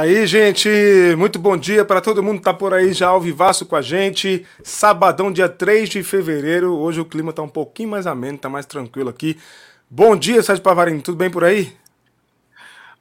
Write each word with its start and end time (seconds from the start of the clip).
Aí, 0.00 0.28
gente, 0.28 0.68
muito 1.18 1.40
bom 1.40 1.56
dia 1.56 1.84
para 1.84 2.00
todo 2.00 2.22
mundo 2.22 2.38
que 2.38 2.44
tá 2.44 2.54
por 2.54 2.72
aí 2.72 2.92
já 2.92 3.08
ao 3.08 3.20
vivaço 3.20 3.66
com 3.66 3.74
a 3.74 3.82
gente. 3.82 4.46
Sabadão, 4.62 5.32
dia 5.32 5.48
3 5.48 5.88
de 5.88 6.04
fevereiro. 6.04 6.72
Hoje 6.72 7.00
o 7.00 7.04
clima 7.04 7.32
tá 7.32 7.42
um 7.42 7.48
pouquinho 7.48 7.88
mais 7.88 8.06
ameno, 8.06 8.38
tá 8.38 8.48
mais 8.48 8.64
tranquilo 8.64 9.10
aqui. 9.10 9.40
Bom 9.90 10.14
dia, 10.14 10.40
Sérgio 10.40 10.62
Pavarini, 10.62 11.02
tudo 11.02 11.18
bem 11.18 11.28
por 11.28 11.42
aí? 11.42 11.76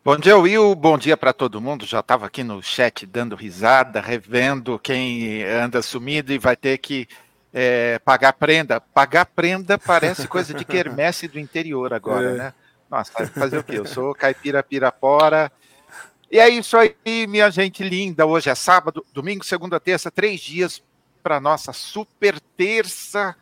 Bom 0.03 0.17
dia, 0.17 0.35
Will. 0.39 0.73
Bom 0.73 0.97
dia 0.97 1.15
para 1.15 1.31
todo 1.31 1.61
mundo. 1.61 1.85
Já 1.85 1.99
estava 1.99 2.25
aqui 2.25 2.43
no 2.43 2.63
chat 2.63 3.05
dando 3.05 3.35
risada, 3.35 4.01
revendo 4.01 4.79
quem 4.79 5.43
anda 5.43 5.83
sumido 5.83 6.33
e 6.33 6.39
vai 6.39 6.55
ter 6.55 6.79
que 6.79 7.07
é, 7.53 7.99
pagar 7.99 8.33
prenda. 8.33 8.81
Pagar 8.81 9.27
prenda 9.27 9.77
parece 9.77 10.27
coisa 10.27 10.51
de 10.51 10.65
quermesse 10.65 11.27
do 11.27 11.39
interior 11.39 11.93
agora, 11.93 12.31
é. 12.31 12.37
né? 12.37 12.53
Nossa, 12.89 13.27
fazer 13.27 13.59
o 13.59 13.63
quê? 13.63 13.77
Eu 13.77 13.85
sou 13.85 14.15
caipira 14.15 14.63
pirapora 14.63 15.51
e 16.29 16.39
é 16.39 16.49
isso 16.49 16.75
aí, 16.77 17.27
minha 17.27 17.49
gente 17.49 17.83
linda. 17.83 18.25
Hoje 18.25 18.49
é 18.49 18.55
sábado, 18.55 19.05
domingo, 19.13 19.45
segunda, 19.45 19.79
terça, 19.79 20.11
três 20.11 20.41
dias 20.41 20.83
para 21.23 21.39
nossa 21.39 21.71
super 21.73 22.39
terça 22.57 23.35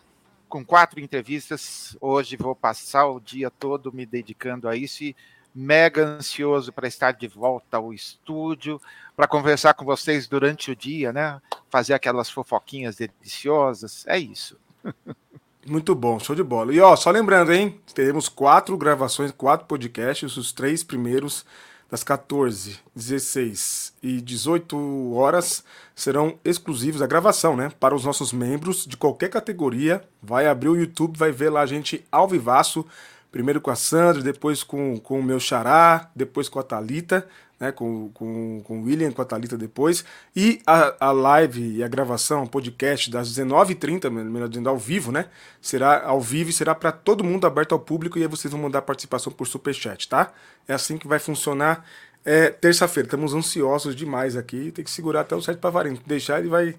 com 0.48 0.64
quatro 0.64 1.00
entrevistas. 1.00 1.98
Hoje 2.00 2.38
vou 2.38 2.56
passar 2.56 3.08
o 3.08 3.20
dia 3.20 3.50
todo 3.50 3.92
me 3.92 4.06
dedicando 4.06 4.70
a 4.70 4.76
isso 4.76 5.04
e 5.04 5.16
mega 5.54 6.06
ansioso 6.06 6.72
para 6.72 6.88
estar 6.88 7.12
de 7.12 7.28
volta 7.28 7.78
ao 7.78 7.94
estúdio, 7.94 8.80
para 9.16 9.28
conversar 9.28 9.74
com 9.74 9.86
vocês 9.86 10.28
durante 10.28 10.70
o 10.70 10.76
dia, 10.76 11.12
né? 11.12 11.42
Fazer 11.70 11.94
aquelas 11.94 12.30
fofoquinhas 12.30 12.98
deliciosas. 12.98 14.06
É 14.06 14.20
isso. 14.20 14.58
Muito 15.66 15.96
bom, 15.96 16.20
show 16.20 16.36
de 16.36 16.44
bola. 16.44 16.72
E 16.74 16.80
ó, 16.80 16.96
só 16.96 17.10
lembrando, 17.10 17.52
hein? 17.52 17.80
Teremos 17.96 18.30
quatro 18.30 18.78
gravações, 18.78 19.32
quatro 19.32 19.66
podcasts, 19.66 20.38
os 20.38 20.54
três 20.54 20.84
primeiros 20.84 21.44
das 21.90 22.04
14, 22.04 22.80
16 22.96 23.94
e 24.02 24.20
18 24.20 25.14
horas 25.14 25.64
serão 25.96 26.38
exclusivos 26.44 27.02
a 27.02 27.08
gravação, 27.08 27.56
né? 27.56 27.72
Para 27.80 27.96
os 27.96 28.04
nossos 28.04 28.34
membros 28.34 28.86
de 28.86 28.98
qualquer 28.98 29.30
categoria. 29.30 30.04
Vai 30.22 30.48
abrir 30.48 30.70
o 30.70 30.76
YouTube, 30.76 31.18
vai 31.18 31.32
ver 31.32 31.50
lá 31.50 31.62
a 31.62 31.66
gente 31.66 32.06
ao 32.12 32.28
vivaço. 32.28 32.86
Primeiro 33.32 33.60
com 33.60 33.70
a 33.70 33.76
Sandra, 33.76 34.24
depois 34.24 34.64
com, 34.64 34.98
com 34.98 35.20
o 35.20 35.24
meu 35.24 35.40
xará, 35.40 36.10
depois 36.16 36.48
com 36.48 36.60
a 36.60 36.64
Talita 36.64 37.28
né, 37.60 37.72
com, 37.72 38.10
com, 38.14 38.62
com 38.64 38.80
o 38.80 38.84
William, 38.84 39.12
com 39.12 39.22
a 39.22 39.26
Thalita 39.26 39.58
depois. 39.58 40.04
E 40.36 40.62
a, 40.66 41.08
a 41.08 41.12
live 41.12 41.78
e 41.78 41.84
a 41.84 41.88
gravação, 41.88 42.46
podcast 42.46 43.10
das 43.10 43.30
19h30, 43.30 44.10
melhor 44.10 44.50
dizendo, 44.50 44.70
ao 44.70 44.78
vivo, 44.78 45.12
né? 45.12 45.26
Será 45.62 46.04
ao 46.06 46.20
vivo 46.20 46.50
e 46.50 46.54
será 46.54 46.76
para 46.76 46.92
todo 46.92 47.24
mundo 47.24 47.48
aberto 47.48 47.74
ao 47.74 47.80
público 47.80 48.18
e 48.18 48.22
aí 48.22 48.28
vocês 48.28 48.52
vão 48.52 48.62
mandar 48.62 48.82
participação 48.82 49.32
por 49.32 49.48
superchat, 49.48 50.08
tá? 50.10 50.32
É 50.68 50.74
assim 50.74 50.98
que 50.98 51.08
vai 51.08 51.20
funcionar. 51.20 51.86
É, 52.28 52.50
terça-feira, 52.50 53.06
estamos 53.06 53.36
ansiosos 53.36 53.96
demais 53.96 54.36
aqui. 54.36 54.72
Tem 54.72 54.84
que 54.84 54.90
segurar 54.90 55.22
até 55.22 55.36
o 55.36 55.42
certo 55.42 55.60
Pavarinho. 55.60 56.00
Deixar 56.08 56.40
ele 56.40 56.50
vai. 56.50 56.76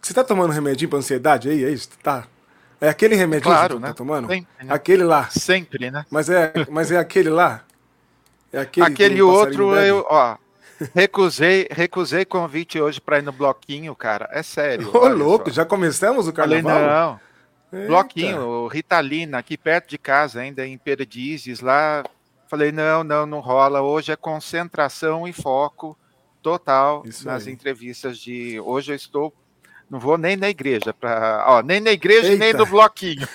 Você 0.00 0.14
tá 0.14 0.24
tomando 0.24 0.52
remedinho 0.52 0.88
pra 0.88 0.98
ansiedade 0.98 1.50
aí? 1.50 1.64
É 1.64 1.70
isso? 1.70 1.90
Tá. 2.02 2.26
É 2.80 2.88
aquele 2.88 3.14
remedinho 3.14 3.52
claro, 3.52 3.74
que 3.76 3.82
né? 3.82 3.88
tá 3.88 3.94
tomando? 3.94 4.26
Sempre, 4.26 4.64
né? 4.64 4.72
Aquele 4.72 5.04
lá. 5.04 5.28
Sempre, 5.28 5.90
né? 5.90 6.06
Mas 6.10 6.30
é, 6.30 6.52
mas 6.70 6.90
é 6.90 6.96
aquele 6.96 7.28
lá? 7.28 7.62
É 8.52 8.60
aquele, 8.60 8.86
aquele 8.86 9.22
outro 9.22 9.76
eu, 9.76 10.04
ó, 10.08 10.36
recusei, 10.94 11.68
recusei 11.70 12.24
convite 12.24 12.80
hoje 12.80 13.00
para 13.00 13.18
ir 13.18 13.22
no 13.22 13.32
bloquinho, 13.32 13.94
cara. 13.94 14.28
É 14.32 14.42
sério. 14.42 14.90
Ô, 14.94 15.08
louco, 15.08 15.50
só. 15.50 15.56
já 15.56 15.64
começamos 15.64 16.26
o 16.26 16.32
carnaval? 16.32 16.72
Falei, 16.72 16.88
não. 16.88 17.30
Eita. 17.72 17.86
Bloquinho, 17.86 18.66
Ritalina, 18.66 19.38
aqui 19.38 19.56
perto 19.56 19.90
de 19.90 19.98
casa, 19.98 20.40
ainda 20.40 20.66
em 20.66 20.76
Perdizes, 20.76 21.60
lá. 21.60 22.02
Falei, 22.48 22.72
não, 22.72 23.04
não, 23.04 23.24
não 23.26 23.38
rola. 23.38 23.80
Hoje 23.80 24.10
é 24.10 24.16
concentração 24.16 25.28
e 25.28 25.32
foco 25.32 25.96
total 26.42 27.02
Isso 27.06 27.26
nas 27.26 27.46
aí. 27.46 27.52
entrevistas 27.52 28.18
de. 28.18 28.58
Hoje 28.60 28.92
eu 28.92 28.96
estou. 28.96 29.32
Não 29.88 29.98
vou 29.98 30.16
nem 30.16 30.36
na 30.36 30.48
igreja, 30.48 30.94
pra... 30.94 31.44
Ó, 31.48 31.62
nem 31.62 31.80
na 31.80 31.90
igreja, 31.90 32.28
Eita. 32.28 32.44
nem 32.44 32.52
no 32.52 32.64
bloquinho. 32.64 33.26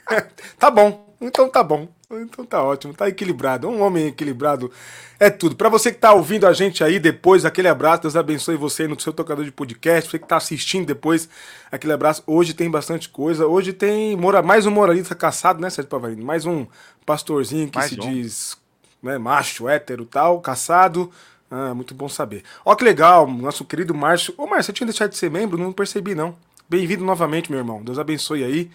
tá 0.58 0.70
bom, 0.70 1.07
então 1.20 1.48
tá 1.48 1.62
bom. 1.62 1.88
Então 2.10 2.44
tá 2.44 2.62
ótimo, 2.62 2.94
tá 2.94 3.06
equilibrado. 3.08 3.68
Um 3.68 3.82
homem 3.82 4.06
equilibrado 4.06 4.72
é 5.20 5.28
tudo. 5.28 5.54
Para 5.54 5.68
você 5.68 5.92
que 5.92 5.98
tá 5.98 6.12
ouvindo 6.12 6.46
a 6.46 6.54
gente 6.54 6.82
aí 6.82 6.98
depois, 6.98 7.44
aquele 7.44 7.68
abraço, 7.68 8.02
Deus 8.02 8.16
abençoe 8.16 8.56
você 8.56 8.88
no 8.88 8.98
seu 8.98 9.12
tocador 9.12 9.44
de 9.44 9.52
podcast. 9.52 10.10
Você 10.10 10.18
que 10.18 10.26
tá 10.26 10.38
assistindo 10.38 10.86
depois, 10.86 11.28
aquele 11.70 11.92
abraço. 11.92 12.22
Hoje 12.26 12.54
tem 12.54 12.70
bastante 12.70 13.10
coisa. 13.10 13.46
Hoje 13.46 13.74
tem 13.74 14.16
mora, 14.16 14.40
mais 14.40 14.64
um 14.64 14.70
moralista 14.70 15.14
caçado, 15.14 15.60
né, 15.60 15.68
Sérgio 15.68 15.90
Pavarino? 15.90 16.24
Mais 16.24 16.46
um 16.46 16.66
pastorzinho 17.04 17.68
que 17.68 17.76
mais 17.76 17.90
se 17.90 18.00
um. 18.00 18.10
diz 18.10 18.56
né, 19.02 19.18
macho, 19.18 19.68
hétero 19.68 20.06
tal, 20.06 20.40
caçado. 20.40 21.10
Ah, 21.50 21.74
muito 21.74 21.94
bom 21.94 22.08
saber. 22.08 22.42
Ó 22.64 22.74
que 22.74 22.84
legal, 22.84 23.26
nosso 23.26 23.64
querido 23.64 23.94
Márcio. 23.94 24.34
Ô, 24.36 24.46
Márcio, 24.46 24.64
você 24.64 24.72
tinha 24.72 24.86
deixado 24.86 25.10
de 25.10 25.16
ser 25.16 25.30
membro? 25.30 25.58
Não 25.58 25.72
percebi, 25.72 26.14
não. 26.14 26.36
Bem-vindo 26.68 27.04
novamente, 27.04 27.50
meu 27.50 27.58
irmão. 27.58 27.82
Deus 27.82 27.98
abençoe 27.98 28.44
aí. 28.44 28.70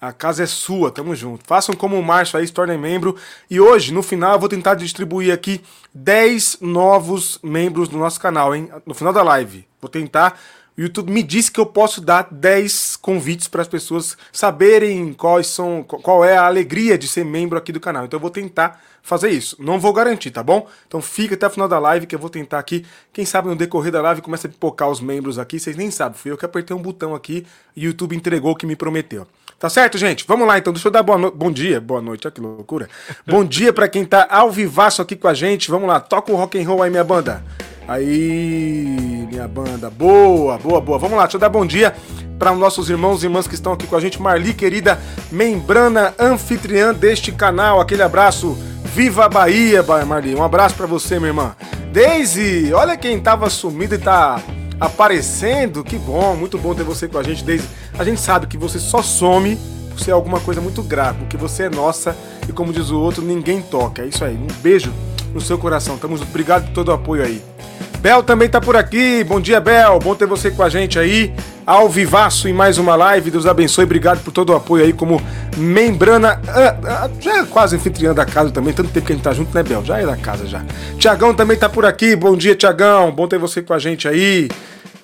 A 0.00 0.12
casa 0.12 0.44
é 0.44 0.46
sua, 0.46 0.90
tamo 0.90 1.14
junto. 1.14 1.46
Façam 1.46 1.74
como 1.74 1.98
o 1.98 2.02
Márcio 2.02 2.38
aí, 2.38 2.46
se 2.46 2.52
tornem 2.52 2.78
membro. 2.78 3.16
E 3.50 3.60
hoje, 3.60 3.92
no 3.92 4.02
final, 4.02 4.32
eu 4.32 4.40
vou 4.40 4.48
tentar 4.48 4.74
distribuir 4.74 5.30
aqui 5.30 5.60
10 5.92 6.58
novos 6.62 7.38
membros 7.42 7.86
do 7.88 7.98
nosso 7.98 8.18
canal, 8.18 8.54
hein? 8.54 8.70
No 8.86 8.94
final 8.94 9.12
da 9.12 9.22
live. 9.22 9.66
Vou 9.78 9.90
tentar. 9.90 10.40
O 10.78 10.80
YouTube 10.80 11.12
me 11.12 11.22
disse 11.22 11.52
que 11.52 11.60
eu 11.60 11.66
posso 11.66 12.00
dar 12.00 12.28
10 12.30 12.96
convites 12.96 13.46
para 13.46 13.60
as 13.60 13.68
pessoas 13.68 14.16
saberem 14.32 15.12
quais 15.12 15.48
são, 15.48 15.82
qual 15.82 16.24
é 16.24 16.34
a 16.34 16.46
alegria 16.46 16.96
de 16.96 17.06
ser 17.06 17.22
membro 17.22 17.58
aqui 17.58 17.70
do 17.70 17.78
canal. 17.78 18.06
Então 18.06 18.16
eu 18.16 18.22
vou 18.22 18.30
tentar 18.30 18.80
fazer 19.02 19.28
isso. 19.28 19.54
Não 19.58 19.78
vou 19.78 19.92
garantir, 19.92 20.30
tá 20.30 20.42
bom? 20.42 20.66
Então 20.88 21.02
fica 21.02 21.34
até 21.34 21.46
o 21.46 21.50
final 21.50 21.68
da 21.68 21.78
live 21.78 22.06
que 22.06 22.14
eu 22.14 22.18
vou 22.18 22.30
tentar 22.30 22.58
aqui. 22.58 22.86
Quem 23.12 23.26
sabe 23.26 23.48
no 23.48 23.56
decorrer 23.56 23.92
da 23.92 24.00
live 24.00 24.22
começa 24.22 24.46
a 24.46 24.50
pipocar 24.50 24.88
os 24.88 25.00
membros 25.00 25.38
aqui. 25.38 25.60
Vocês 25.60 25.76
nem 25.76 25.90
sabem, 25.90 26.18
fui 26.18 26.30
eu 26.30 26.38
que 26.38 26.46
apertei 26.46 26.74
um 26.74 26.80
botão 26.80 27.14
aqui 27.14 27.46
e 27.76 27.86
o 27.86 27.88
YouTube 27.88 28.16
entregou 28.16 28.52
o 28.52 28.56
que 28.56 28.64
me 28.64 28.74
prometeu. 28.74 29.26
Tá 29.60 29.68
certo, 29.68 29.98
gente? 29.98 30.24
Vamos 30.26 30.48
lá 30.48 30.56
então. 30.56 30.72
Deixa 30.72 30.88
eu 30.88 30.90
dar 30.90 31.02
boa 31.02 31.18
no... 31.18 31.30
bom 31.30 31.52
dia, 31.52 31.78
boa 31.82 32.00
noite, 32.00 32.26
olha 32.26 32.32
que 32.32 32.40
loucura. 32.40 32.88
Bom 33.26 33.44
dia 33.44 33.74
para 33.74 33.86
quem 33.88 34.06
tá 34.06 34.26
ao 34.30 34.50
vivaço 34.50 35.02
aqui 35.02 35.14
com 35.14 35.28
a 35.28 35.34
gente. 35.34 35.70
Vamos 35.70 35.86
lá, 35.86 36.00
toca 36.00 36.32
o 36.32 36.34
rock 36.34 36.58
and 36.58 36.66
roll 36.66 36.82
aí, 36.82 36.88
minha 36.88 37.04
banda. 37.04 37.44
Aí, 37.86 39.26
minha 39.30 39.46
banda. 39.46 39.90
Boa, 39.90 40.56
boa, 40.56 40.80
boa. 40.80 40.98
Vamos 40.98 41.18
lá, 41.18 41.24
deixa 41.24 41.36
eu 41.36 41.40
dar 41.40 41.50
bom 41.50 41.66
dia 41.66 41.94
para 42.38 42.50
os 42.52 42.58
nossos 42.58 42.88
irmãos 42.88 43.22
e 43.22 43.26
irmãs 43.26 43.46
que 43.46 43.54
estão 43.54 43.74
aqui 43.74 43.86
com 43.86 43.96
a 43.96 44.00
gente. 44.00 44.20
Marli, 44.20 44.54
querida 44.54 44.98
membrana 45.30 46.14
anfitriã 46.18 46.94
deste 46.94 47.30
canal. 47.30 47.82
Aquele 47.82 48.02
abraço. 48.02 48.56
Viva 48.94 49.26
a 49.26 49.28
Bahia, 49.28 49.84
Marli. 50.06 50.34
Um 50.34 50.42
abraço 50.42 50.74
para 50.74 50.86
você, 50.86 51.18
minha 51.18 51.28
irmã. 51.28 51.54
Daisy, 51.92 52.72
olha 52.72 52.96
quem 52.96 53.20
tava 53.20 53.50
sumido 53.50 53.94
e 53.94 53.98
tá 53.98 54.40
aparecendo. 54.80 55.84
Que 55.84 55.96
bom, 55.98 56.34
muito 56.34 56.58
bom 56.58 56.74
ter 56.74 56.82
você 56.82 57.06
com 57.06 57.18
a 57.18 57.22
gente, 57.22 57.44
Daisy. 57.44 57.68
A 57.98 58.02
gente 58.02 58.20
sabe 58.20 58.46
que 58.46 58.56
você 58.56 58.78
só 58.78 59.02
some 59.02 59.58
se 59.96 60.10
é 60.10 60.14
alguma 60.14 60.40
coisa 60.40 60.60
muito 60.62 60.82
grave, 60.82 61.18
porque 61.18 61.36
você 61.36 61.64
é 61.64 61.68
nossa 61.68 62.16
e 62.48 62.52
como 62.52 62.72
diz 62.72 62.90
o 62.90 62.98
outro, 62.98 63.22
ninguém 63.22 63.60
toca. 63.60 64.02
É 64.02 64.06
isso 64.06 64.24
aí. 64.24 64.34
Um 64.34 64.62
beijo 64.62 64.92
no 65.34 65.40
seu 65.40 65.58
coração. 65.58 65.98
Tamo 65.98 66.16
junto. 66.16 66.28
Obrigado 66.30 66.66
por 66.66 66.72
todo 66.72 66.88
o 66.88 66.92
apoio 66.92 67.22
aí. 67.22 67.49
Bel 68.00 68.22
também 68.22 68.48
tá 68.48 68.62
por 68.62 68.76
aqui. 68.76 69.22
Bom 69.24 69.38
dia, 69.38 69.60
Bel. 69.60 69.98
Bom 69.98 70.14
ter 70.14 70.26
você 70.26 70.50
com 70.50 70.62
a 70.62 70.70
gente 70.70 70.98
aí. 70.98 71.34
Ao 71.66 71.86
vivaço 71.86 72.48
em 72.48 72.52
mais 72.52 72.78
uma 72.78 72.96
live. 72.96 73.30
Deus 73.30 73.44
abençoe. 73.44 73.84
Obrigado 73.84 74.24
por 74.24 74.32
todo 74.32 74.50
o 74.50 74.56
apoio 74.56 74.84
aí 74.84 74.92
como 74.94 75.20
membrana. 75.58 76.40
Ah, 76.48 76.76
ah, 76.82 77.10
já 77.20 77.40
é 77.40 77.44
quase 77.44 77.76
anfitriã 77.76 78.14
da 78.14 78.24
casa 78.24 78.50
também. 78.50 78.72
Tanto 78.72 78.90
tempo 78.90 79.06
que 79.06 79.12
a 79.12 79.16
gente 79.16 79.22
tá 79.22 79.34
junto, 79.34 79.54
né, 79.54 79.62
Bel? 79.62 79.84
Já 79.84 79.98
é 79.98 80.06
da 80.06 80.16
casa 80.16 80.46
já. 80.46 80.64
Tiagão 80.98 81.34
também 81.34 81.58
tá 81.58 81.68
por 81.68 81.84
aqui. 81.84 82.16
Bom 82.16 82.34
dia, 82.34 82.54
Tiagão. 82.54 83.12
Bom 83.12 83.28
ter 83.28 83.38
você 83.38 83.60
com 83.60 83.74
a 83.74 83.78
gente 83.78 84.08
aí. 84.08 84.48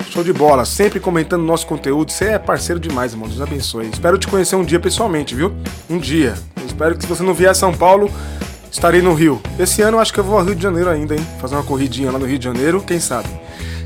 Show 0.09 0.25
de 0.25 0.33
bola, 0.33 0.65
sempre 0.65 0.99
comentando 0.99 1.43
nosso 1.43 1.67
conteúdo. 1.67 2.11
Você 2.11 2.25
é 2.31 2.39
parceiro 2.39 2.81
demais, 2.81 3.13
irmão. 3.13 3.29
Deus 3.29 3.43
abençoe. 3.43 3.91
Espero 3.93 4.17
te 4.17 4.27
conhecer 4.27 4.57
um 4.57 4.65
dia 4.65 4.81
pessoalmente, 4.81 5.35
viu? 5.35 5.53
Um 5.91 5.99
dia. 5.99 6.33
Espero 6.65 6.97
que 6.97 7.03
se 7.03 7.09
você 7.09 7.23
não 7.23 7.35
vier 7.35 7.51
a 7.51 7.55
São 7.55 7.75
Paulo, 7.75 8.11
estarei 8.77 9.01
no 9.01 9.15
Rio. 9.15 9.41
Esse 9.59 9.83
ano 9.83 9.99
acho 9.99 10.13
que 10.13 10.21
eu 10.21 10.25
vou 10.25 10.39
ao 10.39 10.45
Rio 10.45 10.55
de 10.55 10.63
Janeiro 10.63 10.91
ainda, 10.91 11.15
hein? 11.15 11.27
Fazer 11.41 11.55
uma 11.55 11.65
corridinha 11.65 12.11
lá 12.11 12.19
no 12.19 12.27
Rio 12.27 12.39
de 12.39 12.45
Janeiro, 12.45 12.83
quem 12.87 13.01
sabe. 13.01 13.29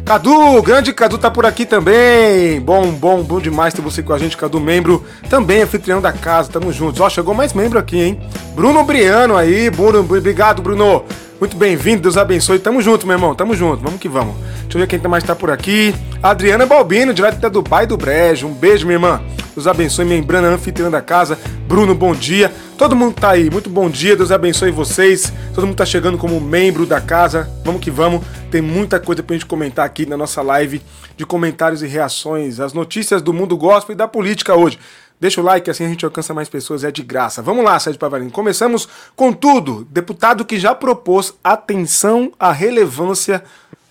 Cadu, 0.05 0.61
grande 0.63 0.93
Cadu 0.93 1.17
tá 1.17 1.31
por 1.31 1.47
aqui 1.47 1.65
também. 1.65 2.61
Bom, 2.61 2.91
bom, 2.91 3.23
bom 3.23 3.41
demais 3.41 3.73
ter 3.73 3.81
você 3.81 4.03
com 4.03 4.13
a 4.13 4.19
gente, 4.19 4.37
Cadu, 4.37 4.59
membro, 4.61 5.05
também 5.29 5.63
anfitrião 5.63 6.01
da 6.01 6.13
casa, 6.13 6.51
tamo 6.51 6.73
juntos. 6.73 7.01
Ó, 7.01 7.09
chegou 7.09 7.35
mais 7.35 7.53
membro 7.53 7.79
aqui, 7.79 8.01
hein? 8.01 8.21
Bruno 8.55 8.83
Briano 8.83 9.37
aí, 9.37 9.71
Bruno, 9.71 10.01
obrigado, 10.01 10.61
Bruno. 10.61 11.05
Muito 11.41 11.57
bem-vindo, 11.57 12.03
Deus 12.03 12.19
abençoe. 12.19 12.59
Tamo 12.59 12.83
junto, 12.83 13.07
meu 13.07 13.17
irmão, 13.17 13.35
tamo 13.35 13.55
junto, 13.55 13.83
vamos 13.83 13.99
que 13.99 14.11
vamos. 14.11 14.37
Deixa 14.65 14.77
eu 14.77 14.81
ver 14.83 14.87
quem 14.87 15.01
mais 15.09 15.25
tá 15.25 15.35
por 15.35 15.51
aqui. 15.51 15.95
Adriana 16.23 16.67
Balbino, 16.67 17.15
direto 17.15 17.41
da 17.41 17.49
Dubai 17.49 17.87
do 17.87 17.97
Brejo. 17.97 18.47
Um 18.47 18.53
beijo, 18.53 18.85
minha 18.85 18.97
irmã. 18.97 19.23
Deus 19.55 19.67
abençoe, 19.67 20.05
membrana 20.05 20.49
anfitriã 20.49 20.91
da 20.91 21.01
casa. 21.01 21.39
Bruno, 21.67 21.95
bom 21.95 22.15
dia. 22.15 22.53
Todo 22.77 22.95
mundo 22.95 23.15
tá 23.15 23.31
aí, 23.31 23.49
muito 23.49 23.71
bom 23.71 23.89
dia, 23.89 24.15
Deus 24.15 24.31
abençoe 24.31 24.71
vocês. 24.71 25.33
Todo 25.55 25.67
mundo 25.67 25.77
tá 25.77 25.87
chegando 25.87 26.19
como 26.19 26.39
membro 26.39 26.85
da 26.85 27.01
casa. 27.01 27.49
Vamos 27.65 27.81
que 27.81 27.91
vamos. 27.91 28.23
Tem 28.51 28.61
muita 28.61 29.01
coisa 29.01 29.23
pra 29.23 29.35
gente 29.35 29.47
comentar 29.47 29.87
aqui 29.87 30.05
na 30.05 30.19
nossa 30.19 30.43
live 30.43 30.83
de 31.17 31.25
comentários 31.25 31.83
e 31.83 31.87
reações, 31.87 32.61
as 32.61 32.75
notícias 32.75 33.23
do 33.23 33.33
mundo 33.33 33.57
gospel 33.57 33.95
e 33.95 33.97
da 33.97 34.07
política 34.07 34.55
hoje. 34.55 34.79
Deixa 35.21 35.41
o 35.41 35.45
like, 35.45 35.71
assim 35.71 35.85
a 35.85 35.89
gente 35.89 36.05
alcança 36.05 36.33
mais 36.33 36.49
pessoas, 36.49 36.83
é 36.83 36.91
de 36.91 37.03
graça. 37.03 37.43
Vamos 37.43 37.65
lá, 37.65 37.79
Sérgio 37.79 38.01
Pavarino. 38.01 38.31
Começamos 38.31 38.89
com 39.15 39.33
tudo. 39.33 39.87
Deputado 39.91 40.45
que 40.45 40.59
já 40.59 40.75
propôs 40.75 41.35
atenção 41.45 42.33
à 42.39 42.51
relevância 42.51 43.45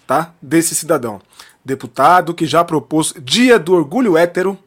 tá? 0.10 0.34
Desse 0.42 0.74
cidadão. 0.74 1.22
Deputado 1.64 2.34
que 2.34 2.48
já 2.48 2.64
propôs 2.64 3.14
Dia 3.22 3.60
do 3.60 3.74
Orgulho 3.76 4.18
Hétero. 4.18 4.58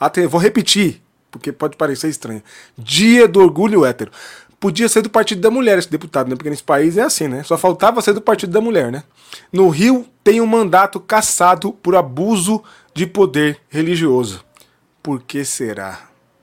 Até, 0.00 0.26
vou 0.26 0.40
repetir, 0.40 1.00
porque 1.30 1.52
pode 1.52 1.76
parecer 1.76 2.08
estranho. 2.08 2.42
Dia 2.76 3.28
do 3.28 3.38
Orgulho 3.38 3.84
Hétero. 3.84 4.10
Podia 4.58 4.88
ser 4.88 5.02
do 5.02 5.08
Partido 5.08 5.40
da 5.40 5.48
Mulher 5.48 5.78
esse 5.78 5.88
deputado, 5.88 6.28
né? 6.28 6.34
Porque 6.34 6.50
nesse 6.50 6.64
país 6.64 6.98
é 6.98 7.02
assim, 7.02 7.28
né? 7.28 7.44
Só 7.44 7.56
faltava 7.56 8.02
ser 8.02 8.12
do 8.12 8.20
Partido 8.20 8.52
da 8.52 8.60
Mulher, 8.60 8.90
né? 8.90 9.04
No 9.52 9.68
Rio 9.68 10.04
tem 10.24 10.40
um 10.40 10.46
mandato 10.46 10.98
cassado 10.98 11.72
por 11.72 11.94
abuso 11.94 12.60
de 12.92 13.06
poder 13.06 13.60
religioso. 13.68 14.44
Por 15.08 15.22
que 15.22 15.42
será? 15.42 16.00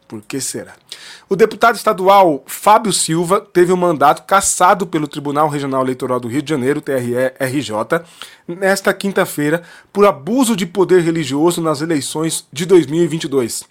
Por 0.08 0.24
que 0.24 0.42
será? 0.42 0.74
O 1.30 1.36
deputado 1.36 1.76
estadual 1.76 2.44
Fábio 2.48 2.92
Silva 2.92 3.40
teve 3.40 3.72
um 3.72 3.78
mandato 3.78 4.26
cassado 4.26 4.88
pelo 4.88 5.08
Tribunal 5.08 5.48
Regional 5.50 5.84
Eleitoral 5.84 6.20
do 6.20 6.28
Rio 6.28 6.42
de 6.42 6.50
Janeiro, 6.50 6.82
TRE-RJ, 6.82 8.02
nesta 8.48 8.92
quinta-feira, 8.92 9.62
por 9.94 10.04
abuso 10.04 10.56
de 10.56 10.66
poder 10.66 11.04
religioso 11.04 11.62
nas 11.62 11.82
eleições 11.82 12.48
de 12.52 12.66
2022. 12.66 13.66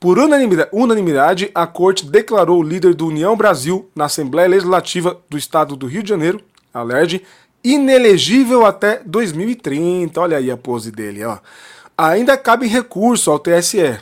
Por 0.00 0.18
unanimidade, 0.18 1.52
a 1.54 1.64
corte 1.64 2.04
declarou 2.04 2.58
o 2.58 2.64
líder 2.64 2.92
do 2.92 3.06
União 3.06 3.36
Brasil 3.36 3.88
na 3.94 4.06
Assembleia 4.06 4.48
Legislativa 4.48 5.16
do 5.30 5.38
Estado 5.38 5.76
do 5.76 5.86
Rio 5.86 6.02
de 6.02 6.08
Janeiro, 6.08 6.40
a 6.74 6.82
LERJ, 6.82 7.22
inelegível 7.62 8.66
até 8.66 9.00
2030. 9.06 10.20
Olha 10.20 10.38
aí 10.38 10.50
a 10.50 10.56
pose 10.56 10.90
dele, 10.90 11.24
ó. 11.24 11.38
Ainda 11.96 12.36
cabe 12.36 12.66
recurso 12.66 13.30
ao 13.30 13.38
TSE. 13.38 14.00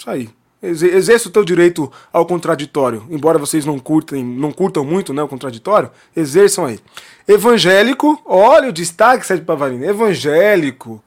Isso 0.00 0.10
aí. 0.10 0.30
Exerça 0.62 1.28
o 1.28 1.32
teu 1.32 1.44
direito 1.44 1.90
ao 2.12 2.26
contraditório. 2.26 3.06
Embora 3.08 3.38
vocês 3.38 3.64
não 3.64 3.78
curtem, 3.78 4.24
não 4.24 4.52
curtam 4.52 4.84
muito 4.84 5.12
né, 5.12 5.22
o 5.22 5.28
contraditório, 5.28 5.90
exerçam 6.14 6.66
aí. 6.66 6.78
Evangélico, 7.26 8.20
olha 8.26 8.68
o 8.68 8.72
destaque, 8.72 9.26
Sérgio 9.26 9.46
Pavarini. 9.46 9.86
Evangélico, 9.86 11.02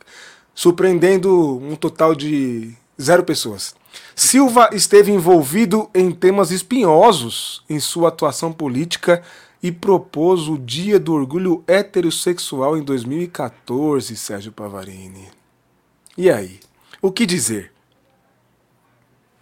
surpreendendo 0.56 1.58
um 1.58 1.76
total 1.76 2.16
de 2.16 2.74
zero 3.00 3.24
pessoas. 3.24 3.76
Silva 4.16 4.70
esteve 4.74 5.12
envolvido 5.12 5.90
em 5.94 6.12
temas 6.12 6.52
espinhosos 6.52 7.64
em 7.70 7.80
sua 7.80 8.10
atuação 8.10 8.52
política 8.52 9.22
e 9.62 9.72
propôs 9.72 10.48
o 10.48 10.58
Dia 10.58 11.00
do 11.00 11.14
Orgulho 11.14 11.64
Heterossexual 11.68 12.78
em 12.78 12.84
2014, 12.84 14.16
Sérgio 14.16 14.52
Pavarini. 14.52 15.30
E 16.18 16.30
aí? 16.30 16.60
O 17.02 17.12
que 17.12 17.26
dizer? 17.26 17.73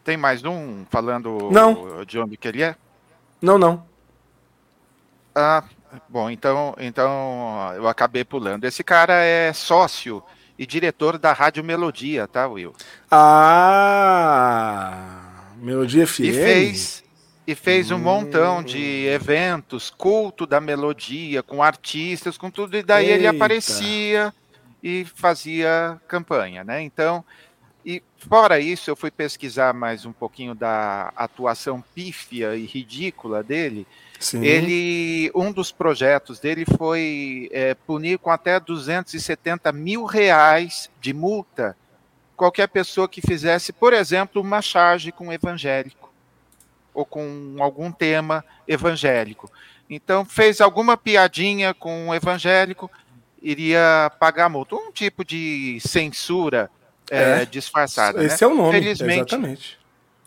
Tem 0.03 0.17
mais 0.17 0.43
um 0.43 0.83
falando 0.89 1.49
não. 1.51 2.03
de 2.05 2.17
onde 2.19 2.35
que 2.37 2.47
ele 2.47 2.63
é? 2.63 2.75
Não, 3.41 3.57
não. 3.57 3.85
Ah, 5.33 5.63
bom, 6.09 6.29
então, 6.29 6.75
então 6.79 7.71
eu 7.75 7.87
acabei 7.87 8.23
pulando. 8.23 8.65
Esse 8.65 8.83
cara 8.83 9.23
é 9.23 9.53
sócio 9.53 10.23
e 10.57 10.65
diretor 10.65 11.17
da 11.17 11.33
Rádio 11.33 11.63
Melodia, 11.63 12.27
tá, 12.27 12.47
Will? 12.47 12.73
Ah, 13.09 14.21
Melodia 15.57 16.05
FM. 16.05 16.19
E 16.19 16.33
fez, 16.33 17.03
e 17.47 17.55
fez 17.55 17.89
um 17.91 17.95
hum. 17.95 17.99
montão 17.99 18.61
de 18.63 19.05
eventos, 19.07 19.89
culto 19.89 20.45
da 20.45 20.61
melodia, 20.61 21.41
com 21.41 21.63
artistas, 21.63 22.37
com 22.37 22.51
tudo, 22.51 22.77
e 22.77 22.83
daí 22.83 23.05
Eita. 23.05 23.17
ele 23.17 23.27
aparecia 23.27 24.33
e 24.83 25.05
fazia 25.15 25.99
campanha, 26.07 26.63
né? 26.63 26.81
Então, 26.81 27.23
e 27.85 28.03
fora 28.17 28.59
isso, 28.59 28.89
eu 28.89 28.95
fui 28.95 29.09
pesquisar 29.09 29.73
mais 29.73 30.05
um 30.05 30.11
pouquinho 30.11 30.53
da 30.53 31.11
atuação 31.15 31.83
pífia 31.95 32.55
e 32.55 32.65
ridícula 32.65 33.43
dele. 33.43 33.87
Sim. 34.19 34.43
Ele, 34.43 35.31
um 35.33 35.51
dos 35.51 35.71
projetos 35.71 36.39
dele 36.39 36.65
foi 36.77 37.49
é, 37.51 37.73
punir 37.73 38.19
com 38.19 38.29
até 38.29 38.59
270 38.59 39.71
mil 39.71 40.05
reais 40.05 40.89
de 40.99 41.13
multa 41.13 41.75
qualquer 42.41 42.67
pessoa 42.67 43.07
que 43.07 43.21
fizesse, 43.21 43.71
por 43.71 43.93
exemplo, 43.93 44.41
uma 44.41 44.63
charge 44.63 45.11
com 45.11 45.31
evangélico 45.31 46.11
ou 46.91 47.05
com 47.05 47.57
algum 47.59 47.91
tema 47.91 48.43
evangélico. 48.67 49.47
Então, 49.87 50.25
fez 50.25 50.59
alguma 50.59 50.97
piadinha 50.97 51.73
com 51.73 52.09
o 52.09 52.15
evangélico, 52.15 52.89
iria 53.41 54.11
pagar 54.19 54.49
multa. 54.49 54.75
Um 54.75 54.91
tipo 54.91 55.23
de 55.23 55.79
censura 55.81 56.69
é, 57.09 57.41
é, 57.41 57.45
disfarçada. 57.45 58.23
Esse 58.23 58.43
né? 58.43 58.51
é 58.51 58.53
o 58.53 58.55
nome, 58.55 58.71
felizmente, 58.71 59.19
exatamente. 59.19 59.79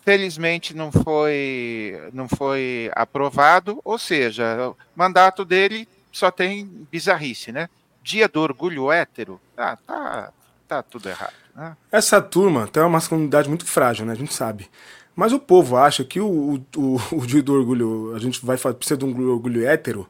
Felizmente 0.03 0.75
não 0.75 0.91
foi, 0.91 1.99
não 2.13 2.27
foi 2.27 2.91
aprovado, 2.93 3.81
ou 3.83 3.97
seja, 3.97 4.69
o 4.69 4.75
mandato 4.95 5.43
dele 5.43 5.87
só 6.11 6.29
tem 6.29 6.65
bizarrice, 6.91 7.51
né? 7.51 7.69
Dia 8.03 8.27
do 8.27 8.39
orgulho 8.39 8.91
hétero, 8.91 9.41
ah, 9.57 9.75
tá, 9.75 10.31
tá 10.67 10.83
tudo 10.83 11.09
errado. 11.09 11.33
Né? 11.55 11.75
Essa 11.91 12.21
turma 12.21 12.67
tem 12.67 12.83
uma 12.83 12.89
masculinidade 12.89 13.49
muito 13.49 13.65
frágil, 13.65 14.05
né? 14.05 14.13
A 14.13 14.15
gente 14.15 14.33
sabe. 14.33 14.69
Mas 15.15 15.33
o 15.33 15.39
povo 15.39 15.77
acha 15.77 16.03
que 16.03 16.19
o, 16.19 16.61
o, 16.75 17.01
o 17.11 17.25
dia 17.25 17.41
do 17.41 17.53
orgulho, 17.53 18.13
a 18.15 18.19
gente 18.19 18.45
vai 18.45 18.57
precisar 18.57 18.97
de 18.97 19.05
um 19.05 19.29
orgulho 19.31 19.65
hétero, 19.65 20.07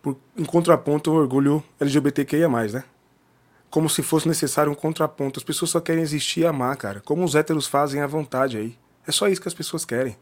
por, 0.00 0.16
em 0.36 0.44
contraponto 0.44 1.10
ao 1.10 1.16
orgulho 1.16 1.62
LGBTQIA, 1.80 2.48
né? 2.48 2.84
Como 3.76 3.90
se 3.90 4.02
fosse 4.02 4.26
necessário 4.26 4.72
um 4.72 4.74
contraponto. 4.74 5.38
As 5.38 5.44
pessoas 5.44 5.70
só 5.70 5.80
querem 5.80 6.02
existir 6.02 6.40
e 6.40 6.46
amar, 6.46 6.74
cara. 6.78 7.02
Como 7.04 7.22
os 7.22 7.34
héteros 7.34 7.66
fazem 7.66 8.00
à 8.00 8.06
vontade 8.06 8.56
aí. 8.56 8.74
É 9.06 9.12
só 9.12 9.28
isso 9.28 9.38
que 9.38 9.48
as 9.48 9.52
pessoas 9.52 9.84
querem. 9.84 10.16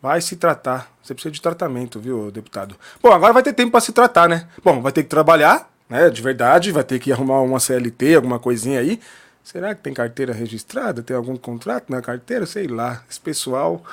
Vai 0.00 0.22
se 0.22 0.36
tratar. 0.36 0.90
Você 1.02 1.12
precisa 1.12 1.30
de 1.30 1.42
tratamento, 1.42 2.00
viu, 2.00 2.30
deputado? 2.30 2.76
Bom, 3.02 3.12
agora 3.12 3.34
vai 3.34 3.42
ter 3.42 3.52
tempo 3.52 3.72
para 3.72 3.82
se 3.82 3.92
tratar, 3.92 4.26
né? 4.26 4.48
Bom, 4.64 4.80
vai 4.80 4.90
ter 4.90 5.02
que 5.02 5.10
trabalhar, 5.10 5.70
né? 5.86 6.08
De 6.08 6.22
verdade, 6.22 6.72
vai 6.72 6.82
ter 6.82 6.98
que 6.98 7.12
arrumar 7.12 7.42
uma 7.42 7.60
CLT, 7.60 8.14
alguma 8.14 8.38
coisinha 8.38 8.80
aí. 8.80 8.98
Será 9.44 9.74
que 9.74 9.82
tem 9.82 9.92
carteira 9.92 10.32
registrada? 10.32 11.02
Tem 11.02 11.14
algum 11.14 11.36
contrato 11.36 11.90
na 11.90 12.00
carteira? 12.00 12.46
Sei 12.46 12.66
lá. 12.66 13.04
Esse 13.10 13.20
pessoal. 13.20 13.84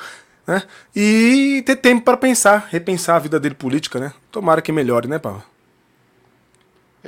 Né? 0.48 0.64
E 0.96 1.62
ter 1.66 1.76
tempo 1.76 2.06
para 2.06 2.16
pensar, 2.16 2.70
repensar 2.72 3.18
a 3.18 3.20
vida 3.20 3.42
dele 3.42 3.56
política, 3.56 4.00
né? 4.00 4.14
Tomara 4.32 4.62
que 4.62 4.72
melhore, 4.72 5.10
né, 5.10 5.20
Paulo? 5.20 5.44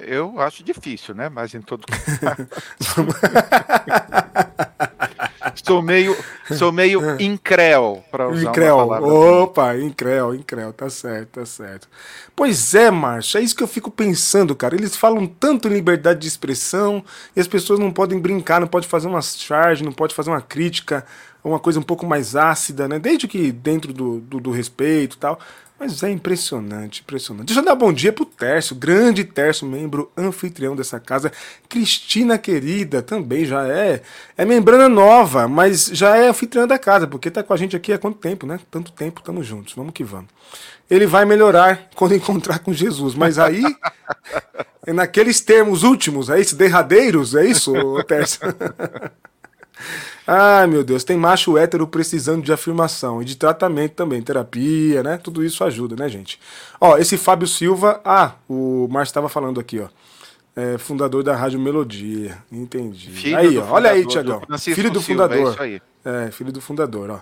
Eu 0.01 0.39
acho 0.39 0.63
difícil, 0.63 1.15
né? 1.15 1.29
Mas 1.29 1.53
em 1.53 1.61
todo 1.61 1.85
sou 5.63 5.81
meio, 5.81 6.15
sou 6.53 6.71
meio 6.71 7.01
incréu 7.19 8.03
para 8.09 8.27
usar. 8.29 8.49
Opa, 9.03 9.77
incréu, 9.77 10.33
incréu, 10.33 10.71
tá 10.71 10.89
certo, 10.89 11.39
tá 11.39 11.45
certo. 11.45 11.87
Pois 12.35 12.73
é, 12.73 12.89
Márcio, 12.89 13.39
é 13.39 13.41
isso 13.41 13.55
que 13.55 13.63
eu 13.63 13.67
fico 13.67 13.91
pensando, 13.91 14.55
cara. 14.55 14.75
Eles 14.75 14.95
falam 14.95 15.27
tanto 15.27 15.67
em 15.67 15.73
liberdade 15.73 16.19
de 16.19 16.27
expressão 16.27 17.03
e 17.35 17.39
as 17.39 17.47
pessoas 17.47 17.79
não 17.79 17.91
podem 17.91 18.19
brincar, 18.19 18.61
não 18.61 18.67
pode 18.67 18.87
fazer 18.87 19.07
uma 19.07 19.21
charge, 19.21 19.83
não 19.83 19.91
pode 19.91 20.13
fazer 20.13 20.29
uma 20.29 20.41
crítica, 20.41 21.05
uma 21.43 21.59
coisa 21.59 21.79
um 21.79 21.83
pouco 21.83 22.05
mais 22.05 22.35
ácida, 22.35 22.87
né? 22.87 22.99
Desde 22.99 23.27
que 23.27 23.51
dentro 23.51 23.91
do, 23.93 24.19
do, 24.19 24.39
do 24.39 24.51
respeito 24.51 25.15
e 25.15 25.19
tal. 25.19 25.39
Mas 25.79 26.01
é 26.01 26.09
impressionante, 26.09 27.01
impressionante. 27.01 27.47
Deixa 27.47 27.61
eu 27.61 27.65
dar 27.65 27.75
bom 27.75 27.93
dia 27.93 28.11
pro 28.11 28.25
Tércio, 28.25 28.75
grande 28.75 29.23
Tércio, 29.23 29.67
membro 29.67 30.11
anfitrião 30.17 30.75
dessa 30.75 30.99
casa. 30.99 31.31
Cristina 31.69 32.37
querida, 32.37 33.03
também 33.03 33.45
já 33.45 33.67
é. 33.67 34.01
É 34.35 34.43
membrana 34.43 34.89
nova, 34.89 35.47
mas 35.47 35.85
já 35.85 36.17
é 36.17 36.29
anfitriã 36.29 36.65
da 36.65 36.79
casa, 36.79 37.05
porque 37.05 37.29
tá 37.29 37.43
com 37.43 37.53
a 37.53 37.57
gente 37.57 37.75
aqui 37.75 37.93
há 37.93 37.99
quanto 37.99 38.17
tempo, 38.17 38.47
né? 38.47 38.59
Tanto 38.71 38.91
tempo, 38.91 39.21
tamo 39.21 39.43
juntos, 39.43 39.75
vamos 39.75 39.93
que 39.93 40.03
vamos. 40.03 40.29
Ele 40.89 41.05
vai 41.05 41.25
melhorar 41.25 41.89
quando 41.93 42.15
encontrar 42.15 42.57
com 42.59 42.73
Jesus, 42.73 43.13
mas 43.13 43.37
aí, 43.37 43.63
é 44.83 44.91
naqueles 44.93 45.41
termos 45.41 45.83
últimos, 45.83 46.27
é 46.27 46.39
isso? 46.39 46.55
Derradeiros, 46.55 47.35
é 47.35 47.45
isso, 47.45 47.71
Tércio? 48.07 48.41
Ai, 50.29 50.67
meu 50.67 50.83
Deus, 50.83 51.05
tem 51.05 51.15
macho 51.15 51.57
hétero 51.57 51.87
precisando 51.87 52.43
de 52.43 52.51
afirmação 52.51 53.21
e 53.21 53.25
de 53.25 53.37
tratamento 53.37 53.93
também, 53.93 54.21
terapia, 54.21 55.01
né? 55.01 55.17
Tudo 55.17 55.41
isso 55.41 55.63
ajuda, 55.63 55.95
né, 55.95 56.09
gente? 56.09 56.37
Ó, 56.81 56.97
esse 56.97 57.17
Fábio 57.17 57.47
Silva, 57.47 58.01
ah, 58.03 58.33
o 58.49 58.89
Márcio 58.91 59.11
estava 59.11 59.29
falando 59.29 59.57
aqui, 59.57 59.79
ó. 59.79 59.87
É, 60.53 60.77
fundador 60.77 61.23
da 61.23 61.33
Rádio 61.33 61.59
Melodia. 61.59 62.37
Entendi. 62.51 63.09
Filho 63.11 63.37
aí, 63.37 63.57
ó, 63.57 63.65
olha 63.69 63.91
aí, 63.91 64.05
Tiagão. 64.05 64.41
Filho 64.59 64.91
do 64.91 64.99
Silva, 65.01 65.29
fundador. 65.29 65.47
É, 65.47 65.51
isso 65.51 65.61
aí. 65.61 65.81
é, 66.03 66.31
filho 66.31 66.51
do 66.51 66.59
fundador, 66.59 67.09
ó. 67.09 67.21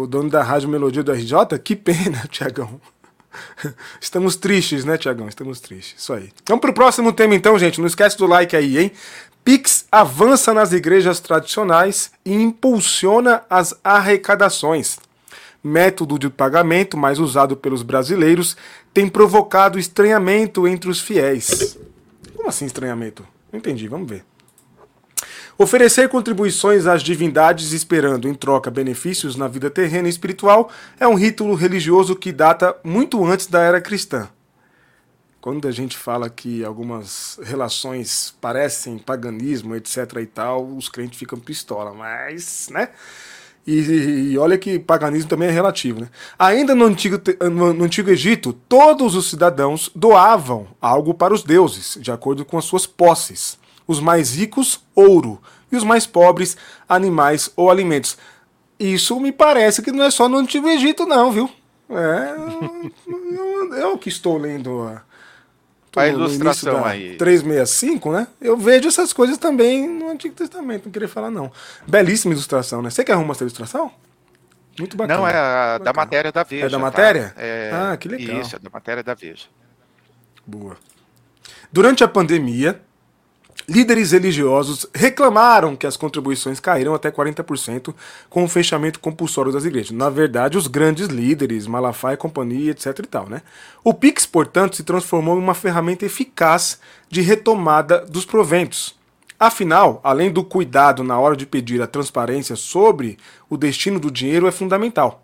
O 0.00 0.06
dono 0.06 0.30
da 0.30 0.42
Rádio 0.42 0.68
Melodia 0.68 1.02
do 1.02 1.10
RJ, 1.10 1.58
que 1.64 1.74
pena, 1.74 2.24
Tiagão. 2.30 2.80
Estamos 4.00 4.36
tristes, 4.36 4.84
né, 4.84 4.96
Tiagão? 4.96 5.28
Estamos 5.28 5.60
tristes. 5.60 6.00
Isso 6.00 6.12
aí. 6.12 6.30
Vamos 6.46 6.60
pro 6.60 6.72
próximo 6.72 7.12
tema, 7.12 7.34
então, 7.34 7.58
gente. 7.58 7.80
Não 7.80 7.86
esquece 7.86 8.16
do 8.16 8.26
like 8.26 8.54
aí, 8.54 8.78
hein? 8.78 8.92
Pix 9.48 9.86
avança 9.90 10.52
nas 10.52 10.74
igrejas 10.74 11.20
tradicionais 11.20 12.10
e 12.22 12.34
impulsiona 12.34 13.44
as 13.48 13.74
arrecadações. 13.82 14.98
Método 15.64 16.18
de 16.18 16.28
pagamento 16.28 16.98
mais 16.98 17.18
usado 17.18 17.56
pelos 17.56 17.82
brasileiros 17.82 18.58
tem 18.92 19.08
provocado 19.08 19.78
estranhamento 19.78 20.68
entre 20.68 20.90
os 20.90 21.00
fiéis. 21.00 21.78
Como 22.36 22.46
assim 22.46 22.66
estranhamento? 22.66 23.26
Não 23.50 23.58
entendi, 23.58 23.88
vamos 23.88 24.10
ver. 24.10 24.22
Oferecer 25.56 26.10
contribuições 26.10 26.84
às 26.84 27.02
divindades 27.02 27.72
esperando 27.72 28.28
em 28.28 28.34
troca 28.34 28.70
benefícios 28.70 29.34
na 29.34 29.48
vida 29.48 29.70
terrena 29.70 30.08
e 30.08 30.10
espiritual 30.10 30.70
é 31.00 31.08
um 31.08 31.14
rito 31.14 31.54
religioso 31.54 32.14
que 32.14 32.32
data 32.32 32.76
muito 32.84 33.24
antes 33.24 33.46
da 33.46 33.62
era 33.62 33.80
cristã. 33.80 34.28
Quando 35.48 35.66
a 35.66 35.72
gente 35.72 35.96
fala 35.96 36.28
que 36.28 36.62
algumas 36.62 37.40
relações 37.42 38.36
parecem 38.38 38.98
paganismo, 38.98 39.74
etc 39.74 39.96
e 40.20 40.26
tal, 40.26 40.62
os 40.62 40.90
crentes 40.90 41.18
ficam 41.18 41.40
pistola, 41.40 41.94
mas, 41.94 42.68
né? 42.70 42.90
E, 43.66 44.32
e, 44.32 44.38
olha 44.38 44.58
que 44.58 44.78
paganismo 44.78 45.30
também 45.30 45.48
é 45.48 45.50
relativo, 45.50 46.02
né? 46.02 46.10
Ainda 46.38 46.74
no 46.74 46.84
antigo, 46.84 47.18
no, 47.50 47.82
antigo 47.82 48.10
Egito, 48.10 48.52
todos 48.52 49.14
os 49.14 49.30
cidadãos 49.30 49.90
doavam 49.94 50.68
algo 50.82 51.14
para 51.14 51.32
os 51.32 51.42
deuses, 51.42 51.96
de 51.98 52.12
acordo 52.12 52.44
com 52.44 52.58
as 52.58 52.66
suas 52.66 52.86
posses. 52.86 53.58
Os 53.86 54.00
mais 54.00 54.34
ricos, 54.36 54.84
ouro, 54.94 55.40
e 55.72 55.76
os 55.76 55.82
mais 55.82 56.06
pobres, 56.06 56.58
animais 56.86 57.50
ou 57.56 57.70
alimentos. 57.70 58.18
Isso 58.78 59.18
me 59.18 59.32
parece 59.32 59.80
que 59.80 59.92
não 59.92 60.04
é 60.04 60.10
só 60.10 60.28
no 60.28 60.36
Antigo 60.36 60.68
Egito, 60.68 61.06
não, 61.06 61.32
viu? 61.32 61.48
É, 61.88 62.34
eu, 63.08 63.74
eu 63.74 63.96
que 63.96 64.10
estou 64.10 64.36
lendo 64.36 64.86
a 65.96 66.08
ilustração 66.08 66.84
aí. 66.84 67.16
365, 67.16 68.12
né? 68.12 68.26
Eu 68.40 68.56
vejo 68.56 68.88
essas 68.88 69.12
coisas 69.12 69.38
também 69.38 69.88
no 69.88 70.10
Antigo 70.10 70.34
Testamento, 70.34 70.86
não 70.86 70.92
queria 70.92 71.08
falar 71.08 71.30
não. 71.30 71.50
Belíssima 71.86 72.32
ilustração, 72.32 72.82
né? 72.82 72.90
Você 72.90 73.04
que 73.04 73.12
arruma 73.12 73.32
essa 73.32 73.44
ilustração? 73.44 73.92
Muito 74.78 74.96
bacana. 74.96 75.18
Não, 75.18 75.28
é 75.28 75.34
a, 75.34 75.78
da 75.78 75.92
matéria 75.92 76.30
da 76.30 76.42
Veja. 76.42 76.66
É 76.66 76.68
da 76.68 76.78
matéria? 76.78 77.32
Tá? 77.34 77.42
É, 77.42 77.70
ah, 77.72 77.96
que 77.96 78.08
legal. 78.08 78.40
Isso, 78.40 78.54
é 78.54 78.58
da 78.58 78.70
matéria 78.70 79.02
da 79.02 79.14
Veja. 79.14 79.46
Boa. 80.46 80.76
Durante 81.72 82.04
a 82.04 82.08
pandemia, 82.08 82.80
Líderes 83.68 84.12
religiosos 84.12 84.86
reclamaram 84.94 85.76
que 85.76 85.86
as 85.86 85.94
contribuições 85.94 86.58
caíram 86.58 86.94
até 86.94 87.10
40% 87.10 87.94
com 88.30 88.42
o 88.42 88.48
fechamento 88.48 88.98
compulsório 88.98 89.52
das 89.52 89.66
igrejas. 89.66 89.90
Na 89.90 90.08
verdade, 90.08 90.56
os 90.56 90.66
grandes 90.66 91.08
líderes, 91.08 91.66
Malafaia 91.66 92.14
e 92.14 92.16
companhia, 92.16 92.70
etc 92.70 92.98
e 92.98 93.06
tal, 93.06 93.28
né? 93.28 93.42
O 93.84 93.92
Pix, 93.92 94.24
portanto, 94.24 94.74
se 94.74 94.82
transformou 94.82 95.36
em 95.36 95.42
uma 95.42 95.52
ferramenta 95.52 96.06
eficaz 96.06 96.80
de 97.10 97.20
retomada 97.20 98.06
dos 98.06 98.24
proventos. 98.24 98.96
Afinal, 99.38 100.00
além 100.02 100.32
do 100.32 100.42
cuidado 100.42 101.04
na 101.04 101.18
hora 101.18 101.36
de 101.36 101.44
pedir 101.44 101.82
a 101.82 101.86
transparência 101.86 102.56
sobre 102.56 103.18
o 103.50 103.56
destino 103.58 104.00
do 104.00 104.10
dinheiro 104.10 104.46
é 104.46 104.50
fundamental. 104.50 105.22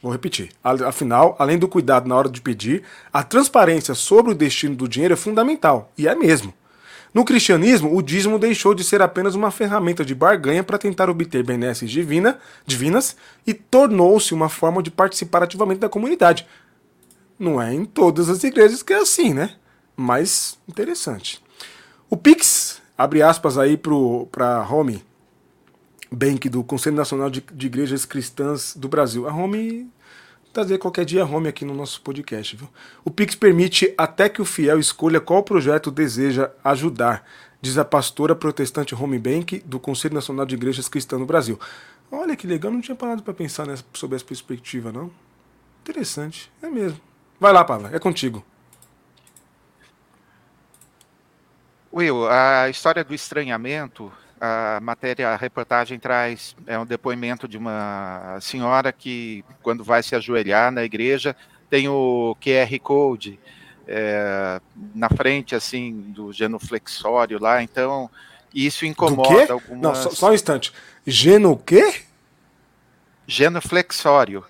Vou 0.00 0.10
repetir. 0.10 0.52
Afinal, 0.64 1.36
além 1.38 1.58
do 1.58 1.68
cuidado 1.68 2.08
na 2.08 2.16
hora 2.16 2.30
de 2.30 2.40
pedir, 2.40 2.82
a 3.12 3.22
transparência 3.22 3.94
sobre 3.94 4.32
o 4.32 4.34
destino 4.34 4.74
do 4.74 4.88
dinheiro 4.88 5.12
é 5.12 5.18
fundamental. 5.18 5.92
E 5.98 6.08
é 6.08 6.14
mesmo. 6.14 6.54
No 7.14 7.24
cristianismo, 7.24 7.94
o 7.94 8.00
dízimo 8.00 8.38
deixou 8.38 8.74
de 8.74 8.82
ser 8.82 9.02
apenas 9.02 9.34
uma 9.34 9.50
ferramenta 9.50 10.04
de 10.04 10.14
barganha 10.14 10.64
para 10.64 10.78
tentar 10.78 11.10
obter 11.10 11.44
benesses 11.44 11.90
divina, 11.90 12.38
divinas 12.64 13.16
e 13.46 13.52
tornou-se 13.52 14.32
uma 14.32 14.48
forma 14.48 14.82
de 14.82 14.90
participar 14.90 15.42
ativamente 15.42 15.80
da 15.80 15.90
comunidade. 15.90 16.46
Não 17.38 17.60
é 17.60 17.74
em 17.74 17.84
todas 17.84 18.30
as 18.30 18.42
igrejas 18.44 18.82
que 18.82 18.94
é 18.94 18.98
assim, 18.98 19.34
né? 19.34 19.56
Mas 19.94 20.58
interessante. 20.66 21.42
O 22.08 22.16
Pix, 22.16 22.80
abre 22.96 23.22
aspas 23.22 23.58
aí 23.58 23.76
para 23.76 24.66
Home 24.70 25.04
Bank 26.10 26.48
do 26.48 26.64
Conselho 26.64 26.96
Nacional 26.96 27.28
de, 27.28 27.44
de 27.52 27.66
Igrejas 27.66 28.04
Cristãs 28.06 28.74
do 28.74 28.88
Brasil. 28.88 29.28
A 29.28 29.34
Home 29.34 29.90
trazer 30.52 30.78
qualquer 30.78 31.04
dia 31.04 31.24
home 31.24 31.48
aqui 31.48 31.64
no 31.64 31.74
nosso 31.74 32.00
podcast. 32.02 32.56
Viu? 32.56 32.68
O 33.04 33.10
Pix 33.10 33.34
permite 33.34 33.92
até 33.96 34.28
que 34.28 34.42
o 34.42 34.44
fiel 34.44 34.78
escolha 34.78 35.20
qual 35.20 35.42
projeto 35.42 35.90
deseja 35.90 36.50
ajudar, 36.62 37.26
diz 37.60 37.78
a 37.78 37.84
pastora 37.84 38.34
protestante 38.34 38.94
Home 38.94 39.18
Bank 39.18 39.62
do 39.64 39.80
Conselho 39.80 40.14
Nacional 40.14 40.44
de 40.44 40.54
Igrejas 40.54 40.88
Cristãs 40.88 41.18
no 41.18 41.26
Brasil. 41.26 41.58
Olha 42.10 42.36
que 42.36 42.46
legal, 42.46 42.70
não 42.70 42.80
tinha 42.80 42.94
parado 42.94 43.22
para 43.22 43.32
pensar 43.32 43.66
nessa, 43.66 43.84
sobre 43.94 44.16
essa 44.16 44.24
perspectiva, 44.24 44.92
não. 44.92 45.10
Interessante, 45.80 46.52
é 46.62 46.68
mesmo. 46.68 47.00
Vai 47.40 47.52
lá, 47.52 47.64
Pavla, 47.64 47.90
é 47.92 47.98
contigo. 47.98 48.44
Will, 51.92 52.28
a 52.28 52.68
história 52.70 53.04
do 53.04 53.14
estranhamento 53.14 54.12
a 54.44 54.80
matéria, 54.80 55.28
a 55.28 55.36
reportagem 55.36 56.00
traz 56.00 56.56
é 56.66 56.76
um 56.76 56.84
depoimento 56.84 57.46
de 57.46 57.56
uma 57.56 58.38
senhora 58.40 58.90
que, 58.90 59.44
quando 59.62 59.84
vai 59.84 60.02
se 60.02 60.16
ajoelhar 60.16 60.72
na 60.72 60.82
igreja, 60.82 61.36
tem 61.70 61.88
o 61.88 62.36
QR 62.40 62.76
Code 62.80 63.38
é, 63.86 64.60
na 64.92 65.08
frente, 65.08 65.54
assim, 65.54 65.92
do 66.08 66.32
genuflexório 66.32 67.40
lá, 67.40 67.62
então 67.62 68.10
isso 68.52 68.84
incomoda 68.84 69.52
algumas... 69.52 69.80
Não, 69.80 69.94
só, 69.94 70.10
só, 70.10 70.30
um 70.30 70.34
instante. 70.34 70.72
Geno 71.06 71.52
o 71.52 71.56
quê? 71.56 72.02
Genuflexório. 73.24 74.44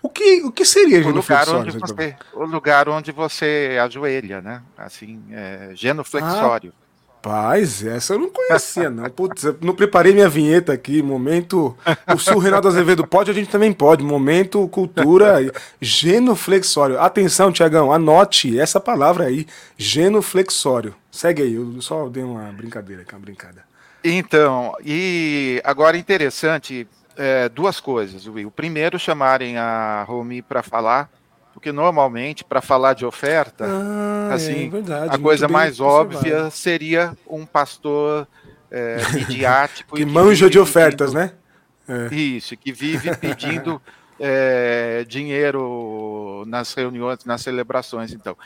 O 0.00 0.08
que, 0.08 0.42
o 0.44 0.50
que 0.50 0.64
seria 0.64 1.06
o 1.06 1.10
lugar 1.10 1.46
onde 1.50 1.78
você 1.78 2.16
O 2.32 2.44
lugar 2.46 2.88
onde 2.88 3.12
você 3.12 3.78
ajoelha, 3.82 4.40
né? 4.40 4.62
Assim, 4.78 5.22
é, 5.30 5.72
genuflexório. 5.74 6.72
Ah. 6.74 6.83
Rapaz, 7.24 7.82
essa 7.82 8.12
eu 8.12 8.18
não 8.18 8.28
conhecia, 8.28 8.90
não. 8.90 9.08
Putz, 9.08 9.44
eu 9.44 9.56
não 9.62 9.74
preparei 9.74 10.12
minha 10.12 10.28
vinheta 10.28 10.74
aqui. 10.74 11.02
Momento. 11.02 11.74
O 12.14 12.18
Sul 12.18 12.36
Renato 12.36 12.68
Azevedo 12.68 13.06
pode, 13.06 13.30
a 13.30 13.34
gente 13.34 13.48
também 13.48 13.72
pode. 13.72 14.04
Momento 14.04 14.68
cultura 14.68 15.36
genuflexório. 15.80 17.00
Atenção, 17.00 17.50
Tiagão, 17.50 17.90
anote 17.90 18.60
essa 18.60 18.78
palavra 18.78 19.24
aí. 19.24 19.46
Genuflexório. 19.78 20.94
Segue 21.10 21.40
aí, 21.40 21.54
eu 21.54 21.80
só 21.80 22.10
dei 22.10 22.22
uma 22.22 22.52
brincadeira 22.52 23.00
aqui, 23.00 23.14
uma 23.14 23.20
brincada. 23.20 23.64
Então, 24.04 24.74
e 24.84 25.62
agora 25.64 25.96
interessante, 25.96 26.86
é, 27.16 27.48
duas 27.48 27.80
coisas, 27.80 28.26
Will. 28.26 28.50
Primeiro, 28.50 28.98
chamarem 28.98 29.56
a 29.56 30.04
Romi 30.06 30.42
para 30.42 30.62
falar 30.62 31.08
porque 31.64 31.72
normalmente, 31.72 32.44
para 32.44 32.60
falar 32.60 32.92
de 32.92 33.06
oferta, 33.06 33.64
ah, 33.66 34.28
é 34.32 34.34
assim, 34.34 34.66
é 34.66 34.68
verdade, 34.68 35.16
a 35.16 35.18
coisa 35.18 35.48
mais 35.48 35.80
óbvia 35.80 36.50
seria 36.50 37.16
um 37.26 37.46
pastor 37.46 38.28
é, 38.70 38.98
midiático. 39.14 39.96
que, 39.96 40.04
que 40.04 40.10
manja 40.10 40.50
de 40.50 40.58
ofertas, 40.58 41.14
pedindo, 41.14 41.32
né? 41.88 42.08
É. 42.10 42.14
Isso, 42.14 42.54
que 42.54 42.70
vive 42.70 43.16
pedindo 43.16 43.80
é, 44.20 45.06
dinheiro 45.08 46.44
nas 46.46 46.74
reuniões, 46.74 47.24
nas 47.24 47.40
celebrações. 47.40 48.12
Então, 48.12 48.36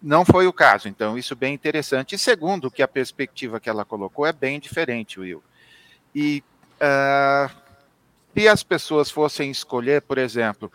não 0.00 0.24
foi 0.24 0.46
o 0.46 0.52
caso. 0.52 0.88
Então, 0.88 1.18
isso 1.18 1.34
bem 1.34 1.52
interessante. 1.52 2.14
E 2.14 2.18
segundo, 2.18 2.70
que 2.70 2.80
a 2.80 2.86
perspectiva 2.86 3.58
que 3.58 3.68
ela 3.68 3.84
colocou 3.84 4.24
é 4.24 4.32
bem 4.32 4.60
diferente, 4.60 5.18
Will. 5.18 5.42
E 6.14 6.44
uh, 6.80 7.52
se 8.36 8.46
as 8.46 8.62
pessoas 8.62 9.10
fossem 9.10 9.50
escolher, 9.50 10.00
por 10.02 10.16
exemplo, 10.16 10.70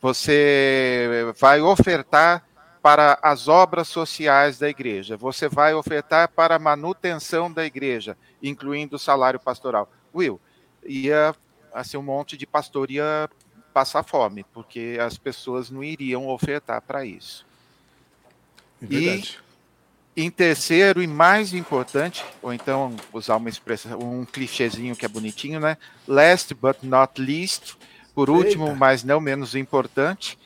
você 0.00 1.32
vai 1.38 1.60
ofertar 1.60 2.44
para 2.82 3.18
as 3.22 3.48
obras 3.48 3.88
sociais 3.88 4.58
da 4.58 4.68
igreja, 4.68 5.16
você 5.16 5.48
vai 5.48 5.74
ofertar 5.74 6.28
para 6.28 6.56
a 6.56 6.58
manutenção 6.58 7.52
da 7.52 7.64
igreja, 7.64 8.16
incluindo 8.42 8.96
o 8.96 8.98
salário 8.98 9.40
pastoral. 9.40 9.90
Will, 10.14 10.40
ia 10.84 11.34
assim 11.72 11.96
um 11.96 12.02
monte 12.02 12.36
de 12.36 12.46
pastor 12.46 12.90
ia 12.90 13.28
passar 13.74 14.02
fome, 14.02 14.44
porque 14.52 14.98
as 15.00 15.18
pessoas 15.18 15.70
não 15.70 15.84
iriam 15.84 16.28
ofertar 16.28 16.80
para 16.82 17.04
isso. 17.04 17.46
É 18.82 18.86
verdade. 18.86 19.38
E 20.16 20.22
em 20.22 20.30
terceiro 20.30 21.00
e 21.00 21.06
mais 21.06 21.54
importante, 21.54 22.24
ou 22.42 22.52
então 22.52 22.96
usar 23.12 23.36
uma 23.36 23.48
expressão, 23.48 23.98
um 24.00 24.24
clichêzinho 24.24 24.96
que 24.96 25.04
é 25.04 25.08
bonitinho, 25.08 25.60
né? 25.60 25.76
Last 26.08 26.52
but 26.54 26.78
not 26.82 27.20
least, 27.20 27.76
por 28.18 28.30
último, 28.30 28.64
Eita. 28.64 28.74
mas 28.76 29.04
não 29.04 29.20
menos 29.20 29.54
importante, 29.54 30.36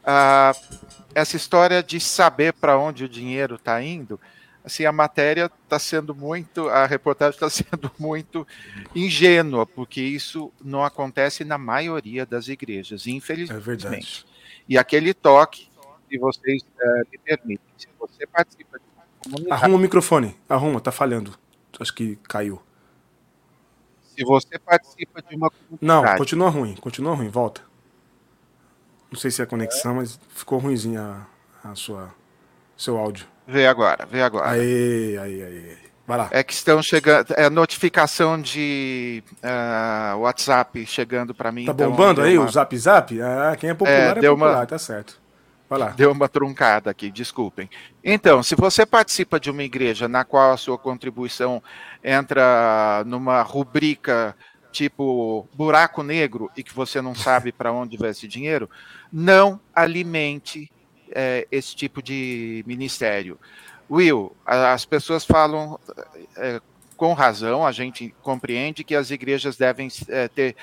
uh, 0.00 0.82
essa 1.14 1.36
história 1.36 1.80
de 1.80 2.00
saber 2.00 2.52
para 2.52 2.76
onde 2.76 3.04
o 3.04 3.08
dinheiro 3.08 3.54
está 3.54 3.80
indo, 3.80 4.18
assim, 4.64 4.84
a 4.84 4.90
matéria 4.90 5.48
está 5.62 5.78
sendo 5.78 6.12
muito, 6.12 6.68
a 6.68 6.86
reportagem 6.86 7.36
está 7.36 7.46
sendo 7.48 7.88
muito 7.96 8.44
ingênua, 8.92 9.64
porque 9.64 10.00
isso 10.00 10.52
não 10.60 10.84
acontece 10.84 11.44
na 11.44 11.56
maioria 11.56 12.26
das 12.26 12.48
igrejas, 12.48 13.06
infelizmente. 13.06 13.56
É 13.56 13.60
verdade. 13.60 14.26
E 14.68 14.76
aquele 14.76 15.14
toque, 15.14 15.68
se 16.08 16.18
vocês 16.18 16.62
uh, 16.62 17.08
me 17.12 17.18
permitem, 17.18 17.64
se 17.78 17.86
você 17.96 18.26
participa 18.26 18.76
de 18.76 18.84
uma 18.92 19.04
comunidade... 19.22 19.52
Arruma 19.52 19.76
o 19.76 19.80
microfone, 19.80 20.36
arruma, 20.48 20.80
tá 20.80 20.90
falhando. 20.90 21.38
Acho 21.78 21.94
que 21.94 22.16
caiu. 22.24 22.60
Se 24.20 24.24
você 24.24 24.58
participa 24.58 25.22
de 25.22 25.34
uma 25.34 25.50
comunidade. 25.50 25.78
Não, 25.80 26.16
continua 26.18 26.50
ruim, 26.50 26.74
continua 26.76 27.14
ruim, 27.14 27.30
volta. 27.30 27.62
Não 29.10 29.18
sei 29.18 29.30
se 29.30 29.40
é 29.40 29.44
a 29.44 29.46
conexão, 29.46 29.92
é. 29.92 29.94
mas 29.94 30.20
ficou 30.28 30.58
ruimzinho 30.58 31.00
a, 31.00 31.26
a 31.64 31.74
sua 31.74 32.10
seu 32.76 32.98
áudio. 32.98 33.26
Vê 33.46 33.66
agora, 33.66 34.06
vê 34.06 34.22
agora. 34.22 34.50
Aí, 34.50 35.16
aí, 35.16 35.42
aí. 35.42 35.78
Vai 36.06 36.18
lá. 36.18 36.28
É 36.32 36.42
que 36.42 36.52
estão 36.52 36.82
chegando, 36.82 37.32
é 37.34 37.48
notificação 37.48 38.38
de 38.38 39.22
uh, 39.42 40.18
WhatsApp 40.18 40.84
chegando 40.84 41.34
para 41.34 41.50
mim. 41.50 41.64
Tá 41.64 41.72
então, 41.72 41.90
bombando 41.90 42.20
aí 42.20 42.36
uma... 42.36 42.46
o 42.46 42.50
Zap 42.50 42.76
Zap? 42.76 43.22
Ah, 43.22 43.56
quem 43.58 43.70
é 43.70 43.74
popular 43.74 44.16
é, 44.16 44.26
é 44.26 44.28
popular, 44.28 44.56
uma... 44.56 44.66
tá 44.66 44.78
certo. 44.78 45.18
Deu 45.96 46.10
uma 46.10 46.28
truncada 46.28 46.90
aqui, 46.90 47.10
desculpem. 47.10 47.70
Então, 48.02 48.42
se 48.42 48.56
você 48.56 48.84
participa 48.84 49.38
de 49.38 49.50
uma 49.50 49.62
igreja 49.62 50.08
na 50.08 50.24
qual 50.24 50.52
a 50.52 50.56
sua 50.56 50.76
contribuição 50.76 51.62
entra 52.02 53.04
numa 53.06 53.40
rubrica 53.42 54.36
tipo 54.72 55.48
buraco 55.54 56.02
negro 56.02 56.50
e 56.56 56.62
que 56.62 56.74
você 56.74 57.00
não 57.00 57.14
sabe 57.14 57.52
para 57.52 57.72
onde 57.72 57.96
vai 57.96 58.10
esse 58.10 58.26
dinheiro, 58.26 58.68
não 59.12 59.60
alimente 59.74 60.70
é, 61.10 61.46
esse 61.50 61.74
tipo 61.74 62.02
de 62.02 62.64
ministério. 62.66 63.38
Will, 63.90 64.34
as 64.46 64.84
pessoas 64.84 65.24
falam 65.24 65.78
é, 66.36 66.60
com 66.96 67.12
razão, 67.12 67.66
a 67.66 67.72
gente 67.72 68.14
compreende 68.22 68.84
que 68.84 68.94
as 68.94 69.10
igrejas 69.10 69.56
devem 69.56 69.88
é, 70.08 70.28
ter, 70.28 70.54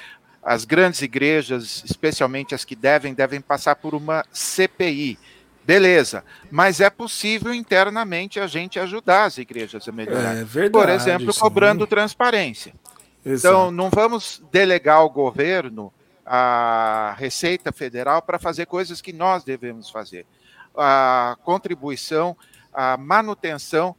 as 0.48 0.64
grandes 0.64 1.02
igrejas, 1.02 1.84
especialmente 1.84 2.56
as 2.56 2.64
que 2.64 2.74
devem, 2.74 3.14
devem 3.14 3.42
passar 3.42 3.76
por 3.76 3.94
uma 3.94 4.24
CPI. 4.32 5.20
Beleza, 5.66 6.24
mas 6.50 6.80
é 6.80 6.90
possível 6.90 7.54
internamente 7.54 8.40
a 8.40 8.48
gente 8.48 8.80
ajudar 8.80 9.26
as 9.26 9.38
igrejas 9.38 9.86
a 9.90 9.92
melhorar. 9.92 10.38
É 10.38 10.46
verdade, 10.46 10.72
Por 10.72 10.88
exemplo, 10.88 11.34
sim. 11.34 11.40
cobrando 11.42 11.86
transparência. 11.86 12.74
Então, 13.20 13.34
Exato. 13.34 13.56
Então, 13.56 13.72
não 13.72 13.90
vamos 13.90 14.42
delegar 14.50 15.00
ao 15.00 15.10
governo 15.10 15.92
a 16.26 17.14
Receita 17.18 17.74
Federal 17.74 18.22
para 18.22 18.40
fazer 18.40 18.68
coisas 18.68 19.02
que 19.02 19.12
nós 19.12 19.44
devemos 19.44 19.90
fazer. 19.90 20.26
A 20.74 21.36
contribuição, 21.44 22.38
a 22.74 22.96
manutenção 22.96 23.94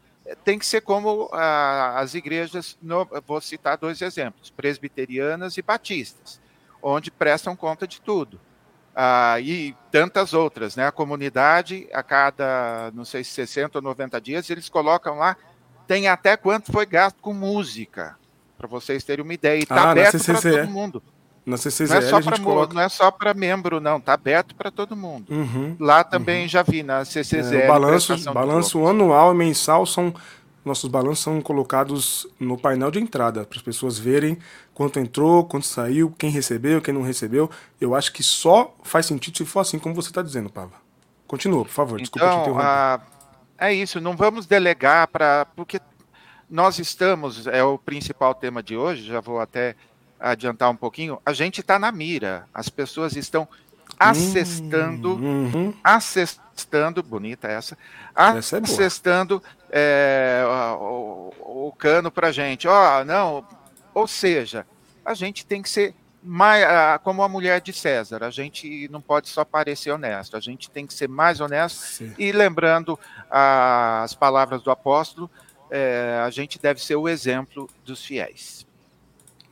tem 0.44 0.58
que 0.58 0.66
ser 0.66 0.80
como 0.80 1.28
a, 1.32 1.98
as 1.98 2.14
igrejas, 2.14 2.76
no, 2.82 3.06
vou 3.26 3.40
citar 3.40 3.76
dois 3.76 4.00
exemplos, 4.02 4.50
presbiterianas 4.50 5.56
e 5.56 5.62
batistas, 5.62 6.40
onde 6.82 7.10
prestam 7.10 7.56
conta 7.56 7.86
de 7.86 8.00
tudo. 8.00 8.40
Ah, 8.94 9.38
e 9.40 9.76
tantas 9.92 10.34
outras, 10.34 10.74
né? 10.74 10.86
A 10.86 10.92
comunidade, 10.92 11.88
a 11.92 12.02
cada, 12.02 12.90
não 12.92 13.04
sei, 13.04 13.22
60 13.22 13.78
ou 13.78 13.82
90 13.82 14.20
dias, 14.20 14.50
eles 14.50 14.68
colocam 14.68 15.16
lá, 15.16 15.36
tem 15.86 16.08
até 16.08 16.36
quanto 16.36 16.72
foi 16.72 16.84
gasto 16.84 17.16
com 17.20 17.32
música, 17.32 18.18
para 18.56 18.66
vocês 18.66 19.04
terem 19.04 19.24
uma 19.24 19.32
ideia. 19.32 19.58
E 19.58 19.62
está 19.62 19.82
ah, 19.82 19.90
aberto 19.92 20.22
para 20.24 20.40
todo 20.40 20.68
mundo. 20.68 21.02
Na 21.48 21.56
CCZL 21.56 21.88
não 21.88 21.96
é 21.96 22.10
só 22.10 22.20
para 22.20 22.38
coloca... 22.38 22.74
não 22.74 22.82
é 22.82 22.88
só 22.90 23.10
para 23.10 23.32
membro, 23.32 23.80
não, 23.80 23.98
tá 23.98 24.12
aberto 24.12 24.54
para 24.54 24.70
todo 24.70 24.94
mundo. 24.94 25.32
Uhum, 25.32 25.76
Lá 25.80 26.04
também 26.04 26.42
uhum. 26.42 26.48
já 26.48 26.62
vi 26.62 26.82
na 26.82 27.06
CCZL. 27.06 27.56
É, 27.56 27.64
o 27.64 27.68
balanço, 27.68 28.32
balanço 28.34 28.86
anual 28.86 29.32
e 29.32 29.36
mensal 29.36 29.86
são 29.86 30.12
nossos 30.62 30.90
balanços 30.90 31.20
são 31.20 31.40
colocados 31.40 32.26
no 32.38 32.58
painel 32.58 32.90
de 32.90 33.00
entrada 33.00 33.44
para 33.44 33.56
as 33.56 33.62
pessoas 33.62 33.98
verem 33.98 34.36
quanto 34.74 35.00
entrou, 35.00 35.42
quanto 35.44 35.66
saiu, 35.66 36.12
quem 36.18 36.30
recebeu, 36.30 36.82
quem 36.82 36.92
não 36.92 37.00
recebeu. 37.00 37.50
Eu 37.80 37.94
acho 37.94 38.12
que 38.12 38.22
só 38.22 38.76
faz 38.82 39.06
sentido 39.06 39.38
se 39.38 39.46
for 39.46 39.60
assim 39.60 39.78
como 39.78 39.94
você 39.94 40.10
está 40.10 40.20
dizendo, 40.20 40.50
Pava. 40.50 40.72
Continua, 41.26 41.64
por 41.64 41.70
favor. 41.70 41.98
Desculpa 41.98 42.26
então, 42.26 42.36
te 42.36 42.42
interromper. 42.42 42.66
A... 42.66 43.00
É 43.58 43.72
isso. 43.72 44.00
Não 44.02 44.14
vamos 44.14 44.44
delegar 44.44 45.08
para 45.08 45.46
porque 45.56 45.80
nós 46.50 46.78
estamos 46.78 47.46
é 47.46 47.62
o 47.64 47.78
principal 47.78 48.34
tema 48.34 48.62
de 48.62 48.76
hoje. 48.76 49.06
Já 49.06 49.20
vou 49.20 49.40
até 49.40 49.74
adiantar 50.18 50.70
um 50.70 50.76
pouquinho, 50.76 51.20
a 51.24 51.32
gente 51.32 51.60
está 51.60 51.78
na 51.78 51.92
mira. 51.92 52.46
As 52.52 52.68
pessoas 52.68 53.16
estão 53.16 53.48
acessando, 53.98 55.14
hum, 55.14 55.50
uhum. 55.52 55.74
acessando, 55.82 57.02
bonita 57.02 57.48
essa, 57.48 57.76
essa 58.14 58.58
é 58.58 58.60
acessando 58.60 59.42
é, 59.70 60.42
o, 60.78 61.32
o, 61.40 61.72
cano 61.76 62.10
para 62.10 62.32
gente. 62.32 62.68
Ó, 62.68 63.00
oh, 63.00 63.04
não, 63.04 63.46
ou 63.94 64.06
seja, 64.06 64.66
a 65.04 65.14
gente 65.14 65.46
tem 65.46 65.62
que 65.62 65.68
ser 65.68 65.94
mais, 66.22 66.64
como 67.02 67.22
a 67.22 67.28
mulher 67.28 67.60
de 67.60 67.72
César, 67.72 68.24
a 68.24 68.30
gente 68.30 68.88
não 68.88 69.00
pode 69.00 69.28
só 69.28 69.44
parecer 69.44 69.90
honesto, 69.90 70.36
a 70.36 70.40
gente 70.40 70.70
tem 70.70 70.86
que 70.86 70.92
ser 70.92 71.08
mais 71.08 71.40
honesto. 71.40 71.78
Sim. 71.78 72.14
E 72.18 72.32
lembrando 72.32 72.98
as 73.30 74.14
palavras 74.14 74.62
do 74.62 74.70
apóstolo, 74.70 75.30
é, 75.70 76.20
a 76.24 76.30
gente 76.30 76.58
deve 76.58 76.82
ser 76.82 76.96
o 76.96 77.08
exemplo 77.08 77.68
dos 77.84 78.04
fiéis. 78.04 78.66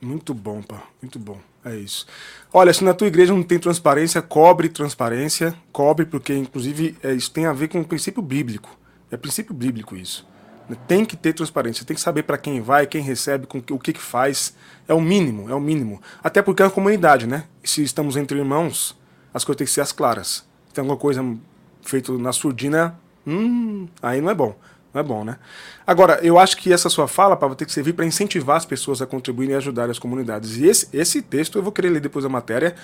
Muito 0.01 0.33
bom, 0.33 0.61
pá. 0.61 0.83
Muito 1.01 1.17
bom. 1.17 1.39
É 1.65 1.75
isso. 1.75 2.05
Olha, 2.53 2.73
se 2.73 2.83
na 2.83 2.93
tua 2.93 3.07
igreja 3.07 3.33
não 3.33 3.43
tem 3.43 3.59
transparência, 3.59 4.21
cobre 4.21 4.69
transparência. 4.69 5.53
Cobre, 5.71 6.05
porque 6.05 6.33
inclusive 6.33 6.95
é, 7.03 7.13
isso 7.13 7.31
tem 7.31 7.45
a 7.45 7.53
ver 7.53 7.67
com 7.67 7.81
o 7.81 7.85
princípio 7.85 8.21
bíblico. 8.21 8.69
É 9.11 9.17
princípio 9.17 9.53
bíblico 9.53 9.95
isso. 9.95 10.25
Tem 10.87 11.05
que 11.05 11.15
ter 11.15 11.33
transparência. 11.33 11.85
Tem 11.85 11.95
que 11.95 12.01
saber 12.01 12.23
para 12.23 12.37
quem 12.37 12.61
vai, 12.61 12.85
quem 12.85 13.01
recebe, 13.01 13.47
com 13.47 13.57
o 13.57 13.79
que, 13.79 13.93
que 13.93 14.01
faz. 14.01 14.53
É 14.87 14.93
o 14.93 15.01
mínimo, 15.01 15.49
é 15.49 15.55
o 15.55 15.59
mínimo. 15.59 16.01
Até 16.23 16.41
porque 16.41 16.61
é 16.61 16.65
uma 16.65 16.71
comunidade, 16.71 17.25
né? 17.25 17.45
Se 17.63 17.81
estamos 17.81 18.17
entre 18.17 18.37
irmãos, 18.37 18.97
as 19.33 19.43
coisas 19.43 19.57
têm 19.57 19.65
que 19.65 19.71
ser 19.71 19.81
as 19.81 19.91
claras. 19.91 20.45
Se 20.67 20.73
tem 20.73 20.81
alguma 20.81 20.97
coisa 20.97 21.23
feita 21.81 22.11
na 22.17 22.33
surdina, 22.33 22.99
hum, 23.25 23.87
aí 24.01 24.19
não 24.21 24.29
é 24.29 24.35
bom. 24.35 24.55
Não 24.93 25.01
é 25.01 25.03
bom, 25.03 25.23
né? 25.23 25.37
Agora, 25.85 26.19
eu 26.23 26.39
acho 26.39 26.57
que 26.57 26.71
essa 26.71 26.89
sua 26.89 27.07
fala, 27.07 27.35
Pablo, 27.35 27.55
tem 27.55 27.65
que 27.65 27.73
servir 27.73 27.93
para 27.93 28.05
incentivar 28.05 28.57
as 28.57 28.65
pessoas 28.65 29.01
a 29.01 29.05
contribuírem 29.05 29.53
e 29.53 29.57
ajudar 29.57 29.89
as 29.89 29.99
comunidades. 29.99 30.57
E 30.57 30.65
esse, 30.65 30.87
esse 30.93 31.21
texto 31.21 31.57
eu 31.57 31.63
vou 31.63 31.71
querer 31.71 31.89
ler 31.89 31.99
depois 31.99 32.23
da 32.23 32.29
matéria, 32.29 32.75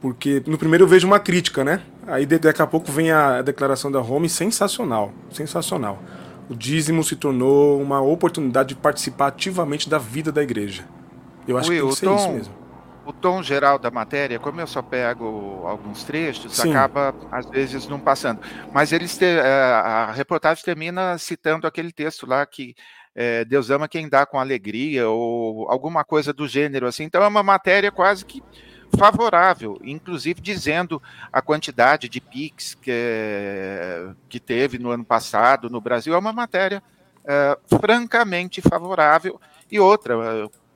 porque 0.00 0.42
no 0.46 0.56
primeiro 0.56 0.84
eu 0.84 0.88
vejo 0.88 1.06
uma 1.06 1.18
crítica, 1.20 1.64
né? 1.64 1.82
Aí 2.06 2.24
daqui 2.26 2.62
a 2.62 2.66
pouco 2.66 2.90
vem 2.90 3.10
a 3.10 3.42
declaração 3.42 3.90
da 3.90 4.00
Home, 4.00 4.28
sensacional, 4.28 5.12
sensacional. 5.30 6.02
O 6.48 6.54
dízimo 6.54 7.04
se 7.04 7.16
tornou 7.16 7.80
uma 7.80 8.00
oportunidade 8.00 8.70
de 8.70 8.74
participar 8.74 9.28
ativamente 9.28 9.88
da 9.88 9.98
vida 9.98 10.32
da 10.32 10.42
igreja. 10.42 10.84
Eu 11.46 11.58
acho 11.58 11.70
Will, 11.70 11.88
que 11.90 12.00
tem 12.00 12.14
que 12.14 12.20
ser 12.20 12.24
isso 12.24 12.32
mesmo 12.32 12.61
o 13.12 13.20
tom 13.20 13.42
geral 13.42 13.78
da 13.78 13.90
matéria, 13.90 14.38
como 14.38 14.60
eu 14.60 14.66
só 14.66 14.82
pego 14.82 15.64
alguns 15.66 16.04
trechos, 16.04 16.54
Sim. 16.54 16.70
acaba 16.70 17.14
às 17.30 17.46
vezes 17.46 17.86
não 17.86 18.00
passando. 18.00 18.40
Mas 18.72 18.92
eles 18.92 19.16
te, 19.16 19.24
é, 19.24 19.42
a 19.42 20.12
reportagem 20.12 20.64
termina 20.64 21.16
citando 21.18 21.66
aquele 21.66 21.92
texto 21.92 22.26
lá 22.26 22.44
que 22.44 22.74
é, 23.14 23.44
Deus 23.44 23.70
ama 23.70 23.88
quem 23.88 24.08
dá 24.08 24.24
com 24.24 24.38
alegria 24.38 25.08
ou 25.08 25.70
alguma 25.70 26.04
coisa 26.04 26.32
do 26.32 26.48
gênero 26.48 26.86
assim. 26.86 27.04
Então 27.04 27.22
é 27.22 27.28
uma 27.28 27.42
matéria 27.42 27.92
quase 27.92 28.24
que 28.24 28.42
favorável, 28.98 29.78
inclusive 29.82 30.40
dizendo 30.40 31.02
a 31.32 31.40
quantidade 31.40 32.08
de 32.08 32.20
PIX 32.20 32.74
que, 32.74 32.92
que 34.28 34.38
teve 34.38 34.78
no 34.78 34.90
ano 34.90 35.04
passado 35.04 35.70
no 35.70 35.80
Brasil. 35.80 36.14
É 36.14 36.18
uma 36.18 36.32
matéria 36.32 36.82
é, 37.24 37.58
francamente 37.80 38.60
favorável. 38.60 39.40
E 39.70 39.80
outra, 39.80 40.14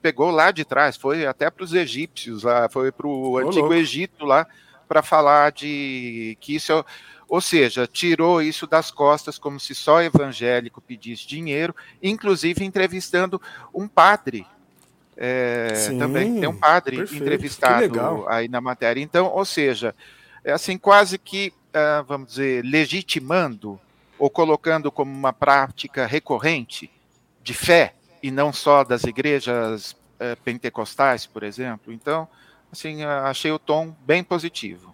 pegou 0.07 0.31
lá 0.31 0.53
de 0.53 0.65
trás, 0.65 0.97
foi 0.97 1.27
até 1.27 1.51
para 1.51 1.65
os 1.65 1.75
egípcios 1.75 2.45
lá, 2.45 2.69
foi 2.69 2.93
para 2.93 3.09
o 3.09 3.39
antigo. 3.39 3.75
Egito 3.75 4.25
lá 4.25 4.47
para 4.87 5.03
falar 5.03 5.51
de 5.51 6.39
que 6.41 6.55
isso, 6.55 6.73
é, 6.73 6.85
ou 7.29 7.41
seja, 7.41 7.89
tirou 7.89 8.41
isso 8.41 8.69
das 8.69 8.89
costas 8.89 9.37
como 9.37 9.59
se 9.59 9.75
só 9.75 10.01
evangélico 10.01 10.81
pedisse 10.81 11.27
dinheiro, 11.27 11.75
inclusive 12.01 12.65
entrevistando 12.65 13.43
um 13.75 13.89
padre. 13.89 14.47
É, 15.17 15.75
Sim, 15.75 15.99
também 15.99 16.39
tem 16.39 16.49
um 16.49 16.57
padre 16.57 16.99
perfeito, 16.99 17.25
entrevistado 17.25 18.29
aí 18.29 18.47
na 18.47 18.61
matéria. 18.61 19.01
Então, 19.01 19.27
ou 19.27 19.45
seja, 19.45 19.93
é 20.45 20.53
assim 20.53 20.79
quase 20.79 21.19
que, 21.19 21.53
uh, 21.75 22.05
vamos 22.07 22.29
dizer, 22.29 22.65
legitimando 22.65 23.81
ou 24.17 24.31
colocando 24.31 24.93
como 24.93 25.13
uma 25.13 25.33
prática 25.33 26.07
recorrente 26.07 26.89
de 27.43 27.53
fé 27.53 27.97
e 28.27 28.31
não 28.33 28.53
só 28.53 28.83
das 28.83 29.05
igrejas 29.05 29.97
é, 30.19 30.35
pentecostais, 30.35 31.27
por 31.27 31.45
exemplo. 31.45 31.93
Então, 31.93 32.27
assim, 32.73 33.05
achei 33.05 33.53
o 33.53 33.59
tom 33.59 33.95
bem 34.05 34.25
positivo. 34.25 34.93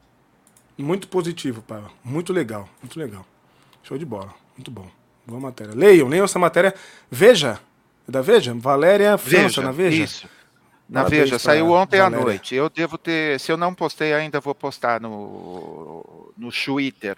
Muito 0.77 1.09
positivo, 1.09 1.63
Paulo. 1.63 1.91
Muito 2.05 2.31
legal, 2.31 2.69
muito 2.83 2.99
legal. 2.99 3.25
Show 3.83 3.97
de 3.97 4.05
bola, 4.05 4.35
muito 4.55 4.71
bom. 4.71 4.87
Boa 5.27 5.41
matéria. 5.41 5.73
Leiam, 5.75 6.09
leiam 6.09 6.25
essa 6.25 6.39
matéria. 6.39 6.75
Veja, 7.11 7.59
é 8.07 8.13
da 8.13 8.21
Veja? 8.21 8.53
Valéria 8.55 9.17
França, 9.17 9.63
na 9.63 9.73
Veja? 9.73 10.03
Isso. 10.03 10.29
Na 10.87 11.05
Veja, 11.05 11.39
saiu 11.39 11.71
ontem 11.71 12.01
Valéria. 12.01 12.19
à 12.19 12.25
noite. 12.25 12.55
Eu 12.55 12.69
devo 12.69 12.99
ter, 12.99 13.41
se 13.41 13.51
eu 13.51 13.57
não 13.57 13.75
postei 13.75 14.13
ainda, 14.13 14.41
vou 14.41 14.55
postar 14.55 15.01
no, 15.01 16.35
no 16.37 16.51
Twitter. 16.53 17.17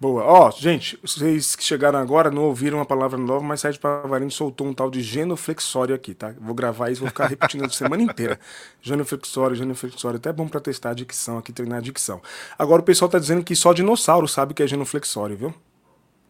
Boa. 0.00 0.24
Ó, 0.24 0.48
oh, 0.48 0.50
gente, 0.50 0.98
vocês 1.02 1.54
que 1.54 1.62
chegaram 1.62 1.98
agora 1.98 2.30
não 2.30 2.44
ouviram 2.44 2.80
a 2.80 2.86
palavra 2.86 3.18
nova, 3.18 3.44
mas 3.44 3.60
Sérgio 3.60 3.82
Pavarino 3.82 4.30
soltou 4.30 4.66
um 4.66 4.72
tal 4.72 4.90
de 4.90 5.02
genoflexório 5.02 5.94
aqui, 5.94 6.14
tá? 6.14 6.32
Vou 6.40 6.54
gravar 6.54 6.88
isso, 6.88 7.02
vou 7.02 7.10
ficar 7.10 7.26
repetindo 7.26 7.66
a 7.66 7.68
semana 7.68 8.02
inteira. 8.02 8.40
Genoflexório, 8.80 9.54
genoflexório. 9.54 10.16
Até 10.16 10.30
é 10.30 10.32
bom 10.32 10.48
para 10.48 10.58
testar 10.58 10.90
a 10.90 10.94
dicção 10.94 11.36
aqui, 11.36 11.52
treinar 11.52 11.80
a 11.80 11.82
dicção. 11.82 12.22
Agora 12.58 12.80
o 12.80 12.84
pessoal 12.84 13.10
tá 13.10 13.18
dizendo 13.18 13.44
que 13.44 13.54
só 13.54 13.74
dinossauro 13.74 14.26
sabe 14.26 14.52
o 14.52 14.54
que 14.54 14.62
é 14.62 14.66
genoflexório, 14.66 15.36
viu? 15.36 15.54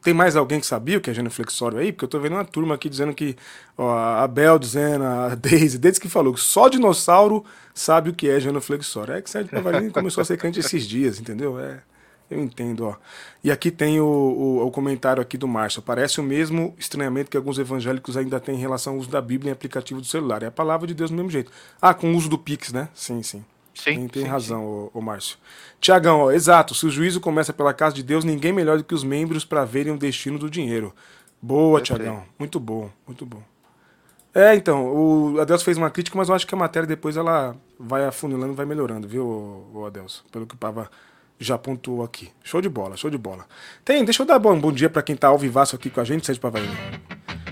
Tem 0.03 0.13
mais 0.13 0.35
alguém 0.35 0.59
que 0.59 0.67
sabia 0.67 0.99
o 0.99 1.01
que 1.01 1.11
é 1.11 1.15
genoflexório 1.15 1.79
aí? 1.79 1.93
Porque 1.93 2.07
eu 2.07 2.09
tô 2.09 2.19
vendo 2.19 2.33
uma 2.33 2.45
turma 2.45 2.75
aqui 2.75 2.89
dizendo 2.89 3.15
que, 3.15 3.37
ó, 3.79 3.97
a 3.97 4.27
Bel 4.27 4.59
dizendo, 4.59 5.05
a 5.05 5.37
Daisy, 5.37 5.79
desde 5.79 6.01
que 6.01 6.09
falou 6.09 6.35
que 6.35 6.41
só 6.41 6.69
dinossauro 6.69 7.45
sabe 7.73 8.11
o 8.11 8.15
que 8.15 8.29
é 8.29 8.41
genoflexório. 8.41 9.15
É 9.15 9.23
que 9.23 9.31
Sérgio 9.31 9.53
Pavarino 9.53 9.93
começou 9.93 10.23
a 10.23 10.25
ser 10.25 10.39
crente 10.39 10.59
esses 10.59 10.85
dias, 10.89 11.21
entendeu? 11.21 11.61
É. 11.61 11.83
Eu 12.31 12.41
entendo, 12.41 12.87
ó. 12.87 12.97
E 13.43 13.51
aqui 13.51 13.73
tem 13.73 14.01
o, 14.01 14.05
o, 14.05 14.67
o, 14.67 14.71
comentário 14.71 15.21
aqui 15.21 15.37
do 15.37 15.49
Márcio. 15.49 15.83
Parece 15.83 16.21
o 16.21 16.23
mesmo 16.23 16.73
estranhamento 16.79 17.29
que 17.29 17.37
alguns 17.37 17.59
evangélicos 17.59 18.17
ainda 18.17 18.39
têm 18.39 18.55
em 18.55 18.59
relação 18.59 18.93
ao 18.93 19.01
uso 19.01 19.11
da 19.11 19.21
Bíblia 19.21 19.51
em 19.51 19.53
aplicativo 19.53 20.01
do 20.01 20.07
celular. 20.07 20.43
É 20.45 20.47
a 20.47 20.51
palavra 20.51 20.87
de 20.87 20.95
Deus 20.95 21.11
do 21.11 21.17
mesmo 21.17 21.31
jeito. 21.31 21.51
Ah, 21.83 21.93
com 21.93 22.13
o 22.13 22.17
uso 22.17 22.29
do 22.29 22.39
Pix, 22.39 22.73
né? 22.73 22.89
Sim, 22.95 23.21
sim. 23.23 23.45
Sim, 23.75 23.95
tem, 23.95 24.09
tem 24.09 24.23
sim, 24.23 24.29
razão, 24.29 24.61
sim. 24.61 24.91
O, 24.95 25.01
o 25.01 25.03
Márcio. 25.03 25.39
Tiagão, 25.81 26.21
ó, 26.21 26.31
exato. 26.31 26.73
Se 26.73 26.87
o 26.87 26.91
juízo 26.91 27.21
começa 27.21 27.53
pela 27.53 27.75
casa 27.75 27.97
de 27.97 28.03
Deus, 28.03 28.25
ninguém 28.25 28.53
melhor 28.53 28.79
do 28.79 28.85
que 28.85 28.95
os 28.95 29.03
membros 29.03 29.45
para 29.45 29.65
verem 29.65 29.93
o 29.93 29.99
destino 29.99 30.39
do 30.39 30.49
dinheiro. 30.49 30.95
Boa, 31.43 31.81
Tiagão. 31.81 32.23
Muito 32.39 32.61
bom, 32.61 32.91
muito 33.07 33.27
bom. 33.27 33.43
É, 34.33 34.55
então, 34.55 34.87
o 34.87 35.41
Adelso 35.41 35.65
fez 35.65 35.77
uma 35.77 35.91
crítica, 35.91 36.17
mas 36.17 36.29
eu 36.29 36.35
acho 36.35 36.47
que 36.47 36.55
a 36.55 36.59
matéria 36.59 36.87
depois 36.87 37.17
ela 37.17 37.57
vai 37.79 38.05
afunilando, 38.05 38.55
vai 38.55 38.65
melhorando, 38.65 39.09
viu, 39.09 39.25
o 39.75 39.85
Adelso? 39.85 40.25
Pelo 40.31 40.47
que 40.47 40.55
o 40.55 40.59
Pava 40.59 40.89
Já 41.43 41.57
pontuou 41.57 42.05
aqui. 42.05 42.29
Show 42.45 42.61
de 42.61 42.69
bola, 42.69 42.99
show 42.99 43.11
de 43.11 43.17
bola. 43.17 43.47
Tem, 43.83 44.05
deixa 44.05 44.23
eu 44.23 44.27
dar 44.27 44.39
bom, 44.39 44.61
bom 44.61 44.71
dia 44.71 44.91
para 44.91 45.01
quem 45.01 45.17
tá 45.17 45.29
ao 45.29 45.39
vivaço 45.39 45.75
aqui 45.75 45.89
com 45.89 45.99
a 45.99 46.05
gente, 46.05 46.27
Sérgio 46.27 46.43
Pavarino. 46.43 46.77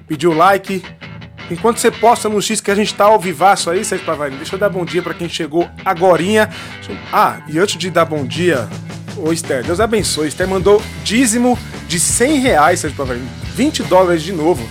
Pediu 0.07 0.35
like. 0.35 0.85
Enquanto 1.51 1.79
você 1.79 1.90
posta 1.90 2.29
no 2.29 2.42
X 2.42 2.61
que 2.61 2.70
a 2.70 2.74
gente 2.74 2.94
tá 2.94 3.07
ao 3.07 3.18
vivaço 3.18 3.70
aí, 3.70 3.83
Sérgio 3.83 4.05
Pavarino, 4.05 4.37
deixa 4.37 4.55
eu 4.57 4.59
dar 4.59 4.68
bom 4.68 4.85
dia 4.85 5.03
para 5.03 5.14
quem 5.14 5.27
chegou 5.27 5.66
agorinha. 5.83 6.51
Ah, 7.11 7.40
e 7.48 7.59
antes 7.59 7.79
de 7.79 7.90
dar 7.90 8.05
bom 8.05 8.27
dia, 8.27 8.68
ô 9.16 9.33
Esther, 9.33 9.64
Deus 9.64 9.81
abençoe. 9.81 10.29
Esther 10.29 10.46
mandou 10.46 10.83
dízimo 11.03 11.59
de 11.87 11.98
100 11.98 12.40
reais, 12.40 12.81
Sérgio 12.81 12.98
Pavarino. 12.98 13.29
20 13.55 13.85
dólares 13.85 14.22
de 14.22 14.33
novo. 14.33 14.68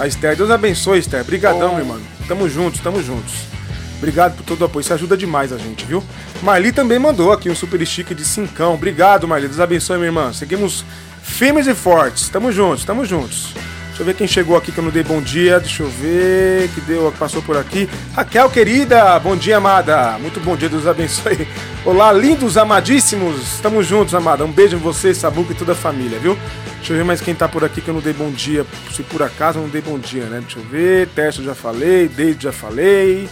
A 0.00 0.08
Esther, 0.08 0.36
Deus 0.36 0.50
abençoe, 0.50 0.98
Esther. 0.98 1.24
Brigadão, 1.24 1.70
oh. 1.70 1.74
meu 1.76 1.84
irmão. 1.84 2.00
Tamo 2.26 2.48
juntos, 2.48 2.80
tamo 2.80 3.00
juntos. 3.00 3.59
Obrigado 4.00 4.34
por 4.34 4.44
todo 4.44 4.62
o 4.62 4.64
apoio, 4.64 4.80
isso 4.80 4.94
ajuda 4.94 5.14
demais 5.14 5.52
a 5.52 5.58
gente, 5.58 5.84
viu? 5.84 6.02
Marli 6.42 6.72
também 6.72 6.98
mandou 6.98 7.32
aqui 7.32 7.50
um 7.50 7.54
super 7.54 7.86
stick 7.86 8.14
de 8.14 8.24
cincão. 8.24 8.72
Obrigado, 8.72 9.28
Marli. 9.28 9.46
Deus 9.46 9.60
abençoe, 9.60 9.98
minha 9.98 10.08
irmã. 10.08 10.32
Seguimos 10.32 10.86
firmes 11.22 11.66
e 11.66 11.74
fortes. 11.74 12.30
Tamo 12.30 12.50
juntos, 12.50 12.82
tamo 12.82 13.04
juntos. 13.04 13.52
Deixa 13.88 14.00
eu 14.00 14.06
ver 14.06 14.14
quem 14.14 14.26
chegou 14.26 14.56
aqui 14.56 14.72
que 14.72 14.78
eu 14.78 14.84
não 14.84 14.90
dei 14.90 15.02
bom 15.02 15.20
dia. 15.20 15.60
Deixa 15.60 15.82
eu 15.82 15.90
ver 15.90 16.70
que 16.70 16.80
deu, 16.80 17.12
passou 17.18 17.42
por 17.42 17.58
aqui. 17.58 17.90
Raquel, 18.14 18.48
querida, 18.48 19.18
bom 19.18 19.36
dia, 19.36 19.58
amada. 19.58 20.18
Muito 20.18 20.40
bom 20.40 20.56
dia, 20.56 20.70
Deus 20.70 20.86
abençoe. 20.86 21.46
Olá, 21.84 22.10
lindos, 22.10 22.56
amadíssimos. 22.56 23.60
Tamo 23.60 23.82
juntos, 23.82 24.14
amada. 24.14 24.46
Um 24.46 24.50
beijo 24.50 24.76
em 24.76 24.80
você, 24.80 25.12
Sabuca 25.12 25.52
e 25.52 25.54
toda 25.54 25.72
a 25.72 25.74
família, 25.76 26.18
viu? 26.18 26.38
Deixa 26.78 26.94
eu 26.94 26.96
ver 26.96 27.04
mais 27.04 27.20
quem 27.20 27.34
tá 27.34 27.46
por 27.46 27.62
aqui 27.62 27.82
que 27.82 27.88
eu 27.90 27.94
não 27.94 28.00
dei 28.00 28.14
bom 28.14 28.30
dia. 28.30 28.64
Se 28.90 29.02
por 29.02 29.22
acaso 29.22 29.58
eu 29.58 29.64
não 29.64 29.68
dei 29.68 29.82
bom 29.82 29.98
dia, 29.98 30.24
né? 30.24 30.40
Deixa 30.40 30.58
eu 30.58 30.64
ver. 30.64 31.06
Teste 31.08 31.44
já 31.44 31.54
falei, 31.54 32.08
Deide 32.08 32.44
já 32.44 32.52
falei. 32.52 33.28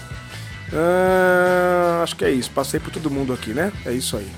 Ah, 0.73 2.01
acho 2.03 2.17
que 2.17 2.25
é 2.25 2.31
isso. 2.31 2.51
Passei 2.51 2.79
por 2.79 2.91
todo 2.91 3.11
mundo 3.11 3.33
aqui, 3.33 3.53
né? 3.53 3.73
É 3.85 3.93
isso 3.93 4.17
aí. 4.17 4.29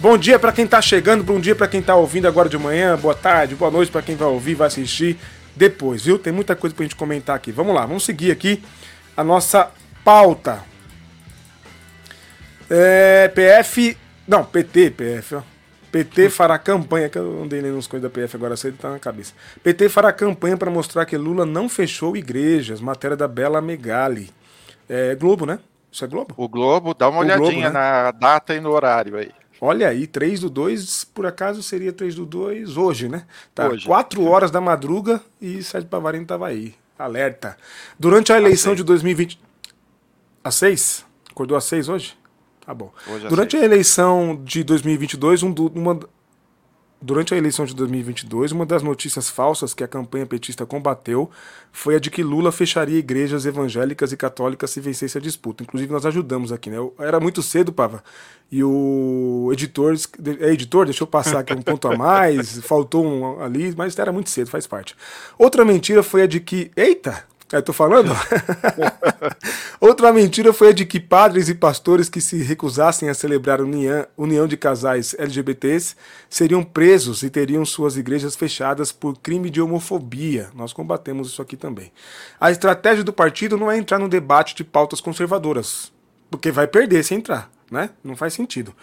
Bom 0.00 0.18
dia 0.18 0.38
para 0.38 0.52
quem 0.52 0.66
tá 0.66 0.80
chegando, 0.80 1.24
bom 1.24 1.40
dia 1.40 1.54
para 1.54 1.66
quem 1.66 1.80
tá 1.80 1.94
ouvindo 1.94 2.28
agora 2.28 2.50
de 2.50 2.58
manhã, 2.58 2.98
boa 2.98 3.14
tarde, 3.14 3.54
boa 3.54 3.70
noite 3.70 3.90
para 3.90 4.02
quem 4.02 4.14
vai 4.14 4.28
ouvir, 4.28 4.54
vai 4.54 4.66
assistir 4.66 5.18
depois, 5.56 6.04
viu? 6.04 6.18
Tem 6.18 6.32
muita 6.32 6.54
coisa 6.54 6.76
pra 6.76 6.84
gente 6.84 6.94
comentar 6.94 7.34
aqui. 7.34 7.50
Vamos 7.50 7.74
lá, 7.74 7.86
vamos 7.86 8.04
seguir 8.04 8.30
aqui 8.30 8.62
a 9.16 9.24
nossa 9.24 9.70
pauta. 10.04 10.62
É, 12.68 13.28
PF. 13.28 13.96
Não, 14.28 14.44
PT, 14.44 14.90
PF, 14.90 15.36
ó. 15.36 15.42
PT 15.90 16.28
fará 16.28 16.58
campanha, 16.58 17.08
que 17.08 17.16
eu 17.16 17.42
andei 17.42 17.60
lendo 17.60 17.78
uns 17.78 17.86
coisas 17.86 18.02
da 18.02 18.10
PF 18.10 18.36
agora 18.36 18.54
cedo, 18.56 18.76
tá 18.76 18.90
na 18.90 18.98
cabeça. 18.98 19.32
PT 19.62 19.88
fará 19.88 20.12
campanha 20.12 20.56
para 20.56 20.70
mostrar 20.70 21.06
que 21.06 21.16
Lula 21.16 21.46
não 21.46 21.70
fechou 21.70 22.16
igrejas. 22.16 22.82
Matéria 22.82 23.16
da 23.16 23.26
Bela 23.26 23.62
Megali. 23.62 24.28
É 24.88 25.14
Globo, 25.14 25.46
né? 25.46 25.58
Isso 25.90 26.04
é 26.04 26.08
Globo? 26.08 26.34
O 26.36 26.48
Globo, 26.48 26.94
dá 26.94 27.08
uma 27.08 27.18
o 27.18 27.20
olhadinha 27.20 27.48
Globo, 27.50 27.60
né? 27.60 27.70
na 27.70 28.10
data 28.10 28.54
e 28.54 28.60
no 28.60 28.70
horário 28.70 29.16
aí. 29.16 29.30
Olha 29.60 29.88
aí, 29.88 30.06
3 30.06 30.40
do 30.40 30.50
2, 30.50 31.04
por 31.04 31.24
acaso 31.24 31.62
seria 31.62 31.92
3 31.92 32.14
do 32.16 32.26
2 32.26 32.76
hoje, 32.76 33.08
né? 33.08 33.24
Tá, 33.54 33.68
hoje. 33.68 33.86
4 33.86 34.22
horas 34.24 34.50
da 34.50 34.60
madruga 34.60 35.20
e 35.40 35.62
Sérgio 35.62 35.88
Pavarino 35.88 36.24
estava 36.24 36.48
aí. 36.48 36.74
Alerta. 36.98 37.56
Durante 37.98 38.32
a 38.32 38.36
eleição 38.36 38.72
a 38.72 38.76
de 38.76 38.84
2020. 38.84 39.40
Às 40.44 40.54
6? 40.56 41.06
Acordou 41.30 41.56
às 41.56 41.64
6 41.64 41.88
hoje? 41.88 42.16
Tá 42.64 42.74
bom. 42.74 42.92
Durante 43.28 43.56
a 43.56 43.64
eleição 43.64 44.40
de 44.44 44.64
2022, 44.64 45.42
um, 45.42 45.54
uma, 45.74 46.00
Durante 47.00 47.34
a 47.34 47.36
eleição 47.36 47.66
de 47.66 47.74
2022, 47.74 48.52
uma 48.52 48.64
das 48.64 48.82
notícias 48.82 49.28
falsas 49.28 49.74
que 49.74 49.84
a 49.84 49.88
campanha 49.88 50.24
petista 50.24 50.64
combateu 50.64 51.30
foi 51.70 51.96
a 51.96 51.98
de 51.98 52.10
que 52.10 52.22
Lula 52.22 52.50
fecharia 52.50 52.98
igrejas 52.98 53.44
evangélicas 53.44 54.12
e 54.12 54.16
católicas 54.16 54.70
se 54.70 54.80
vencesse 54.80 55.18
a 55.18 55.20
disputa. 55.20 55.62
Inclusive, 55.62 55.92
nós 55.92 56.06
ajudamos 56.06 56.52
aqui, 56.52 56.70
né? 56.70 56.78
Era 56.98 57.20
muito 57.20 57.42
cedo, 57.42 57.70
Pava, 57.70 58.02
e 58.50 58.64
o 58.64 59.50
editor. 59.52 59.94
É 60.40 60.52
editor, 60.52 60.86
deixa 60.86 61.02
eu 61.02 61.06
passar 61.06 61.40
aqui 61.40 61.52
um 61.52 61.60
ponto 61.60 61.86
a 61.86 61.96
mais, 61.96 62.58
faltou 62.64 63.04
um 63.04 63.42
ali, 63.42 63.74
mas 63.76 63.98
era 63.98 64.10
muito 64.10 64.30
cedo, 64.30 64.48
faz 64.48 64.66
parte. 64.66 64.96
Outra 65.38 65.66
mentira 65.66 66.02
foi 66.02 66.22
a 66.22 66.26
de 66.26 66.40
que. 66.40 66.70
Eita! 66.74 67.24
Eu 67.52 67.62
tô 67.62 67.72
falando? 67.72 68.10
Outra 69.80 70.12
mentira 70.12 70.52
foi 70.52 70.70
a 70.70 70.72
de 70.72 70.84
que 70.84 70.98
padres 70.98 71.48
e 71.48 71.54
pastores 71.54 72.08
que 72.08 72.20
se 72.20 72.42
recusassem 72.42 73.08
a 73.08 73.14
celebrar 73.14 73.60
união 73.60 74.48
de 74.48 74.56
casais 74.56 75.14
LGBTs 75.16 75.94
seriam 76.28 76.64
presos 76.64 77.22
e 77.22 77.30
teriam 77.30 77.64
suas 77.64 77.96
igrejas 77.96 78.34
fechadas 78.34 78.90
por 78.90 79.16
crime 79.18 79.48
de 79.48 79.60
homofobia. 79.60 80.50
Nós 80.56 80.72
combatemos 80.72 81.28
isso 81.28 81.40
aqui 81.40 81.56
também. 81.56 81.92
A 82.40 82.50
estratégia 82.50 83.04
do 83.04 83.12
partido 83.12 83.56
não 83.56 83.70
é 83.70 83.78
entrar 83.78 84.00
no 84.00 84.08
debate 84.08 84.56
de 84.56 84.64
pautas 84.64 85.00
conservadoras, 85.00 85.92
porque 86.28 86.50
vai 86.50 86.66
perder 86.66 87.04
se 87.04 87.14
entrar, 87.14 87.48
né? 87.70 87.90
Não 88.02 88.16
faz 88.16 88.34
sentido. 88.34 88.74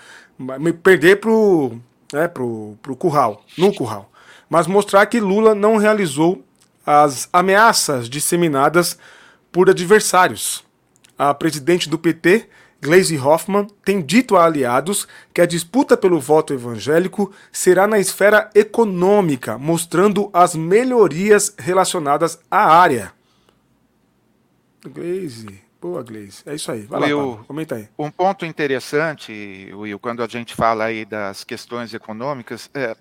Perder 0.82 1.18
pro, 1.18 1.78
né, 2.14 2.30
pro, 2.30 2.78
pro 2.82 2.96
curral, 2.96 3.44
no 3.58 3.74
curral. 3.74 4.10
Mas 4.50 4.68
mostrar 4.68 5.06
que 5.08 5.20
Lula 5.20 5.54
não 5.54 5.76
realizou 5.76 6.46
as 6.86 7.30
ameaças 7.32 8.10
disseminadas 8.10 8.98
por 9.52 9.70
adversários. 9.70 10.64
A 11.18 11.34
presidente 11.34 11.88
do 11.88 11.98
PT, 11.98 12.50
Gleisi 12.82 13.18
Hoffmann, 13.18 13.68
tem 13.86 14.02
dito 14.02 14.36
a 14.36 14.46
aliados 14.46 15.08
que 15.34 15.40
a 15.40 15.46
disputa 15.46 15.96
pelo 15.96 16.20
voto 16.20 16.54
evangélico 16.54 17.32
será 17.52 17.88
na 17.88 18.00
esfera 18.00 18.50
econômica, 18.54 19.58
mostrando 19.58 20.30
as 20.34 20.56
melhorias 20.56 21.54
relacionadas 21.58 22.40
à 22.52 22.66
área. 22.66 23.14
Gleisi, 24.86 25.62
boa 25.82 26.04
Gleisi, 26.04 26.44
é 26.46 26.56
isso 26.56 26.72
aí. 26.72 26.82
Vai 26.82 27.14
Will, 27.14 27.36
lá, 27.38 27.44
comenta 27.46 27.76
aí. 27.76 27.88
Um 27.98 28.12
ponto 28.12 28.46
interessante, 28.46 29.72
Will, 29.74 29.98
quando 29.98 30.22
a 30.22 30.28
gente 30.28 30.54
fala 30.54 30.86
aí 30.86 31.06
das 31.06 31.46
questões 31.46 31.94
econômicas, 31.94 32.70
é, 32.74 32.98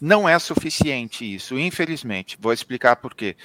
não 0.00 0.28
é 0.28 0.38
suficiente 0.38 1.34
isso, 1.34 1.58
infelizmente. 1.58 2.38
Vou 2.40 2.52
explicar 2.52 2.96
por 2.96 3.14
quê. 3.14 3.36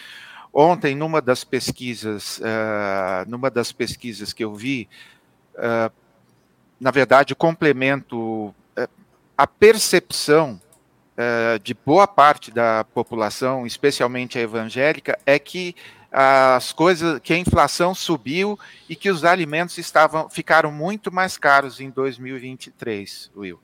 Ontem, 0.53 0.95
numa 0.95 1.21
das 1.21 1.43
pesquisas, 1.43 2.37
uh, 2.37 3.27
numa 3.27 3.51
das 3.51 3.73
pesquisas 3.73 4.31
que 4.31 4.43
eu 4.43 4.55
vi, 4.55 4.87
uh, 5.55 5.91
na 6.79 6.91
verdade, 6.91 7.35
complemento, 7.35 8.47
uh, 8.77 8.89
a 9.37 9.45
percepção 9.45 10.61
de 11.63 11.73
boa 11.73 12.05
parte 12.05 12.51
da 12.51 12.83
população, 12.93 13.65
especialmente 13.65 14.37
a 14.37 14.41
evangélica, 14.41 15.17
é 15.25 15.39
que 15.39 15.73
as 16.11 16.73
coisas, 16.73 17.21
que 17.23 17.31
a 17.31 17.37
inflação 17.37 17.95
subiu 17.95 18.59
e 18.89 18.97
que 18.97 19.09
os 19.09 19.23
alimentos 19.23 19.77
estavam, 19.77 20.29
ficaram 20.29 20.73
muito 20.73 21.13
mais 21.13 21.37
caros 21.37 21.79
em 21.79 21.89
2023, 21.89 23.31
Will. 23.33 23.61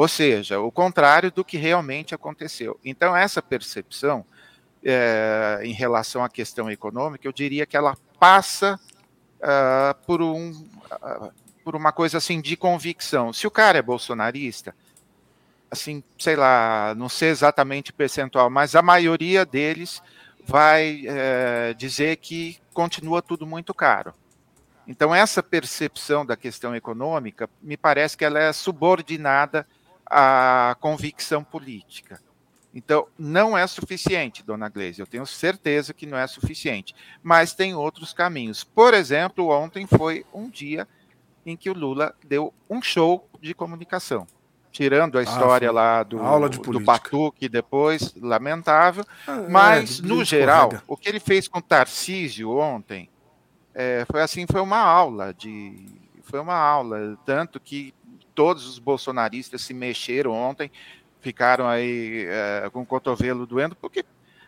Ou 0.00 0.08
seja, 0.08 0.58
o 0.58 0.72
contrário 0.72 1.30
do 1.30 1.44
que 1.44 1.58
realmente 1.58 2.14
aconteceu. 2.14 2.80
Então, 2.82 3.14
essa 3.14 3.42
percepção 3.42 4.24
é, 4.82 5.60
em 5.62 5.74
relação 5.74 6.24
à 6.24 6.28
questão 6.30 6.70
econômica, 6.70 7.28
eu 7.28 7.32
diria 7.34 7.66
que 7.66 7.76
ela 7.76 7.94
passa 8.18 8.80
uh, 9.40 9.94
por, 10.06 10.22
um, 10.22 10.52
uh, 10.52 11.30
por 11.62 11.76
uma 11.76 11.92
coisa 11.92 12.16
assim 12.16 12.40
de 12.40 12.56
convicção. 12.56 13.30
Se 13.30 13.46
o 13.46 13.50
cara 13.50 13.76
é 13.76 13.82
bolsonarista, 13.82 14.74
assim, 15.70 16.02
sei 16.18 16.34
lá, 16.34 16.94
não 16.96 17.10
sei 17.10 17.28
exatamente 17.28 17.92
percentual, 17.92 18.48
mas 18.48 18.74
a 18.74 18.80
maioria 18.80 19.44
deles 19.44 20.02
vai 20.46 21.02
é, 21.06 21.74
dizer 21.74 22.16
que 22.16 22.58
continua 22.72 23.20
tudo 23.20 23.46
muito 23.46 23.74
caro. 23.74 24.14
Então, 24.88 25.14
essa 25.14 25.42
percepção 25.42 26.24
da 26.24 26.38
questão 26.38 26.74
econômica, 26.74 27.50
me 27.60 27.76
parece 27.76 28.16
que 28.16 28.24
ela 28.24 28.40
é 28.40 28.50
subordinada 28.50 29.66
a 30.10 30.76
convicção 30.80 31.44
política. 31.44 32.20
Então, 32.74 33.06
não 33.18 33.56
é 33.56 33.66
suficiente, 33.66 34.44
dona 34.44 34.68
Gleisi, 34.68 35.00
eu 35.00 35.06
tenho 35.06 35.26
certeza 35.26 35.92
que 35.92 36.06
não 36.06 36.18
é 36.18 36.26
suficiente, 36.26 36.94
mas 37.22 37.52
tem 37.52 37.74
outros 37.74 38.12
caminhos. 38.12 38.62
Por 38.62 38.94
exemplo, 38.94 39.48
ontem 39.48 39.86
foi 39.86 40.24
um 40.32 40.48
dia 40.48 40.86
em 41.44 41.56
que 41.56 41.70
o 41.70 41.74
Lula 41.74 42.14
deu 42.24 42.52
um 42.68 42.80
show 42.80 43.28
de 43.40 43.54
comunicação, 43.54 44.26
tirando 44.70 45.16
a 45.16 45.20
ah, 45.20 45.24
história 45.24 45.68
ah, 45.68 45.72
lá 45.72 46.02
do, 46.04 46.18
do 46.48 46.80
Batuque 46.80 47.48
depois, 47.48 48.14
lamentável, 48.14 49.04
ah, 49.26 49.46
mas, 49.48 49.98
é, 49.98 50.02
no 50.06 50.24
geral, 50.24 50.70
o 50.86 50.96
que 50.96 51.08
ele 51.08 51.20
fez 51.20 51.48
com 51.48 51.58
o 51.58 51.62
Tarcísio 51.62 52.56
ontem 52.56 53.08
é, 53.74 54.04
foi 54.10 54.22
assim, 54.22 54.46
foi 54.50 54.60
uma 54.60 54.80
aula 54.80 55.34
de... 55.34 55.86
Foi 56.22 56.38
uma 56.38 56.54
aula, 56.54 57.18
tanto 57.26 57.58
que 57.58 57.92
todos 58.40 58.66
os 58.66 58.78
bolsonaristas 58.78 59.60
se 59.60 59.74
mexeram 59.74 60.32
ontem, 60.32 60.72
ficaram 61.20 61.68
aí 61.68 62.24
é, 62.26 62.70
com 62.72 62.80
o 62.80 62.86
cotovelo 62.86 63.44
doendo, 63.44 63.76
porque, 63.76 64.02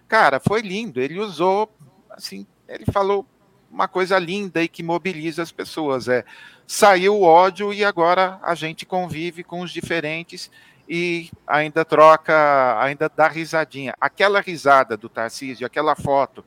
cara, 0.09 0.41
foi 0.41 0.63
lindo. 0.63 0.99
Ele 0.99 1.19
usou, 1.19 1.71
assim, 2.09 2.47
ele 2.67 2.87
falou 2.91 3.27
uma 3.71 3.87
coisa 3.87 4.19
linda 4.19 4.63
e 4.63 4.69
que 4.69 4.83
mobiliza 4.83 5.43
as 5.43 5.53
pessoas. 5.53 6.09
É, 6.09 6.25
saiu 6.67 7.17
o 7.17 7.23
ódio 7.23 7.71
e 7.71 7.85
agora 7.85 8.41
a 8.43 8.55
gente 8.55 8.87
convive 8.87 9.45
com 9.45 9.61
os 9.61 9.71
diferentes 9.71 10.51
e 10.89 11.31
ainda 11.47 11.85
troca, 11.85 12.83
ainda 12.83 13.11
dá 13.15 13.29
risadinha. 13.29 13.95
Aquela 14.01 14.41
risada 14.41 14.97
do 14.97 15.11
Tarcísio, 15.11 15.67
aquela 15.67 15.95
foto 15.95 16.43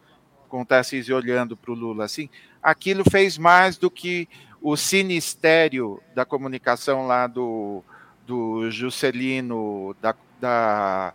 com 0.50 0.64
o 0.64 0.66
Tarcísio 0.66 1.16
olhando 1.16 1.56
para 1.56 1.70
o 1.70 1.76
Lula 1.76 2.06
assim, 2.06 2.28
aquilo 2.64 3.04
fez 3.08 3.38
mais 3.38 3.78
do 3.78 3.92
que 3.92 4.28
o 4.66 4.76
sinistério 4.76 6.02
da 6.16 6.26
comunicação 6.26 7.06
lá 7.06 7.28
do, 7.28 7.84
do 8.26 8.72
Juscelino, 8.72 9.96
da, 10.02 10.16
da 10.42 11.14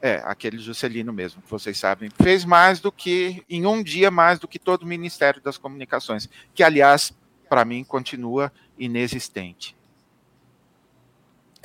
é, 0.00 0.22
aquele 0.24 0.56
Juscelino 0.58 1.12
mesmo, 1.12 1.42
que 1.42 1.50
vocês 1.50 1.76
sabem, 1.76 2.08
fez 2.22 2.44
mais 2.44 2.78
do 2.78 2.92
que, 2.92 3.42
em 3.50 3.66
um 3.66 3.82
dia, 3.82 4.08
mais 4.08 4.38
do 4.38 4.46
que 4.46 4.56
todo 4.56 4.84
o 4.84 4.86
Ministério 4.86 5.42
das 5.42 5.58
Comunicações, 5.58 6.28
que, 6.54 6.62
aliás, 6.62 7.12
para 7.48 7.64
mim, 7.64 7.82
continua 7.82 8.52
inexistente. 8.78 9.74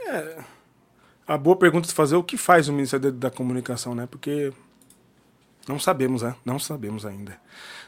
É, 0.03 0.43
a 1.27 1.37
boa 1.37 1.55
pergunta 1.55 1.87
de 1.87 1.93
fazer 1.93 2.15
é 2.15 2.17
o 2.17 2.23
que 2.23 2.35
faz 2.35 2.67
o 2.67 2.73
Ministério 2.73 3.11
da 3.11 3.29
Comunicação, 3.29 3.93
né? 3.93 4.07
Porque 4.07 4.51
não 5.67 5.77
sabemos, 5.77 6.23
né? 6.23 6.35
Não 6.43 6.57
sabemos 6.57 7.05
ainda. 7.05 7.39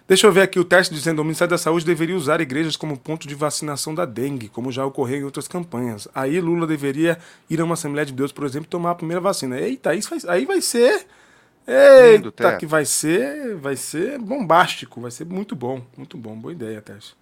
Deixa 0.05 0.27
eu 0.27 0.33
ver 0.33 0.41
aqui 0.41 0.59
o 0.59 0.65
teste 0.65 0.93
dizendo 0.93 1.15
que 1.15 1.21
o 1.21 1.23
Ministério 1.23 1.51
da 1.51 1.57
Saúde 1.57 1.85
deveria 1.85 2.15
usar 2.15 2.41
igrejas 2.41 2.75
como 2.75 2.97
ponto 2.97 3.25
de 3.25 3.33
vacinação 3.35 3.95
da 3.95 4.05
dengue, 4.05 4.49
como 4.49 4.71
já 4.71 4.85
ocorreu 4.85 5.21
em 5.21 5.23
outras 5.23 5.47
campanhas. 5.47 6.07
Aí 6.13 6.41
Lula 6.41 6.67
deveria 6.67 7.17
ir 7.49 7.61
a 7.61 7.63
uma 7.63 7.75
Assembleia 7.75 8.05
de 8.05 8.11
Deus, 8.11 8.31
por 8.31 8.45
exemplo, 8.45 8.67
tomar 8.67 8.91
a 8.91 8.95
primeira 8.95 9.21
vacina. 9.21 9.59
Eita, 9.59 9.95
isso 9.95 10.13
aí 10.27 10.45
vai 10.45 10.61
ser. 10.61 11.05
Eita, 11.65 12.57
que 12.57 12.65
vai 12.65 12.83
ser, 12.83 13.55
vai 13.55 13.77
ser 13.77 14.19
bombástico, 14.19 14.99
vai 14.99 15.09
ser 15.09 15.25
muito 15.25 15.55
bom, 15.55 15.81
muito 15.95 16.17
bom, 16.17 16.35
boa 16.35 16.51
ideia, 16.51 16.81
Teste. 16.81 17.15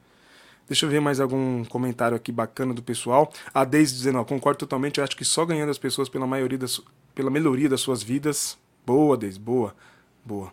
Deixa 0.67 0.85
eu 0.85 0.89
ver 0.89 1.01
mais 1.01 1.19
algum 1.19 1.63
comentário 1.65 2.17
aqui 2.17 2.31
bacana 2.31 2.73
do 2.73 2.81
pessoal. 2.81 3.31
A 3.53 3.63
Deise 3.63 3.93
dizendo, 3.93 4.17
ó, 4.17 4.23
concordo 4.23 4.57
totalmente, 4.57 4.97
eu 4.97 5.03
acho 5.03 5.15
que 5.15 5.25
só 5.25 5.45
ganhando 5.45 5.69
as 5.69 5.77
pessoas 5.77 6.09
pela 6.09 6.25
maioria 6.25 6.57
das, 6.57 6.81
pela 7.13 7.29
melhoria 7.29 7.69
das 7.69 7.81
suas 7.81 8.01
vidas. 8.01 8.57
Boa, 8.85 9.15
Deise, 9.15 9.37
boa, 9.37 9.75
boa. 10.25 10.51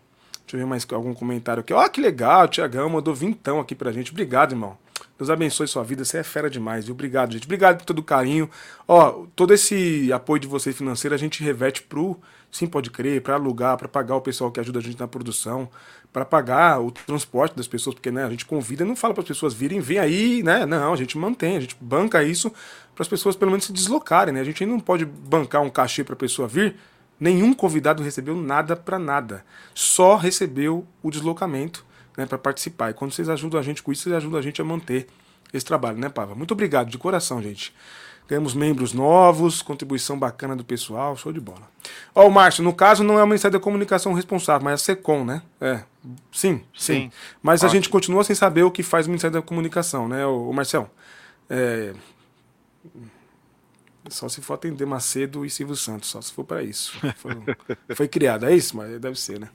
Deixa 0.49 0.57
eu 0.57 0.61
ver 0.61 0.67
mais 0.67 0.87
algum 0.93 1.13
comentário 1.13 1.61
aqui. 1.61 1.75
Ó, 1.75 1.85
oh, 1.85 1.91
que 1.91 2.01
legal, 2.01 2.47
o 2.47 2.49
Tiagão 2.49 2.89
mandou 2.89 3.15
vintão 3.15 3.61
aqui 3.61 3.75
pra 3.75 3.93
gente. 3.93 4.11
Obrigado, 4.11 4.53
irmão. 4.53 4.79
Deus 5.19 5.29
abençoe 5.29 5.69
sua 5.69 5.85
vida, 5.85 6.07
você 6.07 6.19
é 6.19 6.23
fera 6.23 6.49
demais, 6.49 6.87
viu? 6.87 6.95
Obrigado, 6.95 7.33
gente. 7.33 7.45
Obrigado 7.45 7.77
por 7.77 7.85
todo 7.85 7.99
o 7.99 8.03
carinho. 8.03 8.49
Ó, 8.87 9.27
todo 9.37 9.53
esse 9.53 10.11
apoio 10.11 10.41
de 10.41 10.49
vocês 10.49 10.75
financeiro 10.75 11.15
a 11.15 11.19
gente 11.19 11.45
reverte 11.45 11.83
pro 11.83 12.19
Sim 12.51 12.67
Pode 12.67 12.89
Crer, 12.91 13.21
para 13.21 13.35
alugar, 13.35 13.77
para 13.77 13.89
pagar 13.89 14.17
o 14.17 14.23
pessoal 14.23 14.51
que 14.51 14.59
ajuda 14.59 14.79
a 14.79 14.83
gente 14.83 14.99
na 14.99 15.07
produção, 15.07 15.69
para 16.11 16.25
pagar 16.25 16.81
o 16.81 16.91
transporte 16.91 17.55
das 17.55 17.69
pessoas, 17.69 17.95
porque 17.95 18.11
né, 18.11 18.25
a 18.25 18.31
gente 18.31 18.47
convida 18.47 18.87
não 18.87 18.97
fala 18.97 19.13
para 19.13 19.21
as 19.21 19.29
pessoas 19.29 19.53
virem, 19.53 19.81
vem 19.81 19.99
aí, 19.99 20.43
né? 20.43 20.65
Não, 20.65 20.95
a 20.95 20.97
gente 20.97 21.19
mantém, 21.19 21.59
a 21.59 21.61
gente 21.61 21.77
banca 21.79 22.25
isso 22.25 22.51
para 22.95 23.03
as 23.03 23.09
pessoas 23.09 23.37
pelo 23.37 23.51
menos 23.51 23.67
se 23.67 23.73
deslocarem, 23.73 24.33
né? 24.33 24.41
A 24.41 24.45
gente 24.45 24.65
não 24.65 24.81
pode 24.81 25.05
bancar 25.05 25.61
um 25.61 25.69
cachê 25.69 26.03
para 26.03 26.17
pessoa 26.17 26.49
vir 26.49 26.75
Nenhum 27.21 27.53
convidado 27.53 28.03
recebeu 28.03 28.37
nada 28.37 28.77
para 28.77 28.99
nada. 28.99 29.45
Só 29.75 30.17
recebeu 30.17 30.87
o 31.03 31.11
deslocamento 31.11 31.85
né, 32.17 32.27
para 32.27 32.39
participar. 32.39 32.91
E 32.91 32.95
quando 32.95 33.13
vocês 33.13 33.29
ajudam 33.29 33.59
a 33.59 33.63
gente 33.63 33.83
com 33.83 33.93
isso, 33.93 34.03
vocês 34.03 34.15
ajudam 34.17 34.39
a 34.39 34.43
gente 34.43 34.61
a 34.61 34.65
manter 34.65 35.07
esse 35.53 35.65
trabalho, 35.65 35.99
né, 35.99 36.09
Pava? 36.09 36.35
Muito 36.35 36.53
obrigado, 36.53 36.91
de 36.91 36.99
coração, 36.99 37.43
gente. 37.43 37.75
Ganhamos 38.29 38.53
membros 38.53 38.93
novos, 38.93 39.63
contribuição 39.63 40.19
bacana 40.19 40.55
do 40.55 40.63
pessoal, 40.63 41.17
show 41.17 41.33
de 41.33 41.41
bola. 41.41 41.63
Ó, 42.15 42.27
o 42.27 42.31
Márcio, 42.31 42.63
no 42.63 42.75
caso 42.75 43.03
não 43.03 43.19
é 43.19 43.23
o 43.23 43.27
Ministério 43.27 43.59
da 43.59 43.63
Comunicação 43.63 44.13
responsável, 44.13 44.63
mas 44.65 44.73
é 44.73 44.75
a 44.75 44.79
SECOM, 44.97 45.25
né? 45.25 45.43
É. 45.59 45.83
Sim, 46.31 46.63
sim. 46.77 46.95
sim. 46.95 47.13
Mas 47.43 47.63
Ótimo. 47.63 47.71
a 47.71 47.75
gente 47.75 47.89
continua 47.89 48.23
sem 48.25 48.37
saber 48.37 48.65
o 48.65 48.71
que 48.71 48.83
faz 48.83 49.07
o 49.07 49.09
Ministério 49.09 49.33
da 49.35 49.43
Comunicação, 49.43 50.07
né, 50.09 50.27
o, 50.27 50.53
Marcel? 50.53 50.91
É, 51.49 51.95
só 54.11 54.29
se 54.29 54.41
for 54.41 54.55
atender 54.55 54.87
Macedo 54.87 55.45
e 55.45 55.51
Silvio 55.51 55.77
Santos, 55.77 56.09
só 56.09 56.21
se 56.21 56.33
for 56.33 56.45
para 56.45 56.63
isso. 56.63 56.99
Foi, 57.17 57.33
foi, 57.95 58.09
criado, 58.09 58.47
é 58.47 58.55
isso? 58.55 58.77
Mas 58.77 59.01
deve 59.01 59.19
ser, 59.19 59.39
né? 59.39 59.49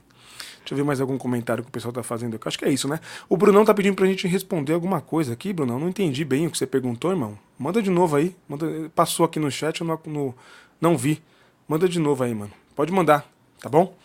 Deixa 0.59 0.73
eu 0.73 0.77
ver 0.77 0.83
mais 0.83 1.01
algum 1.01 1.17
comentário 1.17 1.63
que 1.63 1.69
o 1.69 1.71
pessoal 1.71 1.91
tá 1.91 2.01
fazendo 2.01 2.35
aqui. 2.35 2.47
Acho 2.47 2.57
que 2.57 2.65
é 2.65 2.69
isso, 2.69 2.87
né? 2.87 2.99
O 3.27 3.35
Brunão 3.35 3.65
tá 3.65 3.73
pedindo 3.73 3.95
pra 3.95 4.05
gente 4.05 4.27
responder 4.27 4.73
alguma 4.73 5.01
coisa 5.01 5.33
aqui, 5.33 5.51
Brunão. 5.51 5.77
Não 5.77 5.89
entendi 5.89 6.23
bem 6.23 6.47
o 6.47 6.51
que 6.51 6.57
você 6.57 6.65
perguntou, 6.65 7.11
irmão. 7.11 7.37
Manda 7.59 7.81
de 7.81 7.89
novo 7.89 8.15
aí. 8.15 8.35
Manda... 8.47 8.65
Passou 8.95 9.25
aqui 9.25 9.39
no 9.39 9.51
chat, 9.51 9.81
eu 9.81 9.87
não, 9.87 9.99
no... 10.05 10.35
não 10.79 10.97
vi. 10.97 11.21
Manda 11.67 11.87
de 11.87 11.99
novo 11.99 12.23
aí, 12.23 12.33
mano. 12.33 12.51
Pode 12.75 12.91
mandar, 12.93 13.29
tá 13.61 13.67
bom? 13.67 13.95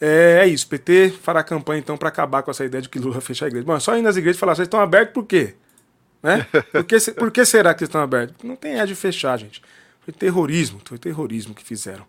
É, 0.00 0.40
é 0.42 0.46
isso. 0.46 0.68
PT 0.68 1.10
fará 1.22 1.42
campanha 1.42 1.80
então 1.80 1.96
para 1.96 2.08
acabar 2.08 2.42
com 2.42 2.50
essa 2.50 2.64
ideia 2.64 2.82
de 2.82 2.88
que 2.88 2.98
Lula 2.98 3.18
fecha 3.22 3.44
a 3.44 3.48
igreja. 3.48 3.66
Bom, 3.66 3.74
é 3.74 3.80
só 3.80 3.96
ir 3.96 4.02
nas 4.02 4.16
igrejas 4.16 4.36
e 4.36 4.40
falar, 4.40 4.54
vocês 4.54 4.66
estão 4.66 4.80
abertos 4.80 5.14
por 5.14 5.24
quê? 5.26 5.54
Né? 6.22 6.46
Por, 6.72 6.84
que, 6.84 6.98
por 7.12 7.30
que 7.30 7.44
será 7.44 7.74
que 7.74 7.84
estão 7.84 8.00
abertos? 8.00 8.36
Não 8.42 8.56
tem 8.56 8.78
é 8.78 8.86
de 8.86 8.94
fechar, 8.94 9.38
gente. 9.38 9.60
Foi 10.04 10.12
terrorismo, 10.12 10.80
foi 10.84 10.98
terrorismo 10.98 11.54
que 11.54 11.64
fizeram. 11.64 12.04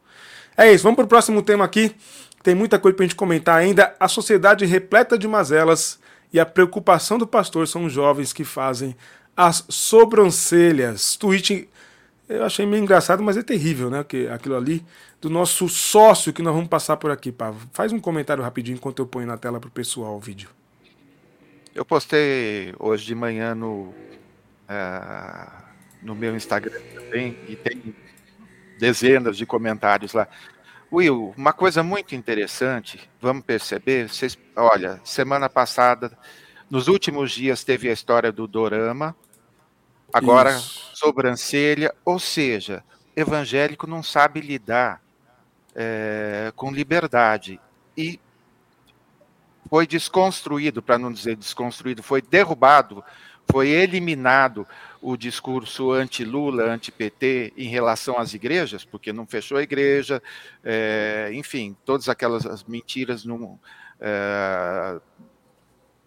É 0.57 0.71
isso, 0.71 0.83
vamos 0.83 0.97
para 0.97 1.05
o 1.05 1.07
próximo 1.07 1.41
tema 1.41 1.63
aqui. 1.63 1.95
Tem 2.43 2.53
muita 2.53 2.77
coisa 2.77 2.95
para 2.95 3.05
a 3.05 3.07
gente 3.07 3.15
comentar 3.15 3.57
ainda. 3.57 3.95
A 3.99 4.07
sociedade 4.07 4.65
repleta 4.65 5.17
de 5.17 5.27
mazelas 5.27 5.97
e 6.31 6.39
a 6.39 6.45
preocupação 6.45 7.17
do 7.17 7.25
pastor 7.25 7.67
são 7.67 7.85
os 7.85 7.93
jovens 7.93 8.33
que 8.33 8.43
fazem 8.43 8.95
as 9.35 9.65
sobrancelhas. 9.69 11.15
Tweet, 11.15 11.69
eu 12.27 12.43
achei 12.43 12.65
meio 12.65 12.83
engraçado, 12.83 13.23
mas 13.23 13.37
é 13.37 13.41
terrível, 13.41 13.89
né? 13.89 14.03
Que 14.03 14.27
aquilo 14.27 14.55
ali 14.55 14.85
do 15.21 15.29
nosso 15.29 15.67
sócio 15.69 16.33
que 16.33 16.41
nós 16.41 16.53
vamos 16.53 16.69
passar 16.69 16.97
por 16.97 17.09
aqui, 17.09 17.31
Pavo. 17.31 17.67
Faz 17.71 17.91
um 17.91 17.99
comentário 17.99 18.43
rapidinho 18.43 18.75
enquanto 18.75 18.99
eu 18.99 19.07
ponho 19.07 19.25
na 19.25 19.37
tela 19.37 19.59
para 19.59 19.69
o 19.69 19.71
pessoal 19.71 20.15
o 20.15 20.19
vídeo. 20.19 20.49
Eu 21.73 21.85
postei 21.85 22.73
hoje 22.77 23.05
de 23.05 23.15
manhã 23.15 23.55
no 23.55 23.93
uh 24.69 25.64
no 26.05 26.15
meu 26.15 26.35
Instagram 26.35 26.79
também, 26.93 27.37
e 27.49 27.55
tem 27.55 27.95
dezenas 28.79 29.35
de 29.35 29.45
comentários 29.45 30.13
lá. 30.13 30.27
Will, 30.91 31.33
uma 31.35 31.51
coisa 31.51 31.81
muito 31.81 32.15
interessante, 32.15 33.09
vamos 33.19 33.43
perceber, 33.43 34.07
vocês, 34.07 34.37
olha, 34.55 35.01
semana 35.03 35.49
passada, 35.49 36.15
nos 36.69 36.87
últimos 36.87 37.31
dias 37.31 37.63
teve 37.63 37.89
a 37.89 37.93
história 37.93 38.31
do 38.31 38.47
Dorama, 38.47 39.15
agora 40.13 40.51
Isso. 40.51 40.91
sobrancelha, 40.93 41.93
ou 42.05 42.19
seja, 42.19 42.83
evangélico 43.15 43.87
não 43.87 44.03
sabe 44.03 44.39
lidar 44.41 45.01
é, 45.73 46.53
com 46.55 46.71
liberdade. 46.71 47.59
E 47.97 48.19
foi 49.69 49.87
desconstruído, 49.87 50.81
para 50.81 50.97
não 50.97 51.11
dizer 51.11 51.35
desconstruído, 51.35 52.03
foi 52.03 52.21
derrubado, 52.21 53.03
foi 53.49 53.69
eliminado 53.69 54.67
o 55.01 55.15
discurso 55.15 55.91
anti-Lula, 55.91 56.63
anti-PT 56.63 57.53
em 57.55 57.67
relação 57.67 58.17
às 58.17 58.33
igrejas, 58.33 58.83
porque 58.83 59.13
não 59.13 59.25
fechou 59.25 59.57
a 59.57 59.63
igreja, 59.63 60.21
é, 60.63 61.29
enfim, 61.33 61.75
todas 61.85 62.09
aquelas 62.09 62.63
mentiras 62.63 63.23
não. 63.23 63.59
É, 63.99 64.99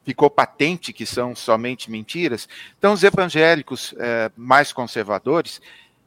ficou 0.05 0.31
patente 0.31 0.91
que 0.91 1.05
são 1.05 1.37
somente 1.37 1.91
mentiras. 1.91 2.49
Então, 2.79 2.95
os 2.95 3.03
evangélicos 3.05 3.95
é, 3.99 4.31
mais 4.35 4.73
conservadores, 4.73 5.61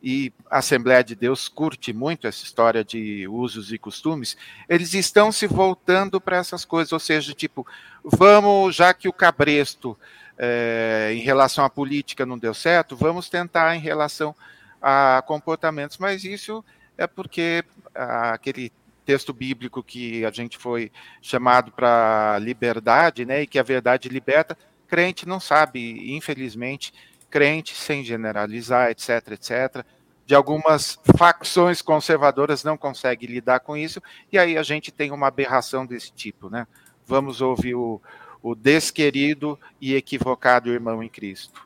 e 0.04 0.34
a 0.50 0.58
Assembleia 0.58 1.04
de 1.04 1.16
Deus 1.16 1.48
curte 1.48 1.94
muito 1.94 2.26
essa 2.26 2.44
história 2.44 2.84
de 2.84 3.28
usos 3.28 3.72
e 3.72 3.78
costumes, 3.78 4.36
eles 4.68 4.94
estão 4.94 5.32
se 5.32 5.46
voltando 5.46 6.20
para 6.20 6.38
essas 6.38 6.66
coisas, 6.66 6.92
ou 6.92 7.00
seja, 7.00 7.34
tipo, 7.34 7.66
vamos, 8.04 8.76
já 8.76 8.94
que 8.94 9.08
o 9.08 9.14
cabresto 9.14 9.98
é, 10.44 11.12
em 11.14 11.20
relação 11.20 11.64
à 11.64 11.70
política 11.70 12.26
não 12.26 12.36
deu 12.36 12.52
certo, 12.52 12.96
vamos 12.96 13.30
tentar 13.30 13.76
em 13.76 13.80
relação 13.80 14.36
a 14.82 15.24
comportamentos, 15.28 16.00
mas 16.00 16.24
isso 16.24 16.66
é 16.98 17.06
porque 17.06 17.64
aquele 17.94 18.72
texto 19.06 19.32
bíblico 19.34 19.84
que 19.84 20.26
a 20.26 20.32
gente 20.32 20.58
foi 20.58 20.92
chamado 21.22 21.72
para 21.72 22.40
liberdade, 22.40 23.24
né, 23.24 23.44
e 23.44 23.48
que 23.48 23.60
a 23.60 23.64
verdade 23.64 24.10
liberta, 24.10 24.58
crente 24.88 25.28
não 25.28 25.40
sabe, 25.40 26.12
infelizmente, 26.16 26.92
crente 27.30 27.76
sem 27.76 28.04
generalizar, 28.04 28.90
etc, 28.90 29.34
etc, 29.34 29.86
de 30.26 30.34
algumas 30.34 30.98
facções 31.18 31.84
conservadoras 31.84 32.64
não 32.64 32.78
consegue 32.78 33.28
lidar 33.28 33.60
com 33.60 33.78
isso, 33.78 34.02
e 34.32 34.40
aí 34.40 34.58
a 34.58 34.64
gente 34.64 34.92
tem 34.92 35.12
uma 35.12 35.28
aberração 35.28 35.86
desse 35.86 36.12
tipo, 36.12 36.50
né? 36.50 36.66
Vamos 37.06 37.42
ouvir 37.42 37.76
o, 37.76 38.02
o 38.42 38.56
desquerido 38.56 39.60
e 39.80 39.94
equivocado 39.94 40.72
irmão 40.72 41.04
em 41.04 41.10
Cristo. 41.10 41.66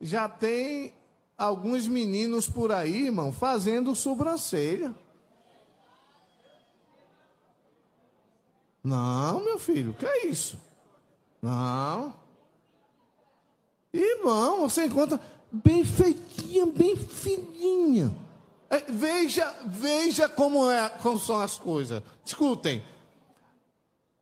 Já 0.00 0.28
tem 0.28 0.92
alguns 1.36 1.86
meninos 1.86 2.48
por 2.48 2.72
aí, 2.72 3.06
irmão, 3.06 3.32
fazendo 3.32 3.94
sobrancelha. 3.94 4.94
Não, 8.82 9.42
meu 9.42 9.58
filho, 9.58 9.94
que 9.94 10.04
é 10.04 10.26
isso? 10.26 10.60
Não. 11.40 12.14
Irmão, 13.92 14.68
você 14.68 14.84
encontra 14.84 15.18
bem 15.50 15.84
feitinha, 15.84 16.66
bem 16.66 16.96
fininha. 16.96 18.23
É, 18.74 18.82
veja, 18.88 19.54
veja 19.64 20.28
como, 20.28 20.68
é, 20.68 20.88
como 20.88 21.16
são 21.20 21.40
as 21.40 21.56
coisas. 21.56 22.02
Escutem. 22.24 22.82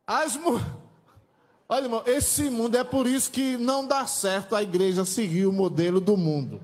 As 0.05 0.37
Olha, 1.67 1.85
irmão, 1.85 2.03
esse 2.05 2.51
mundo 2.51 2.77
é 2.77 2.83
por 2.83 3.07
isso 3.07 3.31
que 3.31 3.57
não 3.57 3.87
dá 3.87 4.05
certo 4.05 4.55
a 4.55 4.61
igreja 4.61 5.05
seguir 5.05 5.47
o 5.47 5.51
modelo 5.51 5.99
do 5.99 6.15
mundo. 6.15 6.61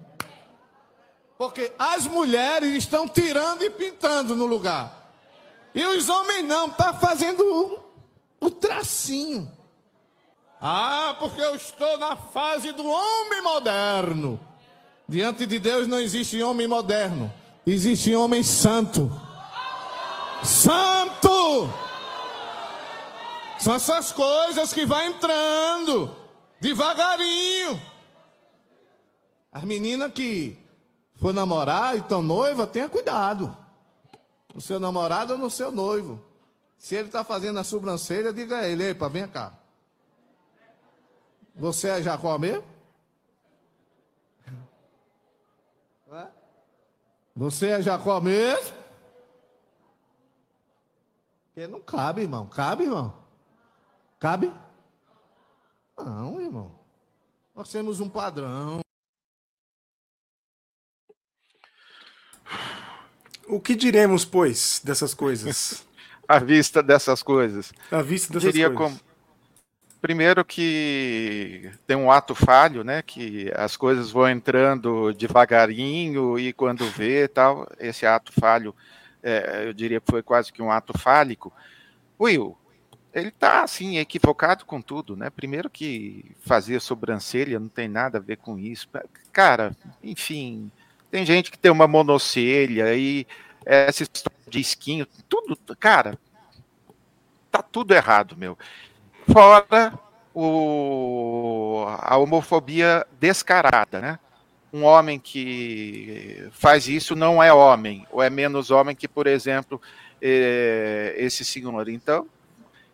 Porque 1.36 1.72
as 1.80 2.06
mulheres 2.06 2.76
estão 2.76 3.08
tirando 3.08 3.64
e 3.64 3.72
pintando 3.72 4.36
no 4.36 4.46
lugar. 4.46 5.12
E 5.74 5.84
os 5.84 6.10
homens 6.10 6.46
não, 6.46 6.70
tá 6.70 6.94
fazendo 6.94 7.42
o, 7.42 8.46
o 8.46 8.52
tracinho. 8.52 9.52
Ah, 10.62 11.16
porque 11.18 11.42
eu 11.42 11.56
estou 11.56 11.98
na 11.98 12.16
fase 12.16 12.72
do 12.72 12.86
homem 12.86 13.42
moderno. 13.42 14.40
Diante 15.08 15.48
de 15.48 15.58
Deus 15.58 15.88
não 15.88 16.00
existe 16.00 16.44
homem 16.44 16.68
moderno, 16.68 17.34
existe 17.74 18.16
homem 18.16 18.44
santo. 18.44 19.12
Santo! 20.44 21.70
São 23.60 23.76
essas 23.76 24.12
coisas 24.12 24.74
que 24.74 24.86
vai 24.86 25.08
entrando 25.08 26.16
devagarinho. 26.62 27.80
As 29.52 29.64
meninas 29.64 30.14
que 30.14 30.58
for 31.16 31.34
namorar 31.34 31.96
e 31.96 32.00
estão 32.00 32.22
noiva, 32.22 32.66
tenha 32.66 32.88
cuidado. 32.88 33.56
No 34.54 34.62
seu 34.62 34.80
namorado 34.80 35.34
ou 35.34 35.40
no 35.40 35.50
seu 35.50 35.72
noivo. 35.72 36.24
Se 36.78 36.96
ele 36.96 37.08
está 37.08 37.24
fazendo 37.24 37.60
a 37.60 37.64
sobrancelha, 37.64 38.32
diga 38.32 38.60
a 38.60 38.68
ele, 38.68 38.90
epa, 38.90 39.10
vem 39.10 39.28
cá. 39.28 39.54
Você 41.56 41.90
é 41.90 42.02
Jacó 42.02 42.38
mesmo? 42.38 42.64
Você 47.36 47.68
é 47.68 47.82
Jacó 47.82 48.20
mesmo? 48.20 48.74
Porque 51.46 51.68
não 51.68 51.82
cabe, 51.82 52.22
irmão. 52.22 52.48
Cabe, 52.48 52.84
irmão? 52.84 53.14
Cabe? 54.20 54.54
Não, 55.98 56.42
irmão. 56.42 56.80
Nós 57.56 57.70
temos 57.70 58.00
um 58.00 58.10
padrão. 58.10 58.80
O 63.48 63.60
que 63.60 63.76
diremos, 63.76 64.24
pois, 64.24 64.82
dessas 64.84 65.14
coisas? 65.14 65.86
à 66.30 66.38
vista 66.40 66.84
dessas 66.84 67.24
coisas. 67.24 67.74
À 67.92 68.02
vista 68.04 68.32
dessas 68.32 68.54
Diria 68.54 68.70
coisas. 68.72 69.00
como 69.00 69.09
primeiro 70.02 70.44
que 70.46 71.72
tem 71.86 71.96
um 71.96 72.12
ato 72.12 72.34
falho, 72.34 72.84
né? 72.84 73.02
Que 73.02 73.52
as 73.56 73.76
coisas 73.76 74.12
vão 74.12 74.30
entrando 74.30 75.14
devagarinho 75.14 76.40
e 76.40 76.54
quando 76.54 76.90
vê 76.90 77.28
tal, 77.28 77.68
esse 77.80 78.06
ato 78.06 78.32
falho, 78.32 78.74
é, 79.22 79.64
eu 79.66 79.74
diria 79.74 80.00
que 80.00 80.10
foi 80.10 80.24
quase 80.24 80.52
que 80.52 80.62
um 80.62 80.72
ato 80.72 80.98
fálico. 80.98 81.52
Will, 82.20 82.58
ele 83.14 83.32
tá 83.32 83.64
assim 83.64 83.98
equivocado 83.98 84.66
com 84.66 84.82
tudo, 84.82 85.16
né? 85.16 85.30
Primeiro 85.30 85.70
que 85.70 86.36
fazer 86.42 86.80
sobrancelha 86.80 87.60
não 87.60 87.70
tem 87.70 87.88
nada 87.88 88.18
a 88.18 88.22
ver 88.22 88.38
com 88.38 88.58
isso, 88.58 88.88
cara. 89.32 89.76
Enfim, 90.04 90.72
tem 91.10 91.26
gente 91.26 91.52
que 91.52 91.58
tem 91.58 91.72
uma 91.72 91.88
monocelha 91.88 92.96
e 92.96 93.26
essa 93.66 94.04
história 94.04 94.38
de 94.48 94.60
esquinho, 94.60 95.06
tudo, 95.28 95.58
cara, 95.80 96.18
tá 97.52 97.62
tudo 97.62 97.94
errado, 97.94 98.36
meu. 98.38 98.58
Fora 99.32 99.94
o, 100.34 101.86
a 102.00 102.18
homofobia 102.18 103.06
descarada, 103.20 104.00
né? 104.00 104.20
Um 104.72 104.84
homem 104.84 105.20
que 105.20 106.48
faz 106.52 106.88
isso 106.88 107.16
não 107.16 107.42
é 107.42 107.52
homem, 107.52 108.06
ou 108.12 108.22
é 108.22 108.30
menos 108.30 108.70
homem 108.70 108.96
que, 108.96 109.08
por 109.08 109.26
exemplo, 109.26 109.82
eh, 110.22 111.16
esse 111.18 111.44
senhor. 111.44 111.90
Então, 111.90 112.28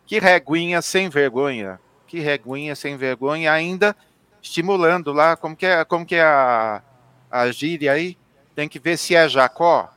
que 0.06 0.18
reguinha 0.18 0.80
sem 0.80 1.08
vergonha, 1.08 1.78
que 2.06 2.18
reguinha 2.18 2.74
sem 2.74 2.96
vergonha, 2.96 3.52
ainda 3.52 3.94
estimulando 4.42 5.12
lá, 5.12 5.36
como 5.36 5.54
que 5.54 5.66
é, 5.66 5.84
como 5.84 6.06
que 6.06 6.14
é 6.14 6.22
a, 6.22 6.82
a 7.30 7.50
gíria 7.50 7.92
aí? 7.92 8.16
Tem 8.54 8.68
que 8.68 8.78
ver 8.78 8.96
se 8.96 9.14
é 9.14 9.28
Jacó. 9.28 9.90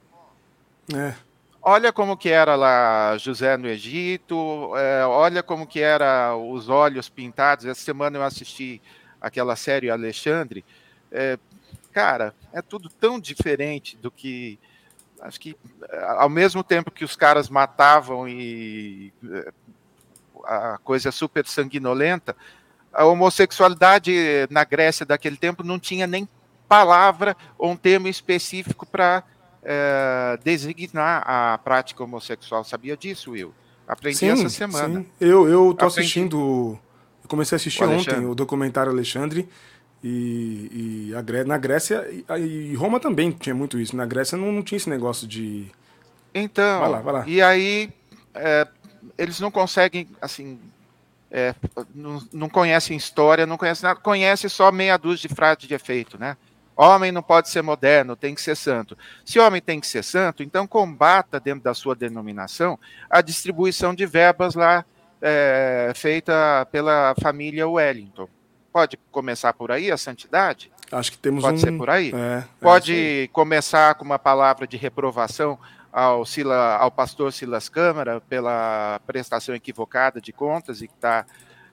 É. 0.93 1.13
Olha 1.61 1.91
como 1.91 2.15
que 2.15 2.29
era 2.29 2.55
lá 2.55 3.17
José 3.17 3.57
no 3.57 3.67
Egito, 3.67 4.71
é, 4.77 5.05
olha 5.05 5.43
como 5.43 5.67
que 5.67 5.81
era 5.81 6.35
os 6.35 6.69
olhos 6.69 7.09
pintados. 7.09 7.65
Essa 7.65 7.81
semana 7.81 8.17
eu 8.17 8.23
assisti 8.23 8.81
aquela 9.19 9.55
série 9.57 9.89
Alexandre. 9.89 10.63
É, 11.11 11.37
cara, 11.91 12.33
é 12.53 12.61
tudo 12.61 12.89
tão 12.89 13.19
diferente 13.19 13.97
do 13.97 14.09
que 14.09 14.57
acho 15.21 15.37
que 15.37 15.57
ao 16.17 16.29
mesmo 16.29 16.63
tempo 16.63 16.91
que 16.91 17.03
os 17.03 17.15
caras 17.15 17.49
matavam 17.49 18.27
e 18.27 19.11
a 20.45 20.77
coisa 20.77 21.11
super 21.11 21.45
sanguinolenta, 21.45 22.37
a 22.93 23.03
homossexualidade 23.05 24.13
na 24.49 24.63
Grécia 24.63 25.05
daquele 25.05 25.35
tempo 25.35 25.61
não 25.61 25.77
tinha 25.77 26.07
nem 26.07 26.27
palavra 26.69 27.35
ou 27.57 27.71
um 27.71 27.75
termo 27.75 28.07
específico 28.07 28.85
para 28.85 29.23
é, 29.63 30.39
designar 30.43 31.23
a 31.25 31.57
prática 31.57 32.03
homossexual. 32.03 32.63
Sabia 32.63 32.95
disso, 32.95 33.31
Will? 33.31 33.53
Aprendi 33.87 34.17
sim, 34.17 34.29
essa 34.29 34.49
semana. 34.49 35.01
Sim. 35.01 35.07
Eu, 35.19 35.49
eu 35.49 35.73
tô 35.73 35.85
Aprendi. 35.85 36.01
assistindo. 36.01 36.79
Eu 37.23 37.29
comecei 37.29 37.55
a 37.55 37.57
assistir 37.57 37.83
o 37.83 37.91
ontem 37.91 38.25
o 38.25 38.35
documentário 38.35 38.91
Alexandre. 38.91 39.49
E, 40.01 41.09
e 41.11 41.13
a, 41.13 41.43
na 41.43 41.57
Grécia 41.57 42.07
e, 42.09 42.71
e, 42.71 42.75
Roma 42.75 42.99
também 42.99 43.31
tinha 43.31 43.53
muito 43.53 43.77
isso. 43.77 43.97
Na 43.97 44.05
Grécia 44.05 44.37
não, 44.37 44.51
não 44.51 44.61
tinha 44.61 44.77
esse 44.77 44.89
negócio 44.89 45.27
de. 45.27 45.69
Então. 46.33 46.79
Vai 46.79 46.89
lá, 46.89 47.01
vai 47.01 47.13
lá. 47.13 47.23
E 47.27 47.41
aí 47.41 47.91
é, 48.33 48.67
eles 49.17 49.39
não 49.39 49.51
conseguem, 49.51 50.07
assim. 50.21 50.59
É, 51.31 51.53
não, 51.93 52.23
não 52.33 52.49
conhecem 52.49 52.97
história, 52.97 53.45
não 53.45 53.57
conhecem 53.57 53.87
nada, 53.87 53.99
conhecem 53.99 54.49
só 54.49 54.71
meia 54.71 54.97
dúzia 54.97 55.29
de 55.29 55.35
frases 55.35 55.67
de 55.67 55.73
efeito, 55.75 56.17
né? 56.19 56.35
Homem 56.81 57.11
não 57.11 57.21
pode 57.21 57.49
ser 57.49 57.61
moderno, 57.61 58.15
tem 58.15 58.33
que 58.33 58.41
ser 58.41 58.55
santo. 58.55 58.97
Se 59.25 59.37
homem 59.37 59.61
tem 59.61 59.81
que 59.81 59.87
ser 59.87 60.01
santo, 60.01 60.41
então 60.41 60.65
combata 60.65 61.37
dentro 61.37 61.61
da 61.61 61.73
sua 61.73 61.93
denominação 61.93 62.79
a 63.09 63.19
distribuição 63.19 63.93
de 63.93 64.05
verbas 64.05 64.55
lá 64.55 64.85
é, 65.21 65.91
feita 65.93 66.65
pela 66.71 67.13
família 67.21 67.67
Wellington. 67.67 68.29
Pode 68.71 68.97
começar 69.11 69.51
por 69.51 69.73
aí 69.73 69.91
a 69.91 69.97
santidade? 69.97 70.71
Acho 70.89 71.11
que 71.11 71.17
temos 71.17 71.43
Pode 71.43 71.57
um... 71.57 71.59
ser 71.59 71.77
por 71.77 71.89
aí? 71.89 72.13
É, 72.15 72.45
Pode 72.61 73.23
é 73.23 73.27
começar 73.27 73.95
com 73.95 74.05
uma 74.05 74.17
palavra 74.17 74.65
de 74.65 74.77
reprovação 74.77 75.59
ao, 75.91 76.25
Sila, 76.25 76.77
ao 76.77 76.89
pastor 76.89 77.33
Silas 77.33 77.67
Câmara 77.67 78.21
pela 78.21 79.01
prestação 79.05 79.53
equivocada 79.53 80.21
de 80.21 80.31
contas 80.31 80.81
e 80.81 80.87
que 80.87 80.93
tá, 80.93 81.25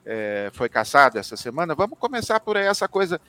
é, 0.05 0.49
foi 0.51 0.67
caçado 0.67 1.17
essa 1.17 1.37
semana? 1.37 1.73
Vamos 1.73 1.97
começar 1.97 2.41
por 2.41 2.57
aí 2.57 2.67
essa 2.67 2.89
coisa 2.89 3.21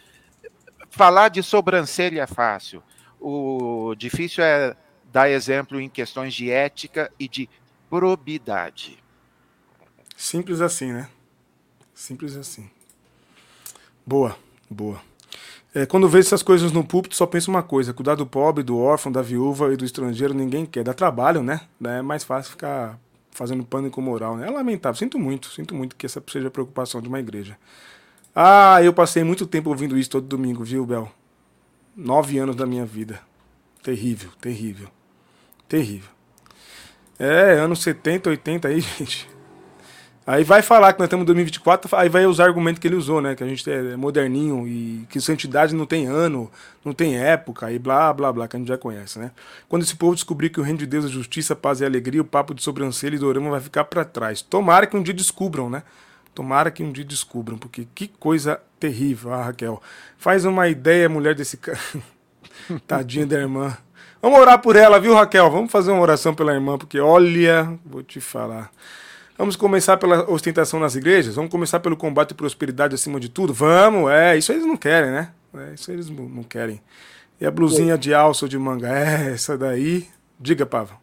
falar 0.90 1.28
de 1.28 1.42
sobrancelha 1.42 2.22
é 2.22 2.26
fácil. 2.26 2.82
O 3.20 3.94
difícil 3.96 4.44
é 4.44 4.76
dar 5.12 5.30
exemplo 5.30 5.80
em 5.80 5.88
questões 5.88 6.34
de 6.34 6.50
ética 6.50 7.10
e 7.18 7.28
de 7.28 7.48
probidade. 7.88 9.02
Simples 10.16 10.60
assim, 10.60 10.92
né? 10.92 11.08
Simples 11.94 12.36
assim. 12.36 12.70
Boa, 14.06 14.36
boa. 14.70 15.00
É, 15.74 15.84
quando 15.84 16.08
vejo 16.08 16.26
essas 16.26 16.42
coisas 16.42 16.72
no 16.72 16.84
púlpito, 16.84 17.14
só 17.14 17.26
penso 17.26 17.50
uma 17.50 17.62
coisa: 17.62 17.92
cuidar 17.92 18.14
do 18.14 18.26
pobre, 18.26 18.62
do 18.62 18.78
órfão, 18.78 19.12
da 19.12 19.22
viúva 19.22 19.72
e 19.72 19.76
do 19.76 19.84
estrangeiro, 19.84 20.34
ninguém 20.34 20.64
quer. 20.64 20.82
Dá 20.82 20.94
trabalho, 20.94 21.42
né? 21.42 21.60
É 21.84 22.02
mais 22.02 22.24
fácil 22.24 22.52
ficar 22.52 22.98
fazendo 23.30 23.64
pânico 23.64 24.00
moral, 24.02 24.36
né? 24.36 24.48
É 24.48 24.50
lamentável. 24.50 24.98
Sinto 24.98 25.18
muito, 25.18 25.48
sinto 25.50 25.74
muito 25.74 25.94
que 25.94 26.06
essa 26.06 26.22
seja 26.26 26.48
a 26.48 26.50
preocupação 26.50 27.00
de 27.00 27.08
uma 27.08 27.20
igreja. 27.20 27.56
Ah, 28.34 28.82
eu 28.82 28.92
passei 28.92 29.24
muito 29.24 29.46
tempo 29.46 29.70
ouvindo 29.70 29.98
isso 29.98 30.10
todo 30.10 30.26
domingo, 30.26 30.62
viu, 30.62 30.86
Bel? 30.86 31.10
Nove 31.96 32.38
anos 32.38 32.54
da 32.54 32.66
minha 32.66 32.86
vida. 32.86 33.20
Terrível, 33.82 34.30
terrível. 34.40 34.88
Terrível. 35.68 36.10
É, 37.18 37.54
anos 37.54 37.82
70, 37.82 38.30
80 38.30 38.68
aí, 38.68 38.80
gente. 38.98 39.28
Aí 40.28 40.44
vai 40.44 40.60
falar 40.60 40.92
que 40.92 40.98
nós 40.98 41.06
estamos 41.06 41.22
em 41.22 41.26
2024, 41.26 41.96
aí 41.96 42.10
vai 42.10 42.26
usar 42.26 42.44
o 42.44 42.46
argumento 42.48 42.78
que 42.78 42.86
ele 42.86 42.96
usou, 42.96 43.18
né? 43.18 43.34
Que 43.34 43.42
a 43.42 43.46
gente 43.46 43.68
é 43.70 43.96
moderninho 43.96 44.68
e 44.68 45.06
que 45.08 45.18
santidade 45.22 45.74
não 45.74 45.86
tem 45.86 46.06
ano, 46.06 46.50
não 46.84 46.92
tem 46.92 47.16
época 47.16 47.72
e 47.72 47.78
blá, 47.78 48.12
blá, 48.12 48.30
blá, 48.30 48.46
que 48.46 48.54
a 48.54 48.58
gente 48.58 48.68
já 48.68 48.76
conhece, 48.76 49.18
né? 49.18 49.30
Quando 49.70 49.84
esse 49.84 49.96
povo 49.96 50.14
descobrir 50.14 50.50
que 50.50 50.60
o 50.60 50.62
reino 50.62 50.78
de 50.78 50.86
Deus 50.86 51.06
é 51.06 51.08
justiça, 51.08 51.56
paz 51.56 51.80
e 51.80 51.84
alegria, 51.86 52.20
o 52.20 52.26
papo 52.26 52.52
de 52.52 52.62
sobrancelha 52.62 53.16
e 53.16 53.18
dorama 53.18 53.48
vai 53.48 53.60
ficar 53.60 53.84
para 53.84 54.04
trás. 54.04 54.42
Tomara 54.42 54.86
que 54.86 54.98
um 54.98 55.02
dia 55.02 55.14
descubram, 55.14 55.70
né? 55.70 55.82
Tomara 56.38 56.70
que 56.70 56.84
um 56.84 56.92
dia 56.92 57.04
descubram, 57.04 57.58
porque 57.58 57.88
que 57.96 58.06
coisa 58.06 58.62
terrível, 58.78 59.34
ah, 59.34 59.46
Raquel. 59.46 59.82
Faz 60.16 60.44
uma 60.44 60.68
ideia, 60.68 61.08
mulher 61.08 61.34
desse 61.34 61.56
cara. 61.56 61.76
Tadinha 62.86 63.26
da 63.26 63.36
irmã. 63.36 63.76
Vamos 64.22 64.38
orar 64.38 64.60
por 64.60 64.76
ela, 64.76 65.00
viu, 65.00 65.14
Raquel? 65.14 65.50
Vamos 65.50 65.72
fazer 65.72 65.90
uma 65.90 66.00
oração 66.00 66.32
pela 66.32 66.54
irmã, 66.54 66.78
porque 66.78 67.00
olha, 67.00 67.76
vou 67.84 68.04
te 68.04 68.20
falar. 68.20 68.70
Vamos 69.36 69.56
começar 69.56 69.96
pela 69.96 70.30
ostentação 70.30 70.78
nas 70.78 70.94
igrejas? 70.94 71.34
Vamos 71.34 71.50
começar 71.50 71.80
pelo 71.80 71.96
combate 71.96 72.30
e 72.30 72.34
prosperidade 72.34 72.94
acima 72.94 73.18
de 73.18 73.28
tudo? 73.28 73.52
Vamos, 73.52 74.08
é, 74.08 74.38
isso 74.38 74.52
eles 74.52 74.64
não 74.64 74.76
querem, 74.76 75.10
né? 75.10 75.32
É, 75.52 75.74
isso 75.74 75.90
eles 75.90 76.08
não 76.08 76.44
querem. 76.44 76.80
E 77.40 77.46
a 77.46 77.50
blusinha 77.50 77.98
de 77.98 78.14
alça 78.14 78.44
ou 78.44 78.48
de 78.48 78.56
manga? 78.56 78.96
É, 78.96 79.32
essa 79.32 79.58
daí. 79.58 80.06
Diga, 80.38 80.64
Pava. 80.64 80.94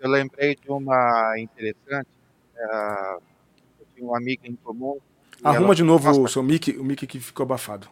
Eu 0.00 0.08
lembrei 0.08 0.56
de 0.56 0.70
uma 0.70 1.34
interessante. 1.38 2.08
É 2.56 3.29
um 4.02 4.14
amigo 4.14 4.42
em 4.44 4.54
comum. 4.54 4.98
Arruma 5.42 5.66
ela... 5.66 5.74
de 5.74 5.82
novo 5.82 6.06
Nossa, 6.06 6.20
o 6.20 6.28
seu 6.28 6.42
mic, 6.42 6.76
o 6.78 6.84
mic 6.84 7.06
que 7.06 7.20
ficou 7.20 7.44
abafado. 7.44 7.88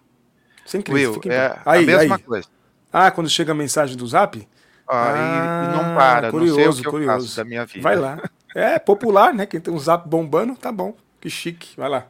Sem 0.66 0.82
crise, 0.82 1.06
Will, 1.06 1.20
é 1.26 1.58
aí, 1.64 1.82
a 1.82 1.86
mesma 1.86 2.16
aí. 2.16 2.22
coisa. 2.22 2.48
Ah, 2.92 3.10
quando 3.10 3.30
chega 3.30 3.52
a 3.52 3.54
mensagem 3.54 3.96
do 3.96 4.06
Zap? 4.06 4.46
Ah, 4.86 5.12
ah 5.12 5.72
e, 5.72 5.76
não 5.76 5.94
para, 5.94 6.30
curioso, 6.30 6.60
não 6.60 6.72
sei 6.72 6.80
o 6.80 6.84
que 6.84 6.90
curioso. 6.90 7.12
eu 7.12 7.20
faço 7.20 7.36
da 7.36 7.44
minha 7.44 7.64
vida. 7.64 7.82
Vai 7.82 7.96
lá. 7.96 8.18
É 8.54 8.78
popular, 8.78 9.32
né? 9.32 9.46
Quem 9.46 9.60
tem 9.60 9.72
um 9.72 9.78
Zap 9.78 10.08
bombando, 10.08 10.56
tá 10.56 10.72
bom. 10.72 10.94
Que 11.20 11.28
chique. 11.28 11.76
Vai 11.76 11.88
lá. 11.88 12.06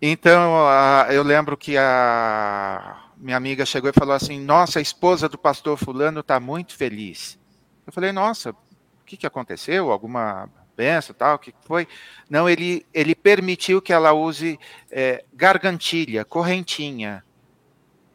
Então, 0.00 0.66
a, 0.66 1.06
eu 1.10 1.22
lembro 1.22 1.56
que 1.56 1.76
a 1.78 3.04
minha 3.16 3.36
amiga 3.36 3.64
chegou 3.64 3.88
e 3.88 3.92
falou 3.92 4.14
assim: 4.14 4.40
Nossa, 4.40 4.78
a 4.78 4.82
esposa 4.82 5.28
do 5.28 5.38
pastor 5.38 5.78
Fulano 5.78 6.20
está 6.20 6.38
muito 6.38 6.74
feliz. 6.74 7.38
Eu 7.86 7.92
falei: 7.92 8.12
Nossa, 8.12 8.50
o 8.50 9.04
que, 9.06 9.16
que 9.16 9.26
aconteceu? 9.26 9.90
Alguma 9.90 10.48
benção 10.76 11.14
tal? 11.14 11.36
O 11.36 11.38
que 11.38 11.54
foi? 11.64 11.86
Não, 12.28 12.48
ele, 12.48 12.84
ele 12.92 13.14
permitiu 13.14 13.80
que 13.80 13.92
ela 13.92 14.12
use 14.12 14.58
é, 14.90 15.24
gargantilha, 15.32 16.24
correntinha. 16.24 17.24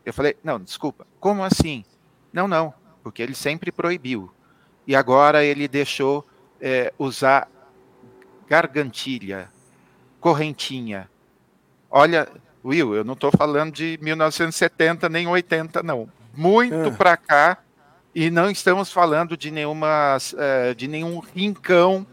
Eu 0.05 0.13
falei: 0.13 0.35
Não, 0.43 0.59
desculpa, 0.59 1.05
como 1.19 1.43
assim? 1.43 1.83
Não, 2.31 2.47
não, 2.47 2.73
porque 3.03 3.21
ele 3.21 3.35
sempre 3.35 3.71
proibiu. 3.71 4.31
E 4.85 4.95
agora 4.95 5.43
ele 5.43 5.67
deixou 5.67 6.27
é, 6.59 6.93
usar 6.97 7.47
gargantilha, 8.47 9.49
correntinha. 10.19 11.09
Olha, 11.89 12.27
Will, 12.63 12.95
eu 12.95 13.03
não 13.03 13.13
estou 13.13 13.31
falando 13.31 13.71
de 13.73 13.97
1970 14.01 15.07
nem 15.09 15.27
80, 15.27 15.81
não. 15.83 16.09
Muito 16.33 16.75
é. 16.75 16.91
para 16.91 17.15
cá 17.15 17.59
e 18.13 18.29
não 18.29 18.49
estamos 18.49 18.91
falando 18.91 19.37
de 19.37 19.51
nenhuma, 19.51 20.17
é, 20.37 20.73
de 20.73 20.87
nenhum 20.87 21.19
rincão 21.19 22.05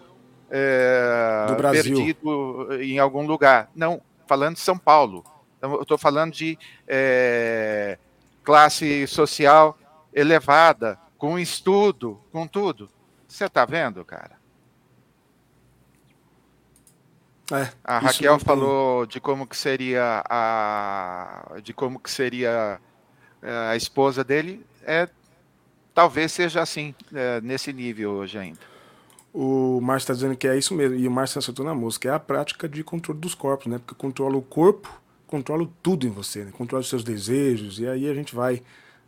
é, 0.50 1.46
perdido 1.72 2.68
em 2.80 2.98
algum 2.98 3.26
lugar. 3.26 3.70
Não, 3.74 4.00
falando 4.26 4.54
de 4.54 4.60
São 4.60 4.78
Paulo. 4.78 5.24
Então, 5.58 5.74
eu 5.74 5.82
estou 5.82 5.98
falando 5.98 6.32
de 6.32 6.58
é, 6.86 7.98
classe 8.44 9.06
social 9.06 9.78
elevada, 10.12 10.98
com 11.18 11.38
estudo, 11.38 12.20
com 12.32 12.46
tudo. 12.46 12.88
Você 13.26 13.46
está 13.46 13.64
vendo, 13.64 14.04
cara? 14.04 14.36
É, 17.52 17.68
a 17.84 17.98
Raquel 17.98 18.38
falou 18.40 19.06
de 19.06 19.20
como 19.20 19.46
que 19.46 19.56
seria 19.56 20.24
a 20.28 21.58
de 21.62 21.72
como 21.72 22.00
que 22.00 22.10
seria 22.10 22.80
é, 23.40 23.50
a 23.70 23.76
esposa 23.76 24.24
dele. 24.24 24.66
É, 24.82 25.08
talvez 25.94 26.32
seja 26.32 26.60
assim, 26.60 26.94
é, 27.14 27.40
nesse 27.40 27.72
nível 27.72 28.12
hoje 28.12 28.38
ainda. 28.38 28.75
O 29.38 29.82
Márcio 29.82 30.04
está 30.04 30.14
dizendo 30.14 30.34
que 30.34 30.48
é 30.48 30.56
isso 30.56 30.74
mesmo, 30.74 30.96
e 30.96 31.06
o 31.06 31.10
Márcio 31.10 31.38
acertou 31.38 31.62
na 31.62 31.74
música, 31.74 32.08
é 32.08 32.14
a 32.14 32.18
prática 32.18 32.66
de 32.66 32.82
controle 32.82 33.20
dos 33.20 33.34
corpos, 33.34 33.66
né? 33.66 33.78
Porque 33.78 33.94
controla 33.94 34.34
o 34.34 34.40
corpo, 34.40 34.90
controla 35.26 35.68
tudo 35.82 36.06
em 36.06 36.10
você, 36.10 36.42
né? 36.42 36.52
Controla 36.56 36.80
os 36.80 36.88
seus 36.88 37.04
desejos, 37.04 37.78
e 37.78 37.86
aí 37.86 38.08
a 38.08 38.14
gente 38.14 38.34
vai. 38.34 38.62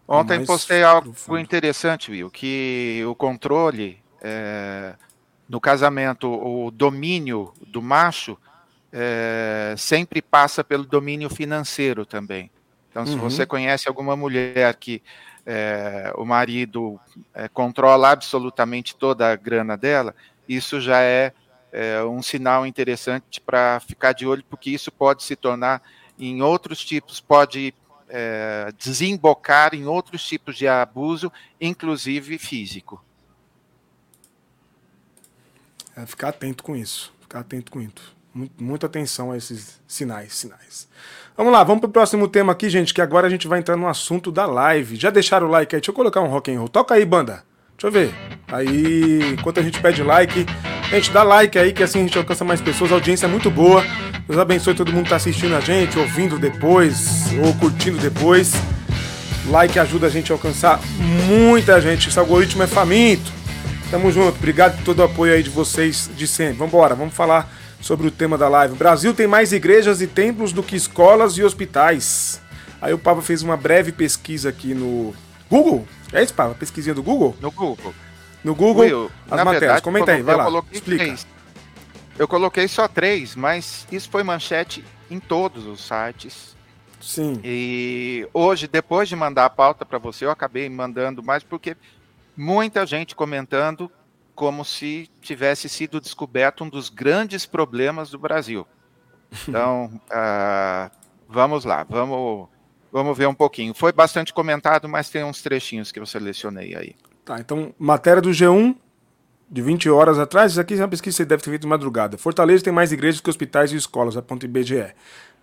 Ontem 0.07 0.45
postei 0.45 0.83
algo 0.83 1.13
profundo. 1.13 1.39
interessante, 1.39 2.11
Will, 2.11 2.29
que 2.29 3.03
o 3.09 3.15
controle 3.15 4.03
é, 4.21 4.97
no 5.49 5.59
casamento, 5.59 6.29
o 6.29 6.71
domínio 6.71 7.55
do 7.67 7.81
macho 7.81 8.37
é, 8.93 9.75
sempre 9.79 10.21
passa 10.21 10.63
pelo 10.63 10.85
domínio 10.85 11.31
financeiro 11.31 12.05
também. 12.05 12.51
Então, 12.91 13.07
se 13.07 13.15
uhum. 13.15 13.21
você 13.21 13.47
conhece 13.47 13.89
alguma 13.89 14.15
mulher 14.15 14.75
que 14.75 15.03
é, 15.51 16.13
o 16.15 16.27
marido 16.27 17.01
é, 17.33 17.49
controla 17.49 18.11
absolutamente 18.11 18.95
toda 18.95 19.33
a 19.33 19.35
grana 19.35 19.79
dela, 19.79 20.15
isso 20.47 20.79
já 20.79 21.01
é, 21.01 21.33
é 21.73 22.05
um 22.05 22.23
sinal 22.23 22.67
interessante 22.67 23.41
para 23.41 23.81
ficar 23.81 24.13
de 24.13 24.27
olho, 24.27 24.45
porque 24.51 24.69
isso 24.69 24.93
pode 24.93 25.23
se 25.23 25.35
tornar 25.35 25.83
em 26.19 26.43
outros 26.43 26.85
tipos, 26.85 27.19
pode 27.19 27.75
é, 28.11 28.71
desembocar 28.77 29.75
em 29.75 29.87
outros 29.87 30.23
tipos 30.23 30.55
de 30.55 30.69
abuso, 30.69 31.33
inclusive 31.59 32.37
físico. 32.37 33.03
É 35.97 36.05
ficar 36.05 36.29
atento 36.29 36.63
com 36.63 36.77
isso. 36.77 37.13
Ficar 37.23 37.41
atento 37.41 37.73
com 37.73 37.81
isso. 37.81 38.18
Muita 38.59 38.87
atenção 38.87 39.33
a 39.33 39.37
esses 39.37 39.81
sinais, 39.87 40.35
sinais. 40.35 40.89
Vamos 41.37 41.53
lá, 41.53 41.63
vamos 41.65 41.81
pro 41.81 41.89
próximo 41.89 42.29
tema 42.29 42.53
aqui, 42.53 42.69
gente, 42.69 42.93
que 42.93 43.01
agora 43.01 43.27
a 43.27 43.31
gente 43.31 43.47
vai 43.47 43.59
entrar 43.59 43.77
no 43.77 43.89
assunto 43.89 44.31
da 44.31 44.45
live. 44.45 44.97
Já 44.97 45.11
deixaram 45.11 45.47
o 45.47 45.51
like 45.51 45.75
aí? 45.75 45.81
Deixa 45.81 45.91
eu 45.91 45.95
colocar 45.95 46.21
um 46.21 46.27
rock 46.27 46.53
and 46.53 46.59
roll. 46.59 46.69
Toca 46.69 46.95
aí, 46.95 47.05
banda. 47.05 47.45
Deixa 47.77 47.87
eu 47.87 47.93
ver. 47.93 48.15
Aí, 48.49 49.35
enquanto 49.35 49.61
a 49.61 49.63
gente 49.63 49.81
pede 49.81 50.03
like, 50.03 50.45
gente, 50.91 51.13
dá 51.13 51.23
like 51.23 51.57
aí 51.59 51.73
que 51.73 51.83
assim 51.83 52.01
a 52.01 52.03
gente 52.03 52.19
alcança 52.19 52.45
mais 52.45 52.61
pessoas. 52.61 52.91
A 52.91 52.97
audiência 52.97 53.27
é 53.27 53.29
muito 53.29 53.51
boa. 53.51 53.85
Deus 54.27 54.39
abençoe 54.39 54.75
todo 54.75 54.93
mundo 54.93 55.05
que 55.05 55.11
tá 55.11 55.17
assistindo 55.17 55.55
a 55.55 55.61
gente, 55.61 55.99
ouvindo 55.99 56.39
depois 56.39 57.27
ou 57.45 57.55
curtindo 57.55 57.99
depois. 57.99 58.53
Like 59.47 59.79
ajuda 59.79 60.09
a 60.09 60.11
gente 60.11 60.33
a 60.33 60.35
alcançar 60.35 60.81
muita 61.27 61.81
gente. 61.81 62.09
Esse 62.09 62.19
algoritmo 62.19 62.65
é 62.65 62.67
faminto. 62.67 63.33
Tamo 63.91 64.11
junto. 64.11 64.37
Obrigado 64.37 64.77
por 64.79 64.85
todo 64.85 64.99
o 64.99 65.05
apoio 65.05 65.33
aí 65.33 65.43
de 65.43 65.51
vocês 65.51 66.11
de 66.17 66.27
sempre. 66.27 66.55
Vambora, 66.55 66.95
vamos 66.97 67.15
falar 67.15 67.58
sobre 67.81 68.07
o 68.07 68.11
tema 68.11 68.37
da 68.37 68.49
live. 68.49 68.75
O 68.75 68.77
Brasil 68.77 69.15
tem 69.15 69.27
mais 69.27 69.53
igrejas 69.53 70.01
e 70.01 70.07
templos 70.07 70.53
do 70.53 70.63
que 70.63 70.77
escolas 70.77 71.37
e 71.37 71.43
hospitais. 71.43 72.41
Aí 72.81 72.93
o 72.93 72.99
Papa 72.99 73.23
fez 73.23 73.43
uma 73.43 73.57
breve 73.57 73.93
pesquisa 73.93 74.49
aqui 74.49 74.75
no 74.75 75.15
Google. 75.51 75.87
É 76.13 76.23
isso, 76.23 76.35
Papa? 76.35 76.55
Pesquisinha 76.55 76.95
do 76.95 77.03
Google? 77.03 77.37
No 77.41 77.51
Google. 77.51 77.95
No 78.43 78.55
Google, 78.55 78.85
Will, 78.85 79.11
as 79.25 79.39
matérias. 79.39 79.61
Verdade, 79.61 79.83
Comenta 79.83 80.13
aí, 80.13 80.23
vai 80.23 80.37
lá. 80.37 80.63
Explica. 80.71 81.05
Três. 81.05 81.27
Eu 82.19 82.27
coloquei 82.27 82.67
só 82.67 82.89
três, 82.89 83.37
mas 83.37 83.87
isso 83.91 84.09
foi 84.11 84.23
manchete 84.23 84.85
em 85.11 85.19
todos 85.21 85.67
os 85.67 85.81
sites. 85.81 86.57
Sim. 87.01 87.41
E 87.45 88.29
hoje, 88.33 88.67
depois 88.67 89.09
de 89.09 89.15
mandar 89.15 89.45
a 89.45 89.51
pauta 89.51 89.87
para 89.87 89.99
você, 89.99 90.25
eu 90.25 90.31
acabei 90.31 90.69
mandando 90.69 91.23
mais 91.23 91.43
porque 91.43 91.77
muita 92.37 92.85
gente 92.87 93.15
comentando 93.15 93.91
como 94.39 94.65
se 94.65 95.11
tivesse 95.21 95.69
sido 95.69 96.01
descoberto 96.01 96.63
um 96.63 96.69
dos 96.69 96.89
grandes 96.89 97.45
problemas 97.45 98.09
do 98.09 98.21
Brasil. 98.21 98.65
Então, 99.49 100.01
uh, 100.07 100.89
vamos 101.29 101.65
lá, 101.65 101.83
vamos, 101.83 102.49
vamos 102.93 103.19
ver 103.19 103.27
um 103.27 103.35
pouquinho. 103.35 103.75
Foi 103.75 103.91
bastante 103.91 104.33
comentado, 104.33 104.89
mas 104.89 105.11
tem 105.11 105.25
uns 105.25 105.43
trechinhos 105.43 105.91
que 105.91 105.99
eu 105.99 106.07
selecionei 106.07 106.77
aí. 106.77 106.95
Tá, 107.25 107.41
então, 107.41 107.75
matéria 107.77 108.23
do 108.23 108.31
G1, 108.31 108.77
de 109.51 109.61
20 109.61 109.91
horas 109.91 110.21
atrás, 110.21 110.53
isso 110.53 110.61
aqui 110.61 110.75
é 110.75 110.83
uma 110.83 110.89
pesquisa 110.89 111.17
que 111.17 111.17
você 111.17 111.25
deve 111.25 111.43
ter 111.43 111.51
feito 111.51 111.63
de 111.63 111.69
madrugada. 111.69 112.17
Fortaleza 112.17 112.63
tem 112.63 112.73
mais 112.73 112.93
igrejas 112.93 113.21
que 113.21 113.29
hospitais 113.29 113.73
e 113.73 113.77
escolas, 113.77 114.17
a 114.17 114.23
ponto 114.23 114.47
IBGE. 114.47 114.95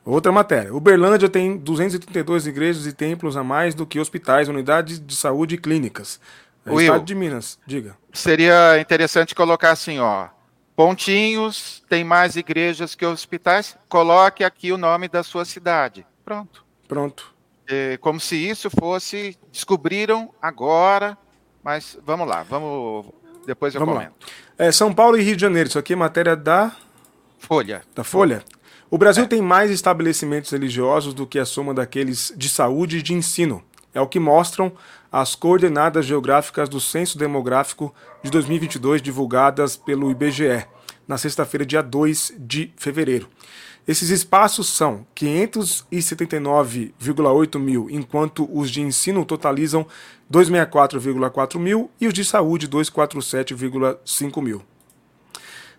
Outra 0.05 0.31
matéria. 0.31 0.73
Uberlândia 0.73 1.27
tem 1.27 1.57
232 1.57 2.47
igrejas 2.47 2.85
e 2.85 2.93
templos 2.93 3.35
a 3.35 3.43
mais 3.43 3.75
do 3.75 3.85
que 3.85 3.99
hospitais, 3.99 4.47
unidades 4.47 5.05
de 5.05 5.15
saúde 5.17 5.55
e 5.55 5.57
clínicas. 5.57 6.17
É 6.65 6.71
o 6.71 6.81
estado 6.81 7.05
de 7.05 7.13
Minas, 7.13 7.59
diga. 7.65 7.95
Seria 8.11 8.79
interessante 8.79 9.35
colocar 9.35 9.71
assim, 9.71 9.99
ó. 9.99 10.29
Pontinhos, 10.75 11.83
tem 11.87 12.03
mais 12.03 12.35
igrejas 12.35 12.95
que 12.95 13.05
hospitais. 13.05 13.77
Coloque 13.87 14.43
aqui 14.43 14.71
o 14.71 14.77
nome 14.77 15.07
da 15.07 15.23
sua 15.23 15.45
cidade. 15.45 16.05
Pronto. 16.23 16.65
Pronto. 16.87 17.33
É, 17.67 17.97
como 17.97 18.19
se 18.19 18.35
isso 18.35 18.69
fosse. 18.69 19.37
Descobriram 19.51 20.31
agora, 20.41 21.17
mas 21.63 21.97
vamos 22.05 22.27
lá, 22.27 22.43
vamos. 22.43 23.05
Depois 23.45 23.73
eu 23.73 23.79
vamos 23.79 23.95
comento. 23.95 24.13
É, 24.57 24.71
São 24.71 24.93
Paulo 24.93 25.17
e 25.17 25.21
Rio 25.21 25.35
de 25.35 25.41
Janeiro, 25.41 25.69
isso 25.69 25.79
aqui 25.79 25.93
é 25.93 25.95
matéria 25.95 26.35
da. 26.35 26.75
Folha. 27.39 27.83
Da 27.93 28.03
Folha? 28.03 28.43
O 28.89 28.97
Brasil 28.97 29.23
é. 29.23 29.27
tem 29.27 29.41
mais 29.41 29.71
estabelecimentos 29.71 30.51
religiosos 30.51 31.13
do 31.13 31.25
que 31.25 31.39
a 31.39 31.45
soma 31.45 31.73
daqueles 31.73 32.33
de 32.35 32.49
saúde 32.49 32.97
e 32.97 33.01
de 33.01 33.13
ensino. 33.13 33.63
É 33.95 34.01
o 34.01 34.07
que 34.07 34.19
mostram 34.19 34.73
as 35.09 35.33
coordenadas 35.33 36.05
geográficas 36.05 36.67
do 36.67 36.81
Censo 36.81 37.17
Demográfico 37.17 37.95
de 38.21 38.29
2022 38.29 39.01
divulgadas 39.01 39.77
pelo 39.77 40.11
IBGE 40.11 40.65
na 41.07 41.17
sexta-feira, 41.17 41.65
dia 41.65 41.81
2 41.81 42.33
de 42.37 42.73
fevereiro. 42.75 43.29
Esses 43.87 44.09
espaços 44.09 44.67
são 44.67 45.07
579,8 45.15 47.57
mil, 47.57 47.87
enquanto 47.89 48.49
os 48.51 48.69
de 48.69 48.81
ensino 48.81 49.23
totalizam 49.23 49.87
264,4 50.29 51.57
mil 51.57 51.89
e 52.01 52.07
os 52.07 52.13
de 52.13 52.25
saúde 52.25 52.67
247,5 52.67 54.41
mil. 54.41 54.61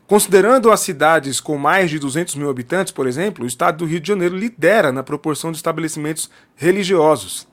Considerando 0.07 0.71
as 0.71 0.81
cidades 0.81 1.41
com 1.41 1.59
mais 1.59 1.91
de 1.91 1.99
200 1.99 2.37
mil 2.37 2.49
habitantes, 2.49 2.93
por 2.93 3.09
exemplo, 3.09 3.45
o 3.45 3.47
estado 3.47 3.79
do 3.79 3.85
Rio 3.85 4.01
de 4.01 4.09
Janeiro 4.09 4.39
lidera 4.39 4.93
na 4.93 5.03
proporção 5.03 5.51
de 5.51 5.59
estabelecimentos 5.59 6.31
religiosos. 6.55 7.47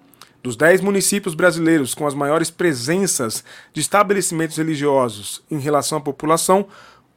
Dos 0.44 0.58
10 0.58 0.82
municípios 0.82 1.34
brasileiros 1.34 1.96
com 1.96 2.06
as 2.06 2.14
maiores 2.14 2.52
presenças 2.52 3.46
de 3.72 3.80
estabelecimentos 3.80 4.58
religiosos 4.58 5.42
em 5.50 5.58
relação 5.58 5.98
à 5.98 6.02
população, 6.02 6.68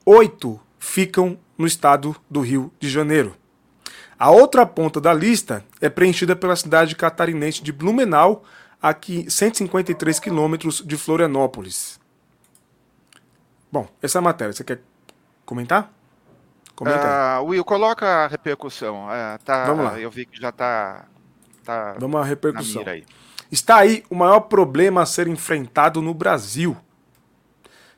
oito 0.05 0.61
ficam 0.79 1.37
no 1.59 1.67
estado 1.67 2.15
do 2.31 2.41
Rio 2.41 2.73
de 2.79 2.89
Janeiro. 2.89 3.35
A 4.17 4.31
outra 4.31 4.65
ponta 4.65 5.01
da 5.01 5.13
lista 5.13 5.65
é 5.81 5.91
preenchida 5.91 6.37
pela 6.37 6.55
cidade 6.55 6.95
catarinense 6.95 7.63
de 7.63 7.73
Blumenau, 7.73 8.45
a 8.81 8.95
153 8.95 10.21
quilômetros 10.21 10.83
de 10.87 10.97
Florianópolis. 10.97 11.99
Bom, 13.73 13.89
essa 14.01 14.19
é 14.19 14.21
a 14.21 14.23
matéria. 14.23 14.53
Você 14.53 14.63
quer 14.63 14.81
comentar? 15.45 15.93
Comenta 16.77 17.41
uh, 17.41 17.45
Will, 17.45 17.65
coloca 17.65 18.07
a 18.07 18.27
repercussão. 18.27 19.07
Uh, 19.07 19.43
tá, 19.45 19.65
Vamos 19.65 19.85
lá. 19.85 19.99
Eu 19.99 20.11
vi 20.11 20.27
que 20.27 20.41
já 20.41 20.51
está 20.51 21.07
tá 21.67 21.97
Vamos 21.99 22.21
à 22.21 22.25
repercussão. 22.25 22.85
Aí. 22.87 23.05
Está 23.51 23.77
aí 23.77 24.05
o 24.09 24.15
maior 24.15 24.41
problema 24.41 25.03
a 25.03 25.07
ser 25.07 25.29
enfrentado 25.29 26.01
no 26.01 26.15
Brasil. 26.15 26.77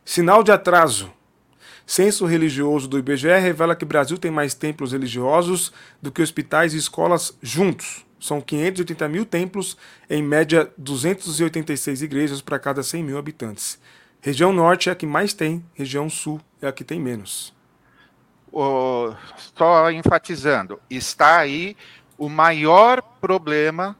Sinal 0.05 0.43
de 0.43 0.51
atraso. 0.51 1.13
Censo 1.87 2.27
religioso 2.27 2.87
do 2.87 2.99
IBGE 2.99 3.39
revela 3.39 3.75
que 3.75 3.85
o 3.85 3.87
Brasil 3.87 4.19
tem 4.19 4.31
mais 4.31 4.55
templos 4.55 4.93
religiosos 4.93 5.73
do 6.03 6.13
que 6.13 6.21
hospitais 6.21 6.75
e 6.75 6.77
escolas 6.77 7.37
juntos. 7.43 8.05
São 8.21 8.41
580 8.41 9.09
mil 9.09 9.25
templos, 9.25 9.77
em 10.11 10.23
média 10.23 10.71
286 10.77 12.03
igrejas 12.03 12.43
para 12.43 12.59
cada 12.59 12.83
100 12.83 13.05
mil 13.05 13.17
habitantes. 13.17 13.79
Região 14.21 14.53
norte 14.53 14.89
é 14.89 14.93
a 14.93 14.95
que 14.95 15.07
mais 15.07 15.33
tem, 15.33 15.65
região 15.75 16.11
sul 16.11 16.41
é 16.61 16.67
a 16.67 16.73
que 16.73 16.85
tem 16.85 17.01
menos. 17.01 17.55
Oh, 18.51 19.15
só 19.57 19.91
enfatizando, 19.91 20.81
está 20.91 21.39
aí 21.39 21.77
o 22.19 22.29
maior 22.29 23.01
problema 23.01 23.97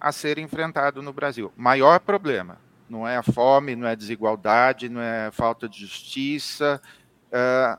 a 0.00 0.10
ser 0.10 0.38
enfrentado 0.38 1.00
no 1.00 1.12
Brasil. 1.12 1.52
Maior 1.56 2.00
problema. 2.00 2.58
Não 2.88 3.06
é 3.06 3.16
a 3.16 3.22
fome, 3.22 3.76
não 3.76 3.86
é 3.86 3.92
a 3.92 3.94
desigualdade, 3.94 4.88
não 4.88 5.00
é 5.00 5.26
a 5.26 5.32
falta 5.32 5.68
de 5.68 5.78
justiça, 5.80 6.82
é, 7.30 7.78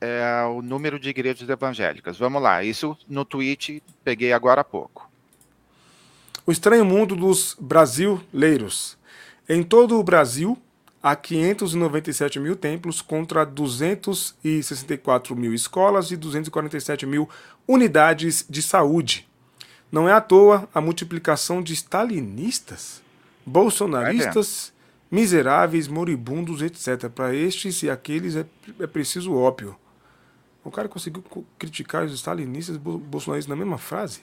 é 0.00 0.44
o 0.44 0.62
número 0.62 1.00
de 1.00 1.08
igrejas 1.08 1.48
evangélicas. 1.48 2.16
Vamos 2.16 2.40
lá, 2.40 2.62
isso 2.62 2.96
no 3.08 3.24
tweet 3.24 3.82
peguei 4.04 4.32
agora 4.32 4.60
há 4.60 4.64
pouco. 4.64 5.10
O 6.46 6.52
estranho 6.52 6.84
mundo 6.84 7.16
dos 7.16 7.56
brasileiros. 7.58 8.96
Em 9.48 9.62
todo 9.62 9.98
o 9.98 10.04
Brasil, 10.04 10.56
há 11.04 11.14
597 11.14 12.40
mil 12.40 12.56
templos 12.56 13.02
contra 13.02 13.44
264 13.44 15.36
mil 15.36 15.52
escolas 15.52 16.10
e 16.10 16.16
247 16.16 17.04
mil 17.04 17.28
unidades 17.68 18.46
de 18.48 18.62
saúde. 18.62 19.28
Não 19.92 20.08
é 20.08 20.14
à 20.14 20.20
toa 20.22 20.66
a 20.74 20.80
multiplicação 20.80 21.62
de 21.62 21.74
stalinistas, 21.74 23.02
bolsonaristas, 23.44 24.72
miseráveis, 25.10 25.86
moribundos, 25.88 26.62
etc. 26.62 27.10
Para 27.10 27.34
estes 27.34 27.82
e 27.82 27.90
aqueles 27.90 28.34
é, 28.34 28.46
é, 28.80 28.86
preciso 28.86 29.34
ópio. 29.34 29.76
O 30.64 30.70
cara 30.70 30.88
conseguiu 30.88 31.22
criticar 31.58 32.06
os 32.06 32.14
stalinistas 32.14 32.76
e 32.76 32.78
bolsonaristas 32.78 33.50
na 33.50 33.56
mesma 33.56 33.76
frase? 33.76 34.22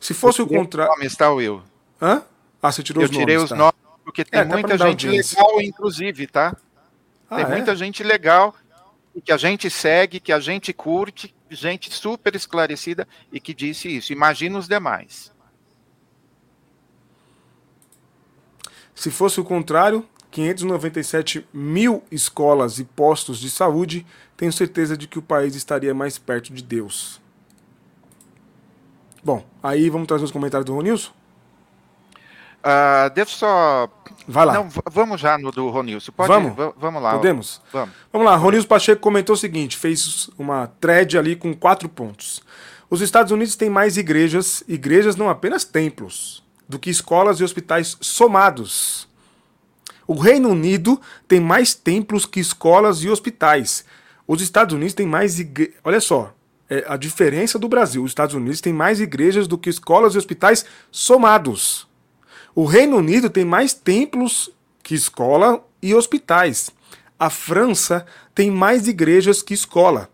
Se 0.00 0.14
fosse 0.14 0.40
o 0.40 0.46
contrário. 0.46 0.90
Está, 1.02 1.30
Will. 1.30 1.62
Hã? 2.00 2.22
Ah, 2.62 2.72
você 2.72 2.82
tirou 2.82 3.02
Eu 3.02 3.10
os 3.10 3.10
nomes. 3.10 3.26
tirei 3.26 3.36
os 3.36 3.50
tá. 3.50 3.56
nomes 3.56 3.77
porque 4.08 4.24
tem 4.24 4.40
É, 4.40 4.44
muita 4.44 4.78
gente 4.78 5.06
legal, 5.06 5.60
inclusive, 5.60 6.26
tá? 6.26 6.56
Ah, 7.28 7.36
tem 7.36 7.44
é? 7.44 7.48
muita 7.48 7.76
gente 7.76 8.02
legal 8.02 8.56
que 9.22 9.30
a 9.30 9.36
gente 9.36 9.68
segue, 9.68 10.18
que 10.18 10.32
a 10.32 10.40
gente 10.40 10.72
curte, 10.72 11.34
gente 11.50 11.92
super 11.92 12.34
esclarecida 12.34 13.06
e 13.30 13.38
que 13.38 13.52
disse 13.52 13.94
isso. 13.94 14.10
Imagina 14.10 14.58
os 14.58 14.66
demais. 14.66 15.30
Se 18.94 19.10
fosse 19.10 19.40
o 19.40 19.44
contrário, 19.44 20.08
597 20.30 21.46
mil 21.52 22.02
escolas 22.10 22.78
e 22.78 22.84
postos 22.84 23.38
de 23.38 23.50
saúde, 23.50 24.06
tenho 24.38 24.52
certeza 24.54 24.96
de 24.96 25.06
que 25.06 25.18
o 25.18 25.22
país 25.22 25.54
estaria 25.54 25.92
mais 25.92 26.16
perto 26.16 26.50
de 26.54 26.62
Deus. 26.62 27.20
Bom, 29.22 29.44
aí 29.62 29.90
vamos 29.90 30.08
trazer 30.08 30.24
os 30.24 30.32
comentários 30.32 30.64
do 30.64 30.74
Ronilson? 30.74 31.17
Deixa 33.14 33.32
eu 33.34 33.38
só. 33.38 33.88
Vai 34.26 34.46
lá. 34.46 34.54
Não, 34.54 34.68
vamos 34.90 35.20
já 35.20 35.38
no 35.38 35.50
do 35.50 35.68
Ronilson. 35.70 36.12
Pode 36.12 36.28
Vamos? 36.28 36.54
Va- 36.56 36.72
vamos 36.76 37.02
lá. 37.02 37.12
Podemos? 37.12 37.60
Vamos. 37.72 37.94
Vamos 38.12 38.26
lá, 38.26 38.36
Ronilson 38.36 38.66
Pacheco 38.68 39.00
comentou 39.00 39.34
o 39.34 39.38
seguinte: 39.38 39.76
fez 39.76 40.28
uma 40.38 40.66
thread 40.80 41.16
ali 41.16 41.34
com 41.36 41.54
quatro 41.54 41.88
pontos. 41.88 42.42
Os 42.90 43.00
Estados 43.00 43.32
Unidos 43.32 43.54
têm 43.56 43.68
mais 43.70 43.96
igrejas, 43.96 44.62
igrejas 44.66 45.14
não 45.16 45.28
apenas 45.28 45.64
templos, 45.64 46.42
do 46.68 46.78
que 46.78 46.88
escolas 46.90 47.38
e 47.40 47.44
hospitais 47.44 47.96
somados. 48.00 49.06
O 50.06 50.14
Reino 50.14 50.48
Unido 50.50 50.98
tem 51.26 51.38
mais 51.40 51.74
templos 51.74 52.24
que 52.24 52.40
escolas 52.40 53.02
e 53.02 53.10
hospitais. 53.10 53.84
Os 54.26 54.40
Estados 54.42 54.74
Unidos 54.74 54.94
têm 54.94 55.06
mais 55.06 55.38
igrejas. 55.38 55.74
Olha 55.84 56.00
só, 56.00 56.32
é 56.68 56.84
a 56.88 56.96
diferença 56.96 57.58
do 57.58 57.68
Brasil. 57.68 58.02
Os 58.02 58.10
Estados 58.10 58.34
Unidos 58.34 58.60
têm 58.60 58.72
mais 58.72 59.00
igrejas 59.00 59.46
do 59.46 59.56
que 59.58 59.68
escolas 59.70 60.14
e 60.14 60.18
hospitais 60.18 60.64
somados. 60.90 61.87
O 62.54 62.64
Reino 62.64 62.96
Unido 62.96 63.30
tem 63.30 63.44
mais 63.44 63.72
templos 63.72 64.50
que 64.82 64.94
escola 64.94 65.64
e 65.82 65.94
hospitais. 65.94 66.70
A 67.18 67.30
França 67.30 68.06
tem 68.34 68.50
mais 68.50 68.88
igrejas 68.88 69.42
que 69.42 69.54
escola. 69.54 70.10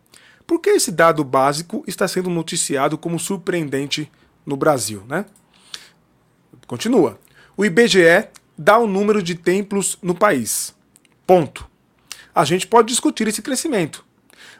Por 0.46 0.60
que 0.60 0.70
esse 0.70 0.90
dado 0.90 1.24
básico 1.24 1.82
está 1.86 2.06
sendo 2.06 2.28
noticiado 2.28 2.98
como 2.98 3.18
surpreendente 3.18 4.10
no 4.44 4.56
Brasil, 4.56 5.02
né? 5.08 5.24
Continua. 6.66 7.18
O 7.56 7.64
IBGE 7.64 8.28
dá 8.56 8.78
o 8.78 8.86
número 8.86 9.22
de 9.22 9.34
templos 9.34 9.98
no 10.02 10.14
país. 10.14 10.74
Ponto. 11.26 11.68
A 12.34 12.44
gente 12.44 12.66
pode 12.66 12.88
discutir 12.88 13.28
esse 13.28 13.40
crescimento. 13.40 14.03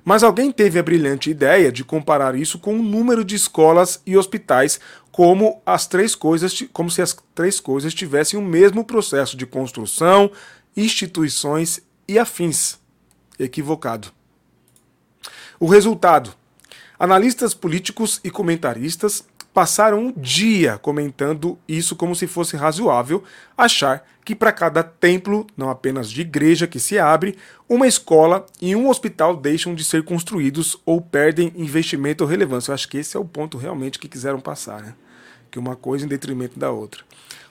Mas 0.04 0.22
alguém 0.22 0.52
teve 0.52 0.78
a 0.78 0.82
brilhante 0.82 1.30
ideia 1.30 1.72
de 1.72 1.82
comparar 1.82 2.34
isso 2.34 2.58
com 2.58 2.76
o 2.78 2.82
número 2.82 3.24
de 3.24 3.34
escolas 3.34 4.02
e 4.04 4.16
hospitais, 4.16 4.78
como 5.10 5.62
as 5.64 5.86
três 5.86 6.14
coisas, 6.14 6.62
como 6.72 6.90
se 6.90 7.00
as 7.00 7.16
três 7.34 7.58
coisas 7.58 7.94
tivessem 7.94 8.38
o 8.38 8.42
mesmo 8.42 8.84
processo 8.84 9.36
de 9.36 9.46
construção, 9.46 10.30
instituições 10.76 11.80
e 12.06 12.18
afins. 12.18 12.78
Equivocado. 13.38 14.08
O 15.58 15.66
resultado: 15.66 16.34
analistas 16.98 17.54
políticos 17.54 18.20
e 18.22 18.30
comentaristas 18.30 19.24
passaram 19.54 20.06
um 20.06 20.12
dia 20.12 20.76
comentando 20.78 21.56
isso 21.68 21.94
como 21.94 22.16
se 22.16 22.26
fosse 22.26 22.56
razoável 22.56 23.22
achar 23.56 24.04
que 24.24 24.34
para 24.34 24.50
cada 24.50 24.82
templo, 24.82 25.46
não 25.56 25.70
apenas 25.70 26.10
de 26.10 26.22
igreja 26.22 26.66
que 26.66 26.80
se 26.80 26.98
abre, 26.98 27.38
uma 27.68 27.86
escola 27.86 28.44
e 28.60 28.74
um 28.74 28.88
hospital 28.88 29.36
deixam 29.36 29.72
de 29.74 29.84
ser 29.84 30.02
construídos 30.02 30.76
ou 30.84 31.00
perdem 31.00 31.52
investimento 31.54 32.24
ou 32.24 32.28
relevância. 32.28 32.70
Eu 32.70 32.74
acho 32.74 32.88
que 32.88 32.98
esse 32.98 33.16
é 33.16 33.20
o 33.20 33.24
ponto 33.24 33.56
realmente 33.56 33.98
que 33.98 34.08
quiseram 34.08 34.40
passar, 34.40 34.82
né? 34.82 34.94
Que 35.50 35.58
uma 35.58 35.76
coisa 35.76 36.04
em 36.04 36.08
detrimento 36.08 36.58
da 36.58 36.72
outra. 36.72 37.04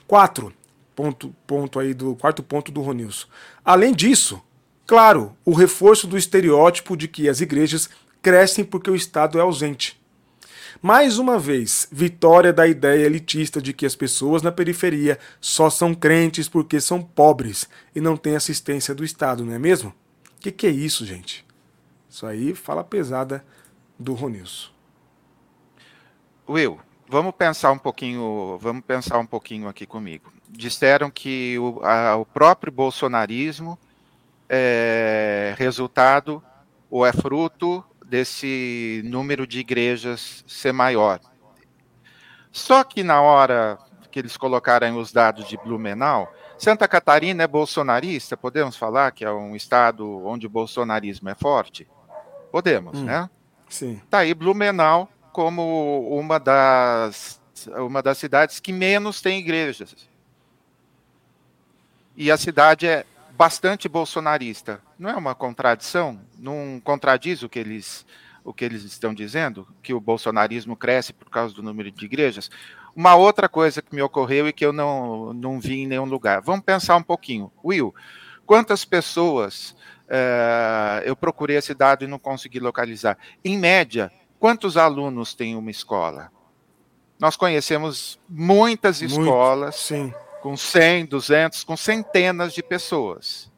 Quatro, 0.06 0.52
ponto, 0.94 1.34
ponto 1.46 1.80
aí 1.80 1.94
do 1.94 2.14
quarto 2.16 2.42
ponto 2.42 2.70
do 2.70 2.82
Ronilson. 2.82 3.28
Além 3.64 3.94
disso, 3.94 4.42
claro, 4.86 5.34
o 5.44 5.54
reforço 5.54 6.06
do 6.06 6.18
estereótipo 6.18 6.96
de 6.96 7.08
que 7.08 7.28
as 7.30 7.40
igrejas 7.40 7.88
crescem 8.20 8.64
porque 8.64 8.90
o 8.90 8.96
Estado 8.96 9.38
é 9.38 9.42
ausente. 9.42 10.03
Mais 10.82 11.18
uma 11.18 11.38
vez, 11.38 11.88
vitória 11.90 12.52
da 12.52 12.66
ideia 12.66 13.04
elitista 13.06 13.60
de 13.60 13.72
que 13.72 13.86
as 13.86 13.96
pessoas 13.96 14.42
na 14.42 14.52
periferia 14.52 15.18
só 15.40 15.70
são 15.70 15.94
crentes 15.94 16.48
porque 16.48 16.80
são 16.80 17.02
pobres 17.02 17.68
e 17.94 18.00
não 18.00 18.16
têm 18.16 18.36
assistência 18.36 18.94
do 18.94 19.04
Estado, 19.04 19.44
não 19.44 19.52
é 19.54 19.58
mesmo? 19.58 19.90
O 20.36 20.40
que, 20.40 20.50
que 20.52 20.66
é 20.66 20.70
isso, 20.70 21.06
gente? 21.06 21.44
Isso 22.08 22.26
aí 22.26 22.54
fala 22.54 22.84
pesada 22.84 23.44
do 23.98 24.12
Ronilson. 24.14 24.70
Will, 26.48 26.78
vamos 27.08 27.34
pensar 27.36 27.72
um 27.72 27.78
pouquinho, 27.78 28.58
vamos 28.60 28.84
pensar 28.84 29.18
um 29.18 29.26
pouquinho 29.26 29.68
aqui 29.68 29.86
comigo. 29.86 30.30
Disseram 30.48 31.10
que 31.10 31.58
o, 31.58 31.80
a- 31.82 32.16
o 32.16 32.26
próprio 32.26 32.70
bolsonarismo 32.72 33.78
é 34.48 35.54
resultado 35.56 36.42
ou 36.90 37.04
é 37.06 37.12
fruto 37.12 37.82
desse 38.04 39.02
número 39.04 39.46
de 39.46 39.60
igrejas 39.60 40.44
ser 40.46 40.72
maior. 40.72 41.20
Só 42.52 42.84
que 42.84 43.02
na 43.02 43.20
hora 43.20 43.78
que 44.10 44.18
eles 44.18 44.36
colocaram 44.36 44.96
os 44.98 45.12
dados 45.12 45.48
de 45.48 45.56
Blumenau, 45.56 46.32
Santa 46.56 46.86
Catarina 46.86 47.42
é 47.42 47.48
bolsonarista? 47.48 48.36
Podemos 48.36 48.76
falar 48.76 49.10
que 49.10 49.24
é 49.24 49.30
um 49.32 49.56
estado 49.56 50.24
onde 50.24 50.46
o 50.46 50.50
bolsonarismo 50.50 51.28
é 51.28 51.34
forte? 51.34 51.88
Podemos, 52.52 52.98
Hum. 53.00 53.04
né? 53.04 53.28
Sim. 53.68 54.00
Tá 54.08 54.18
aí 54.18 54.32
Blumenau 54.34 55.08
como 55.32 56.08
uma 56.16 56.38
das, 56.38 57.40
uma 57.76 58.00
das 58.00 58.18
cidades 58.18 58.60
que 58.60 58.72
menos 58.72 59.20
tem 59.20 59.40
igrejas. 59.40 59.96
E 62.16 62.30
a 62.30 62.36
cidade 62.36 62.86
é 62.86 63.04
bastante 63.36 63.88
bolsonarista. 63.88 64.80
Não 64.98 65.10
é 65.10 65.16
uma 65.16 65.34
contradição? 65.34 66.20
Não 66.38 66.80
contradiz 66.82 67.42
o 67.42 67.48
que 67.48 67.58
eles, 67.58 68.06
o 68.44 68.52
que 68.52 68.64
eles 68.64 68.84
estão 68.84 69.12
dizendo? 69.14 69.66
Que 69.82 69.94
o 69.94 70.00
bolsonarismo 70.00 70.76
cresce 70.76 71.12
por 71.12 71.30
causa 71.30 71.54
do 71.54 71.62
número 71.62 71.90
de 71.90 72.04
igrejas? 72.04 72.50
Uma 72.94 73.14
outra 73.16 73.48
coisa 73.48 73.82
que 73.82 73.94
me 73.94 74.02
ocorreu 74.02 74.46
e 74.46 74.52
que 74.52 74.64
eu 74.64 74.72
não, 74.72 75.32
não 75.32 75.60
vi 75.60 75.80
em 75.80 75.86
nenhum 75.86 76.04
lugar. 76.04 76.40
Vamos 76.40 76.64
pensar 76.64 76.96
um 76.96 77.02
pouquinho. 77.02 77.50
Will, 77.64 77.94
quantas 78.46 78.84
pessoas 78.84 79.74
eh, 80.08 81.02
eu 81.06 81.16
procurei 81.16 81.56
esse 81.56 81.74
dado 81.74 82.04
e 82.04 82.06
não 82.06 82.18
consegui 82.18 82.60
localizar. 82.60 83.18
Em 83.44 83.58
média, 83.58 84.12
quantos 84.38 84.76
alunos 84.76 85.34
tem 85.34 85.56
uma 85.56 85.70
escola? 85.70 86.30
Nós 87.18 87.36
conhecemos 87.36 88.18
muitas 88.28 89.00
Muito, 89.00 89.20
escolas 89.20 89.76
Sim. 89.76 90.12
com 90.42 90.56
100, 90.56 91.06
200, 91.06 91.64
com 91.64 91.76
centenas 91.76 92.52
de 92.52 92.62
pessoas. 92.62 93.50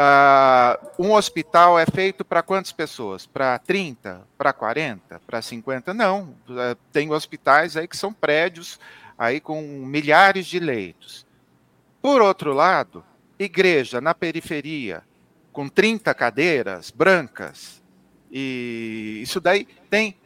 Ah, 0.00 0.78
um 0.96 1.12
hospital 1.12 1.76
é 1.76 1.84
feito 1.84 2.24
para 2.24 2.40
quantas 2.40 2.70
pessoas? 2.70 3.26
Para 3.26 3.58
30? 3.58 4.24
Para 4.38 4.52
40? 4.52 5.20
Para 5.26 5.42
50? 5.42 5.92
Não. 5.92 6.36
Eh, 6.48 6.76
Tem 6.92 7.10
hospitais 7.10 7.76
aí 7.76 7.88
que 7.88 7.96
são 7.96 8.12
prédios 8.12 8.78
aí 9.18 9.40
com 9.40 9.60
milhares 9.60 10.46
de 10.46 10.60
leitos. 10.60 11.26
Por 12.00 12.22
outro 12.22 12.52
lado, 12.52 13.04
igreja 13.36 14.00
na 14.00 14.14
periferia, 14.14 15.02
com 15.52 15.68
30 15.68 16.14
cadeiras 16.14 16.92
brancas. 16.92 17.82
E 18.30 19.18
isso 19.20 19.40
daí 19.40 19.66
tem 19.90 20.16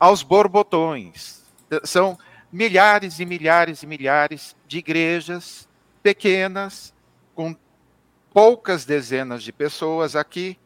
aos 0.00 0.24
borbotões. 0.24 1.44
São 1.84 2.18
milhares 2.52 3.20
e 3.20 3.24
milhares 3.24 3.84
e 3.84 3.86
milhares 3.86 4.56
de 4.66 4.78
igrejas 4.78 5.68
pequenas, 6.02 6.92
com 7.36 7.54
poucas 8.32 8.84
dezenas 8.84 9.42
de 9.42 9.52
pessoas 9.52 10.16
aqui, 10.16 10.58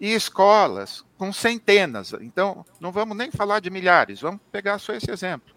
e 0.00 0.14
escolas 0.14 1.04
com 1.16 1.32
centenas. 1.32 2.12
Então, 2.20 2.64
não 2.80 2.92
vamos 2.92 3.16
nem 3.16 3.30
falar 3.30 3.60
de 3.60 3.70
milhares, 3.70 4.20
vamos 4.20 4.40
pegar 4.52 4.78
só 4.78 4.92
esse 4.92 5.10
exemplo. 5.10 5.56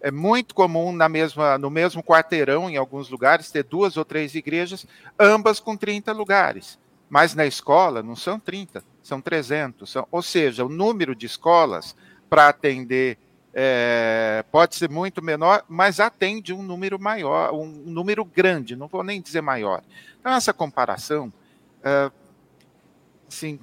É 0.00 0.10
muito 0.10 0.54
comum 0.54 0.92
na 0.92 1.08
mesma, 1.08 1.58
no 1.58 1.70
mesmo 1.70 2.02
quarteirão, 2.02 2.70
em 2.70 2.76
alguns 2.76 3.08
lugares, 3.08 3.50
ter 3.50 3.64
duas 3.64 3.96
ou 3.96 4.04
três 4.04 4.34
igrejas, 4.34 4.86
ambas 5.18 5.58
com 5.58 5.76
30 5.76 6.12
lugares. 6.12 6.78
Mas 7.08 7.34
na 7.34 7.46
escola 7.46 8.02
não 8.02 8.14
são 8.14 8.38
30, 8.38 8.84
são 9.02 9.20
300. 9.20 9.90
São, 9.90 10.06
ou 10.10 10.22
seja, 10.22 10.64
o 10.64 10.68
número 10.68 11.14
de 11.14 11.26
escolas 11.26 11.96
para 12.28 12.48
atender 12.48 13.18
é, 13.58 14.44
pode 14.52 14.76
ser 14.76 14.90
muito 14.90 15.24
menor, 15.24 15.64
mas 15.66 15.98
atende 15.98 16.52
um 16.52 16.62
número 16.62 17.00
maior, 17.00 17.54
um 17.54 17.64
número 17.66 18.22
grande, 18.22 18.76
não 18.76 18.86
vou 18.86 19.02
nem 19.02 19.18
dizer 19.18 19.40
maior. 19.40 19.82
Então, 20.20 20.34
essa 20.34 20.52
comparação, 20.52 21.32
é, 21.82 22.10
assim, 23.26 23.58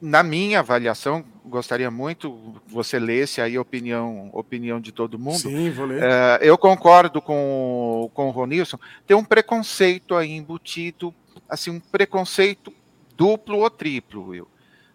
na 0.00 0.22
minha 0.22 0.60
avaliação, 0.60 1.24
gostaria 1.44 1.90
muito 1.90 2.54
você 2.68 3.00
lesse 3.00 3.40
aí 3.40 3.56
a 3.56 3.60
opinião, 3.60 4.30
opinião 4.32 4.80
de 4.80 4.92
todo 4.92 5.18
mundo. 5.18 5.38
Sim, 5.38 5.70
vou 5.72 5.86
ler. 5.86 6.04
É, 6.04 6.38
eu 6.42 6.56
concordo 6.56 7.20
com, 7.20 8.08
com 8.14 8.28
o 8.28 8.30
Ronilson, 8.30 8.78
tem 9.08 9.16
um 9.16 9.24
preconceito 9.24 10.14
aí 10.14 10.30
embutido, 10.30 11.12
assim, 11.48 11.70
um 11.70 11.80
preconceito 11.80 12.72
duplo 13.16 13.58
ou 13.58 13.70
triplo, 13.70 14.28
Will. 14.28 14.46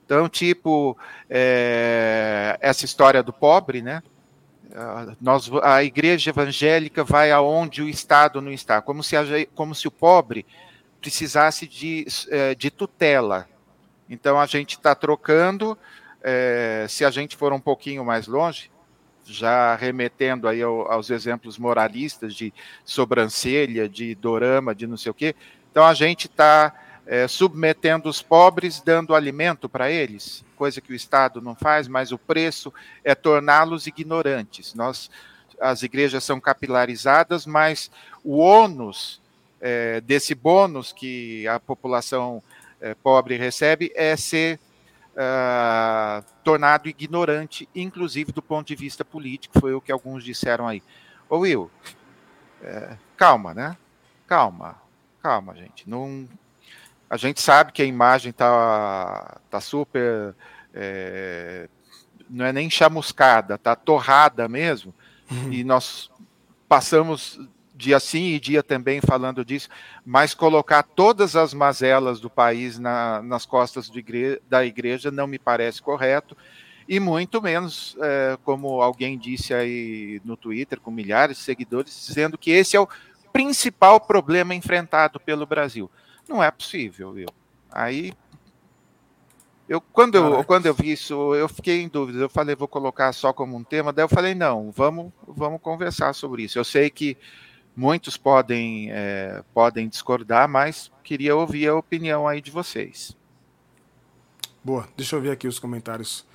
Então, 0.06 0.30
tipo, 0.30 0.98
é, 1.30 2.58
essa 2.62 2.86
história 2.86 3.22
do 3.22 3.34
pobre, 3.34 3.82
né? 3.82 4.02
Nós, 5.20 5.50
a 5.64 5.84
igreja 5.84 6.30
evangélica 6.30 7.04
vai 7.04 7.32
aonde 7.32 7.82
o 7.82 7.90
Estado 7.90 8.42
não 8.42 8.52
está, 8.52 8.82
como 8.82 9.04
se, 9.04 9.16
como 9.54 9.76
se 9.76 9.88
o 9.88 9.92
pobre 9.92 10.46
precisasse 11.00 11.68
de, 11.68 12.06
é, 12.30 12.56
de 12.56 12.70
tutela. 12.70 13.50
Então, 14.10 14.40
a 14.40 14.46
gente 14.46 14.78
está 14.78 14.94
trocando, 14.94 15.78
é, 16.22 16.86
se 16.88 17.04
a 17.04 17.10
gente 17.10 17.36
for 17.36 17.52
um 17.52 17.60
pouquinho 17.60 18.06
mais 18.06 18.28
longe, 18.28 18.70
já 19.26 19.76
remetendo 19.76 20.48
aí 20.48 20.62
ao, 20.62 20.92
aos 20.92 21.10
exemplos 21.10 21.58
moralistas 21.58 22.36
de 22.36 22.54
sobrancelha, 22.84 23.88
de 23.88 24.16
dorama, 24.16 24.76
de 24.76 24.88
não 24.88 24.98
sei 24.98 25.12
o 25.12 25.16
quê, 25.16 25.36
então 25.72 25.86
a 25.86 25.94
gente 25.94 26.28
está 26.28 26.74
é, 27.06 27.28
submetendo 27.28 28.10
os 28.10 28.22
pobres, 28.22 28.82
dando 28.82 29.16
alimento 29.16 29.70
para 29.70 29.90
eles, 29.90 30.44
coisa 30.62 30.80
que 30.80 30.94
o 30.94 30.96
Estado 30.96 31.42
não 31.42 31.56
faz, 31.56 31.88
mas 31.88 32.12
o 32.12 32.20
preço 32.20 32.72
é 33.04 33.16
torná-los 33.16 33.88
ignorantes. 33.88 34.76
Nós, 34.76 35.10
as 35.60 35.82
igrejas 35.82 36.24
são 36.24 36.40
capilarizadas, 36.40 37.48
mas 37.48 37.90
o 38.24 38.38
ônus 38.38 39.20
é, 39.60 40.00
desse 40.02 40.36
bônus 40.36 40.94
que 40.94 41.48
a 41.48 41.60
população 41.60 42.44
é, 42.80 42.94
pobre 42.94 43.38
recebe 43.38 43.92
é 43.96 44.16
ser 44.16 44.60
uh, 45.16 46.24
tornado 46.44 46.88
ignorante, 46.88 47.68
inclusive 47.74 48.32
do 48.32 48.44
ponto 48.44 48.68
de 48.68 48.76
vista 48.76 49.04
político, 49.04 49.60
foi 49.60 49.74
o 49.74 49.82
que 49.82 49.92
alguns 49.92 50.24
disseram 50.24 50.68
aí. 50.68 50.84
Ô 51.28 51.40
Will, 51.40 51.72
é, 52.62 52.96
calma, 53.18 53.52
né? 53.52 53.76
Calma, 54.28 54.80
calma, 55.24 55.56
gente. 55.56 55.90
Não 55.90 56.30
a 57.12 57.18
gente 57.18 57.42
sabe 57.42 57.74
que 57.74 57.82
a 57.82 57.86
imagem 57.86 58.30
está 58.30 59.38
tá 59.50 59.60
super. 59.60 60.34
É, 60.74 61.68
não 62.30 62.46
é 62.46 62.54
nem 62.54 62.70
chamuscada, 62.70 63.56
está 63.56 63.76
torrada 63.76 64.48
mesmo. 64.48 64.94
Uhum. 65.30 65.52
E 65.52 65.62
nós 65.62 66.10
passamos 66.70 67.38
dia 67.76 68.00
sim 68.00 68.28
e 68.28 68.40
dia 68.40 68.64
também 68.64 69.02
falando 69.02 69.44
disso, 69.44 69.68
mas 70.06 70.34
colocar 70.34 70.84
todas 70.84 71.36
as 71.36 71.54
mazelas 71.54 72.22
do 72.22 72.30
país 72.30 72.80
na, 72.80 73.22
nas 73.22 73.46
costas 73.46 73.90
igre 73.94 74.42
da 74.50 74.64
igreja 74.64 75.12
não 75.12 75.28
me 75.28 75.38
parece 75.38 75.82
correto, 75.82 76.38
e 76.88 76.98
muito 76.98 77.42
menos, 77.42 77.98
é, 78.00 78.38
como 78.46 78.82
alguém 78.82 79.18
disse 79.18 79.54
aí 79.54 80.22
no 80.24 80.38
Twitter, 80.38 80.80
com 80.80 80.92
milhares 80.92 81.38
de 81.38 81.44
seguidores, 81.44 82.06
dizendo 82.08 82.38
que 82.38 82.52
esse 82.52 82.78
é 82.78 82.80
o 82.80 82.88
principal 83.34 84.00
problema 84.00 84.56
enfrentado 84.56 85.20
pelo 85.20 85.46
Brasil. 85.46 85.90
Não 86.32 86.42
é 86.42 86.50
possível, 86.50 87.12
viu? 87.12 87.28
Aí 87.70 88.14
eu 89.68 89.82
quando 89.82 90.16
eu 90.16 90.44
quando 90.46 90.66
eu 90.66 90.74
vi 90.74 90.94
isso, 90.94 91.36
eu 91.36 91.50
fiquei 91.50 91.82
em 91.82 91.90
dúvida. 91.90 92.20
Eu 92.20 92.30
falei, 92.30 92.56
vou 92.56 92.70
colocar 92.70 93.12
só 93.12 93.34
como 93.34 93.58
um 93.58 93.64
tema. 93.66 93.92
Daí 93.92 94.06
eu 94.06 94.10
falei, 94.10 94.34
não, 94.34 94.72
vamos 94.72 95.12
vamos 95.28 95.62
conversar 95.62 96.14
sobre 96.14 96.44
isso. 96.44 96.58
Eu 96.58 96.64
sei 96.64 96.90
que 96.90 97.18
muitos 97.76 98.16
podem 98.16 98.90
é, 98.92 99.44
podem 99.54 99.90
discordar, 99.90 100.48
mas 100.48 100.90
queria 101.04 101.36
ouvir 101.36 101.68
a 101.68 101.76
opinião 101.76 102.26
aí 102.26 102.40
de 102.40 102.50
vocês. 102.50 103.16
Boa, 104.64 104.88
deixa 104.96 105.18
eu 105.18 105.22
ver 105.22 105.32
aqui 105.32 105.50
os 105.50 105.60
comentários 105.60 106.26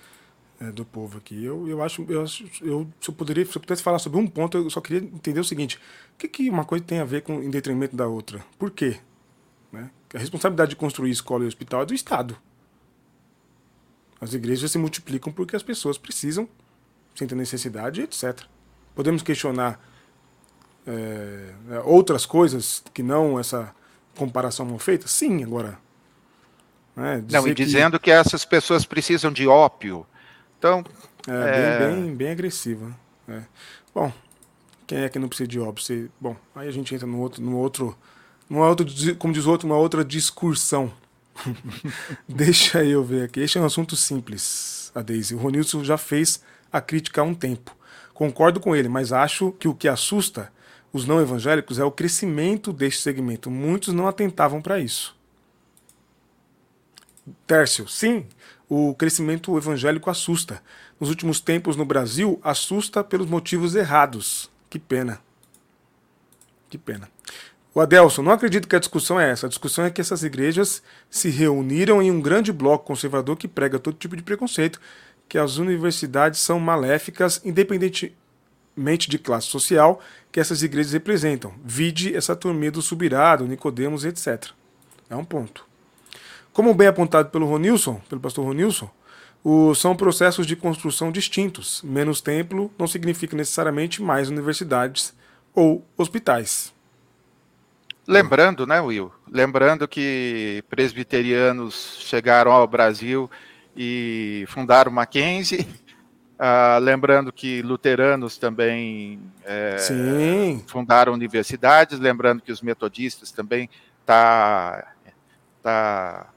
é, 0.60 0.70
do 0.70 0.84
povo 0.84 1.16
aqui. 1.16 1.42
Eu, 1.42 1.66
eu 1.66 1.82
acho, 1.82 2.04
eu, 2.06 2.26
eu 2.60 2.86
se 3.00 3.08
eu 3.08 3.14
poderia, 3.14 3.46
se 3.46 3.56
eu 3.56 3.62
pudesse 3.62 3.82
falar 3.82 3.98
sobre 3.98 4.18
um 4.18 4.26
ponto, 4.26 4.58
eu 4.58 4.68
só 4.68 4.82
queria 4.82 5.08
entender 5.08 5.40
o 5.40 5.44
seguinte: 5.44 5.78
o 6.12 6.18
que, 6.18 6.28
que 6.28 6.50
uma 6.50 6.66
coisa 6.66 6.84
tem 6.84 6.98
a 6.98 7.04
ver 7.04 7.22
com 7.22 7.42
em 7.42 7.48
detrimento 7.48 7.96
da 7.96 8.06
outra? 8.06 8.44
Por 8.58 8.70
quê? 8.70 8.98
Né? 9.76 9.90
A 10.14 10.18
responsabilidade 10.18 10.70
de 10.70 10.76
construir 10.76 11.10
escola 11.10 11.44
e 11.44 11.46
hospital 11.46 11.82
é 11.82 11.86
do 11.86 11.94
Estado. 11.94 12.36
As 14.20 14.32
igrejas 14.32 14.70
se 14.70 14.78
multiplicam 14.78 15.32
porque 15.32 15.54
as 15.54 15.62
pessoas 15.62 15.98
precisam, 15.98 16.48
sem 17.14 17.28
ter 17.28 17.34
necessidade, 17.34 18.00
etc. 18.00 18.42
Podemos 18.94 19.22
questionar 19.22 19.78
é, 20.86 21.52
outras 21.84 22.24
coisas 22.24 22.82
que 22.94 23.02
não 23.02 23.38
essa 23.38 23.74
comparação 24.16 24.64
mal 24.64 24.78
feita? 24.78 25.06
Sim, 25.06 25.44
agora. 25.44 25.78
Né, 26.94 27.22
não, 27.30 27.46
e 27.46 27.52
dizendo 27.52 27.98
que... 27.98 28.04
que... 28.04 28.10
essas 28.10 28.46
pessoas 28.46 28.86
precisam 28.86 29.30
de 29.30 29.46
ópio. 29.46 30.06
Então. 30.58 30.82
É, 31.28 31.32
é... 31.32 31.78
Bem, 31.78 32.02
bem, 32.02 32.14
bem 32.16 32.30
agressiva. 32.30 32.96
É. 33.28 33.42
Bom, 33.94 34.10
quem 34.86 35.00
é 35.00 35.08
que 35.10 35.18
não 35.18 35.28
precisa 35.28 35.46
de 35.46 35.60
ópio? 35.60 36.10
Bom, 36.18 36.34
aí 36.54 36.68
a 36.68 36.70
gente 36.70 36.94
entra 36.94 37.06
no 37.06 37.18
outro, 37.18 37.42
no 37.42 37.58
outro 37.58 37.98
uma 38.48 38.68
outra, 38.68 38.86
como 39.18 39.32
diz 39.32 39.44
o 39.46 39.50
outro, 39.50 39.66
uma 39.66 39.76
outra 39.76 40.04
discursão. 40.04 40.92
Deixa 42.28 42.84
eu 42.84 43.04
ver 43.04 43.24
aqui. 43.24 43.40
Este 43.40 43.58
é 43.58 43.60
um 43.60 43.64
assunto 43.64 43.96
simples, 43.96 44.90
a 44.94 45.02
Daisy. 45.02 45.34
O 45.34 45.38
Ronilson 45.38 45.84
já 45.84 45.98
fez 45.98 46.42
a 46.72 46.80
crítica 46.80 47.20
há 47.20 47.24
um 47.24 47.34
tempo. 47.34 47.76
Concordo 48.14 48.60
com 48.60 48.74
ele, 48.74 48.88
mas 48.88 49.12
acho 49.12 49.52
que 49.52 49.68
o 49.68 49.74
que 49.74 49.88
assusta 49.88 50.50
os 50.92 51.06
não 51.06 51.20
evangélicos 51.20 51.78
é 51.78 51.84
o 51.84 51.90
crescimento 51.90 52.72
deste 52.72 53.02
segmento. 53.02 53.50
Muitos 53.50 53.92
não 53.92 54.08
atentavam 54.08 54.62
para 54.62 54.78
isso. 54.80 55.14
Tércio, 57.46 57.86
sim, 57.88 58.24
o 58.68 58.94
crescimento 58.94 59.56
evangélico 59.58 60.08
assusta. 60.08 60.62
Nos 60.98 61.10
últimos 61.10 61.40
tempos 61.40 61.76
no 61.76 61.84
Brasil, 61.84 62.40
assusta 62.42 63.04
pelos 63.04 63.28
motivos 63.28 63.74
errados. 63.74 64.50
Que 64.70 64.78
pena. 64.78 65.20
Que 66.70 66.78
pena. 66.78 67.10
O 67.76 67.80
Adelson, 67.82 68.22
não 68.22 68.32
acredito 68.32 68.66
que 68.66 68.74
a 68.74 68.78
discussão 68.78 69.20
é 69.20 69.30
essa. 69.30 69.44
A 69.44 69.48
discussão 69.50 69.84
é 69.84 69.90
que 69.90 70.00
essas 70.00 70.22
igrejas 70.22 70.82
se 71.10 71.28
reuniram 71.28 72.02
em 72.02 72.10
um 72.10 72.22
grande 72.22 72.50
bloco 72.50 72.86
conservador 72.86 73.36
que 73.36 73.46
prega 73.46 73.78
todo 73.78 73.98
tipo 73.98 74.16
de 74.16 74.22
preconceito, 74.22 74.80
que 75.28 75.36
as 75.36 75.58
universidades 75.58 76.40
são 76.40 76.58
maléficas, 76.58 77.38
independentemente 77.44 79.10
de 79.10 79.18
classe 79.18 79.48
social 79.48 80.00
que 80.32 80.40
essas 80.40 80.62
igrejas 80.62 80.94
representam. 80.94 81.52
Vide 81.62 82.16
essa 82.16 82.34
turminha 82.34 82.70
do 82.70 82.80
Subirado, 82.80 83.46
Nicodemos, 83.46 84.06
etc. 84.06 84.52
É 85.10 85.14
um 85.14 85.22
ponto. 85.22 85.66
Como 86.54 86.72
bem 86.72 86.88
apontado 86.88 87.28
pelo 87.28 87.44
Ronilson, 87.44 88.00
pelo 88.08 88.22
pastor 88.22 88.46
Ronilson, 88.46 88.88
o, 89.44 89.74
são 89.74 89.94
processos 89.94 90.46
de 90.46 90.56
construção 90.56 91.12
distintos. 91.12 91.82
Menos 91.82 92.22
templo 92.22 92.72
não 92.78 92.86
significa 92.86 93.36
necessariamente 93.36 94.00
mais 94.00 94.30
universidades 94.30 95.12
ou 95.54 95.84
hospitais. 95.98 96.74
Lembrando, 98.06 98.66
né, 98.66 98.80
Will? 98.80 99.12
Lembrando 99.28 99.88
que 99.88 100.62
presbiterianos 100.70 101.98
chegaram 102.00 102.52
ao 102.52 102.66
Brasil 102.66 103.28
e 103.76 104.44
fundaram 104.48 104.92
Mackenzie. 104.92 105.66
Uh, 106.38 106.78
lembrando 106.80 107.32
que 107.32 107.62
luteranos 107.62 108.38
também 108.38 109.20
é, 109.44 109.76
fundaram 110.68 111.12
universidades. 111.12 111.98
Lembrando 111.98 112.42
que 112.42 112.52
os 112.52 112.62
metodistas 112.62 113.32
também 113.32 113.68
tá 114.04 114.92
tá 115.62 116.28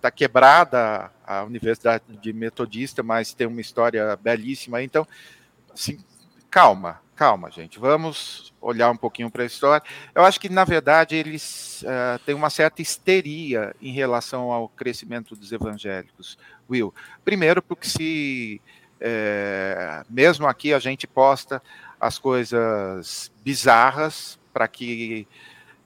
tá 0.00 0.10
quebrada 0.10 1.10
a 1.26 1.42
universidade 1.42 2.04
de 2.22 2.32
metodista, 2.32 3.02
mas 3.02 3.34
tem 3.34 3.46
uma 3.46 3.60
história 3.60 4.16
belíssima. 4.16 4.80
Então, 4.82 5.04
assim, 5.74 5.98
calma, 6.48 7.00
calma, 7.18 7.50
gente, 7.50 7.80
vamos 7.80 8.54
olhar 8.60 8.88
um 8.92 8.96
pouquinho 8.96 9.28
para 9.28 9.42
a 9.42 9.46
história. 9.46 9.84
Eu 10.14 10.24
acho 10.24 10.38
que, 10.38 10.48
na 10.48 10.64
verdade, 10.64 11.16
eles 11.16 11.82
uh, 11.82 12.18
têm 12.24 12.32
uma 12.32 12.48
certa 12.48 12.80
histeria 12.80 13.74
em 13.82 13.92
relação 13.92 14.52
ao 14.52 14.68
crescimento 14.68 15.34
dos 15.34 15.50
evangélicos, 15.50 16.38
Will. 16.70 16.94
Primeiro, 17.24 17.60
porque 17.60 17.88
se, 17.88 18.60
é, 19.00 20.04
mesmo 20.08 20.46
aqui, 20.46 20.72
a 20.72 20.78
gente 20.78 21.08
posta 21.08 21.60
as 22.00 22.20
coisas 22.20 23.32
bizarras 23.42 24.38
para 24.52 24.68
que. 24.68 25.26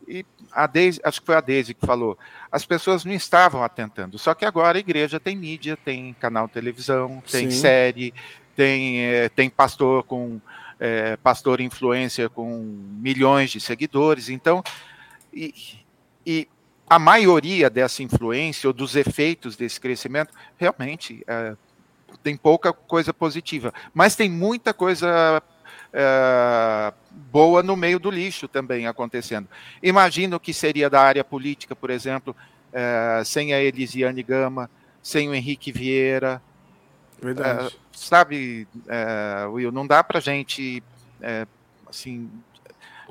E 0.07 0.27
a 0.51 0.67
Deise, 0.67 1.01
acho 1.03 1.21
que 1.21 1.27
foi 1.27 1.37
a 1.37 1.41
Deise 1.41 1.73
que 1.73 1.87
falou, 1.87 2.19
as 2.51 2.67
pessoas 2.67 3.07
não 3.07 3.15
estavam 3.15 3.63
atentando. 3.63 4.19
Só 4.19 4.35
que 4.35 4.45
agora 4.45 4.77
a 4.77 4.81
igreja 4.81 5.19
tem 5.19 5.35
mídia, 5.35 5.79
tem 5.83 6.13
canal 6.21 6.47
de 6.47 6.53
televisão, 6.53 7.23
tem 7.31 7.51
Sim. 7.51 7.59
série, 7.59 8.13
tem, 8.55 9.01
é, 9.01 9.29
tem 9.31 9.49
pastor 9.49 10.03
com 10.03 10.39
é, 10.85 11.17
pastor 11.17 11.61
influência 11.61 12.29
com 12.29 12.59
milhões 12.99 13.53
de 13.53 13.61
seguidores. 13.61 14.29
Então, 14.29 14.65
e, 15.33 15.55
e, 16.27 16.49
a 16.91 16.99
maioria 16.99 17.71
dessa 17.71 18.03
influência 18.03 18.69
ou 18.69 18.73
dos 18.73 18.97
efeitos 18.97 19.55
desse 19.55 19.81
crescimento 19.81 20.35
realmente 20.59 21.23
é, 21.29 21.55
tem 22.21 22.37
pouca 22.37 22.73
coisa 22.73 23.15
positiva, 23.15 23.73
mas 23.95 24.17
tem 24.17 24.29
muita 24.29 24.75
coisa 24.75 25.41
é, 25.93 26.93
boa 27.31 27.63
no 27.63 27.77
meio 27.77 28.01
do 28.01 28.11
lixo 28.11 28.49
também 28.49 28.89
acontecendo. 28.89 29.47
Imagino 29.81 30.41
que 30.41 30.53
seria 30.53 30.91
da 30.91 31.01
área 31.01 31.23
política, 31.23 31.77
por 31.77 31.91
exemplo, 31.91 32.35
é, 32.73 33.23
sem 33.25 33.55
a 33.55 33.63
Elisiane 33.63 34.23
Gama, 34.25 34.69
sem 35.01 35.29
o 35.29 35.35
Henrique 35.35 35.71
Vieira, 35.71 36.43
Verdade. 37.23 37.67
É, 37.67 37.71
sabe, 37.93 38.67
é, 38.89 39.47
Will, 39.47 39.71
não 39.71 39.87
dá 39.87 40.03
para 40.03 40.19
gente 40.19 40.83
é, 41.21 41.47
assim 41.89 42.29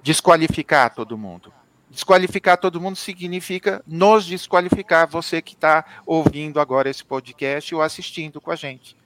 desqualificar 0.03 0.93
todo 0.93 1.17
mundo. 1.17 1.53
Desqualificar 1.89 2.57
todo 2.57 2.81
mundo 2.81 2.97
significa 2.97 3.81
nos 3.87 4.25
desqualificar, 4.25 5.07
você 5.07 5.41
que 5.41 5.53
está 5.53 5.85
ouvindo 6.05 6.59
agora 6.59 6.89
esse 6.89 7.03
podcast 7.03 7.73
ou 7.73 7.81
assistindo 7.81 8.41
com 8.41 8.51
a 8.51 8.55
gente. 8.55 8.97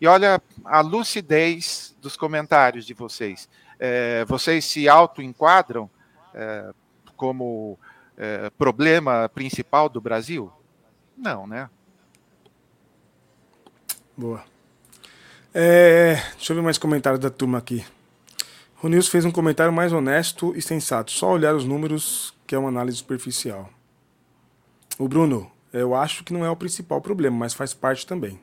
E 0.00 0.06
olha 0.06 0.40
a 0.64 0.80
lucidez 0.80 1.94
dos 2.00 2.16
comentários 2.16 2.86
de 2.86 2.94
vocês. 2.94 3.48
É, 3.78 4.24
vocês 4.24 4.64
se 4.64 4.88
auto-enquadram 4.88 5.90
é, 6.34 6.70
como 7.16 7.78
é, 8.16 8.50
problema 8.50 9.28
principal 9.28 9.88
do 9.88 10.00
Brasil? 10.00 10.52
Não, 11.16 11.46
né? 11.46 11.68
Boa. 14.18 14.42
É, 15.54 16.16
deixa 16.34 16.52
eu 16.52 16.56
ver 16.56 16.62
mais 16.62 16.76
comentários 16.76 17.20
da 17.20 17.30
turma 17.30 17.56
aqui. 17.56 17.86
O 18.82 18.88
Nils 18.88 19.06
fez 19.06 19.24
um 19.24 19.30
comentário 19.30 19.72
mais 19.72 19.92
honesto 19.92 20.52
e 20.56 20.60
sensato. 20.60 21.12
Só 21.12 21.30
olhar 21.30 21.54
os 21.54 21.64
números 21.64 22.34
que 22.44 22.52
é 22.52 22.58
uma 22.58 22.68
análise 22.68 22.96
superficial. 22.96 23.70
O 24.98 25.06
Bruno, 25.06 25.48
eu 25.72 25.94
acho 25.94 26.24
que 26.24 26.32
não 26.32 26.44
é 26.44 26.50
o 26.50 26.56
principal 26.56 27.00
problema, 27.00 27.36
mas 27.36 27.54
faz 27.54 27.72
parte 27.72 28.04
também. 28.04 28.40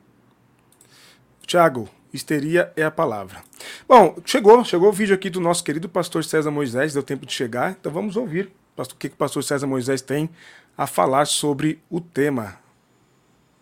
Tiago, 1.46 1.90
histeria 2.14 2.72
é 2.78 2.84
a 2.84 2.92
palavra. 2.92 3.44
Bom, 3.86 4.18
chegou, 4.24 4.64
chegou 4.64 4.88
o 4.88 4.94
vídeo 4.94 5.14
aqui 5.14 5.30
do 5.30 5.42
nosso 5.42 5.62
querido 5.62 5.90
pastor 5.90 6.24
César 6.24 6.52
Moisés, 6.52 6.94
deu 6.94 7.04
tempo 7.04 7.26
de 7.26 7.34
chegar, 7.34 7.72
então 7.72 7.92
vamos 7.92 8.16
ouvir 8.16 8.50
o 8.78 8.84
que, 8.96 9.10
que 9.10 9.16
o 9.16 9.18
pastor 9.18 9.44
César 9.44 9.68
Moisés 9.68 10.02
tem 10.02 10.30
a 10.78 10.88
falar 10.88 11.28
sobre 11.28 11.82
o 11.90 12.00
tema. 12.00 12.58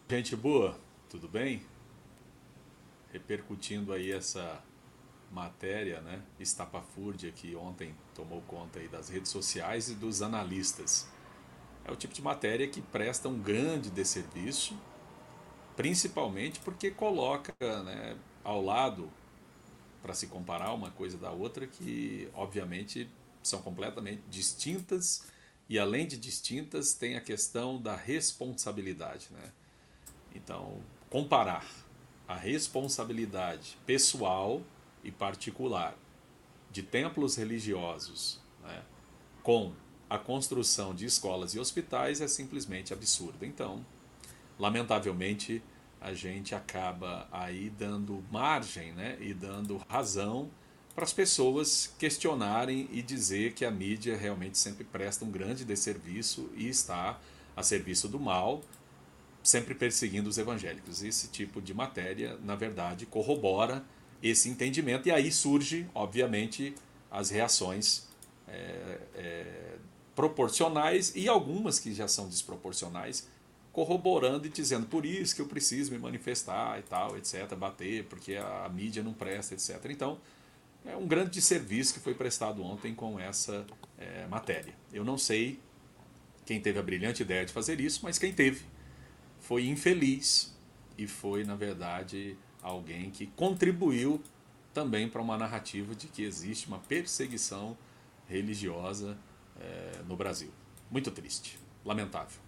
Gente 0.07 0.35
boa, 0.35 0.77
tudo 1.09 1.27
bem? 1.27 1.72
Repercutindo 3.13 3.93
aí 3.93 4.11
essa 4.11 4.61
matéria, 5.31 6.01
né, 6.01 6.21
estapafúrdia 6.39 7.31
que 7.31 7.55
ontem 7.55 7.95
tomou 8.13 8.41
conta 8.41 8.79
aí 8.79 8.87
das 8.87 9.09
redes 9.09 9.31
sociais 9.31 9.89
e 9.89 9.95
dos 9.95 10.21
analistas. 10.21 11.07
É 11.85 11.91
o 11.91 11.95
tipo 11.95 12.13
de 12.13 12.21
matéria 12.21 12.67
que 12.67 12.81
presta 12.81 13.29
um 13.29 13.39
grande 13.39 13.89
desserviço, 13.89 14.77
principalmente 15.75 16.59
porque 16.59 16.89
coloca 16.91 17.53
né, 17.61 18.17
ao 18.43 18.61
lado, 18.61 19.09
para 20.01 20.13
se 20.13 20.27
comparar 20.27 20.73
uma 20.73 20.91
coisa 20.91 21.17
da 21.17 21.31
outra, 21.31 21.65
que 21.65 22.29
obviamente 22.33 23.09
são 23.41 23.61
completamente 23.61 24.21
distintas 24.29 25.31
e 25.69 25.79
além 25.79 26.05
de 26.05 26.17
distintas 26.17 26.93
tem 26.93 27.15
a 27.15 27.21
questão 27.21 27.81
da 27.81 27.95
responsabilidade. 27.95 29.29
Né? 29.31 29.51
Então, 30.35 30.81
comparar 31.09 31.65
a 32.27 32.35
responsabilidade 32.35 33.77
pessoal 33.85 34.61
e 35.03 35.11
particular 35.11 35.95
de 36.71 36.81
templos 36.81 37.35
religiosos 37.35 38.39
né, 38.63 38.81
com 39.41 39.73
a 40.09 40.17
construção 40.17 40.93
de 40.93 41.05
escolas 41.05 41.53
e 41.53 41.59
hospitais 41.59 42.21
é 42.21 42.27
simplesmente 42.27 42.93
absurda. 42.93 43.45
Então, 43.45 43.85
lamentavelmente, 44.57 45.61
a 45.99 46.13
gente 46.13 46.53
acaba 46.53 47.27
aí 47.31 47.69
dando 47.69 48.23
margem 48.31 48.91
né, 48.93 49.17
e 49.19 49.33
dando 49.33 49.77
razão 49.89 50.49
para 50.93 51.03
as 51.03 51.13
pessoas 51.13 51.93
questionarem 51.97 52.87
e 52.91 53.01
dizer 53.01 53.53
que 53.53 53.65
a 53.65 53.71
mídia 53.71 54.15
realmente 54.15 54.57
sempre 54.57 54.83
presta 54.83 55.25
um 55.25 55.31
grande 55.31 55.65
desserviço 55.65 56.49
e 56.55 56.67
está 56.67 57.19
a 57.55 57.63
serviço 57.63 58.07
do 58.07 58.19
mal, 58.19 58.61
sempre 59.43 59.75
perseguindo 59.75 60.29
os 60.29 60.37
evangélicos. 60.37 61.03
Esse 61.03 61.27
tipo 61.27 61.61
de 61.61 61.73
matéria, 61.73 62.37
na 62.43 62.55
verdade, 62.55 63.05
corrobora 63.05 63.83
esse 64.21 64.47
entendimento, 64.47 65.09
e 65.09 65.11
aí 65.11 65.29
surge, 65.29 65.85
obviamente, 65.93 66.73
as 67.11 67.29
reações 67.29 68.07
é, 68.47 68.99
é, 69.15 69.75
proporcionais 70.15 71.11
e 71.13 71.27
algumas 71.27 71.77
que 71.77 71.93
já 71.93 72.07
são 72.07 72.29
desproporcionais, 72.29 73.27
corroborando 73.73 74.47
e 74.47 74.49
dizendo 74.49 74.85
por 74.85 75.05
isso 75.05 75.35
que 75.35 75.41
eu 75.41 75.47
preciso 75.47 75.91
me 75.91 75.99
manifestar 75.99 76.79
e 76.79 76.83
tal, 76.83 77.17
etc., 77.17 77.53
bater, 77.55 78.05
porque 78.05 78.35
a, 78.35 78.65
a 78.65 78.69
mídia 78.69 79.03
não 79.03 79.11
presta, 79.11 79.55
etc. 79.55 79.89
Então, 79.89 80.17
é 80.85 80.95
um 80.95 81.07
grande 81.07 81.41
serviço 81.41 81.93
que 81.93 81.99
foi 81.99 82.13
prestado 82.13 82.63
ontem 82.63 82.95
com 82.95 83.19
essa 83.19 83.65
é, 83.97 84.25
matéria. 84.27 84.73
Eu 84.93 85.03
não 85.03 85.17
sei 85.17 85.59
quem 86.45 86.61
teve 86.61 86.79
a 86.79 86.83
brilhante 86.83 87.23
ideia 87.23 87.45
de 87.45 87.51
fazer 87.51 87.81
isso, 87.81 88.01
mas 88.03 88.17
quem 88.17 88.31
teve 88.31 88.65
foi 89.43 89.67
infeliz 89.67 90.55
e 90.97 91.05
foi, 91.05 91.43
na 91.43 91.55
verdade, 91.55 92.37
alguém 92.61 93.11
que 93.11 93.27
contribuiu 93.27 94.21
também 94.73 95.07
para 95.07 95.21
uma 95.21 95.37
narrativa 95.37 95.93
de 95.93 96.07
que 96.07 96.23
existe 96.23 96.67
uma 96.67 96.79
perseguição 96.79 97.77
religiosa 98.27 99.17
é, 99.59 99.99
no 100.07 100.15
Brasil. 100.15 100.49
Muito 100.89 101.11
triste, 101.11 101.59
lamentável. 101.85 102.41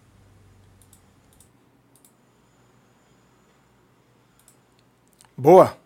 Boa. 5.36 5.76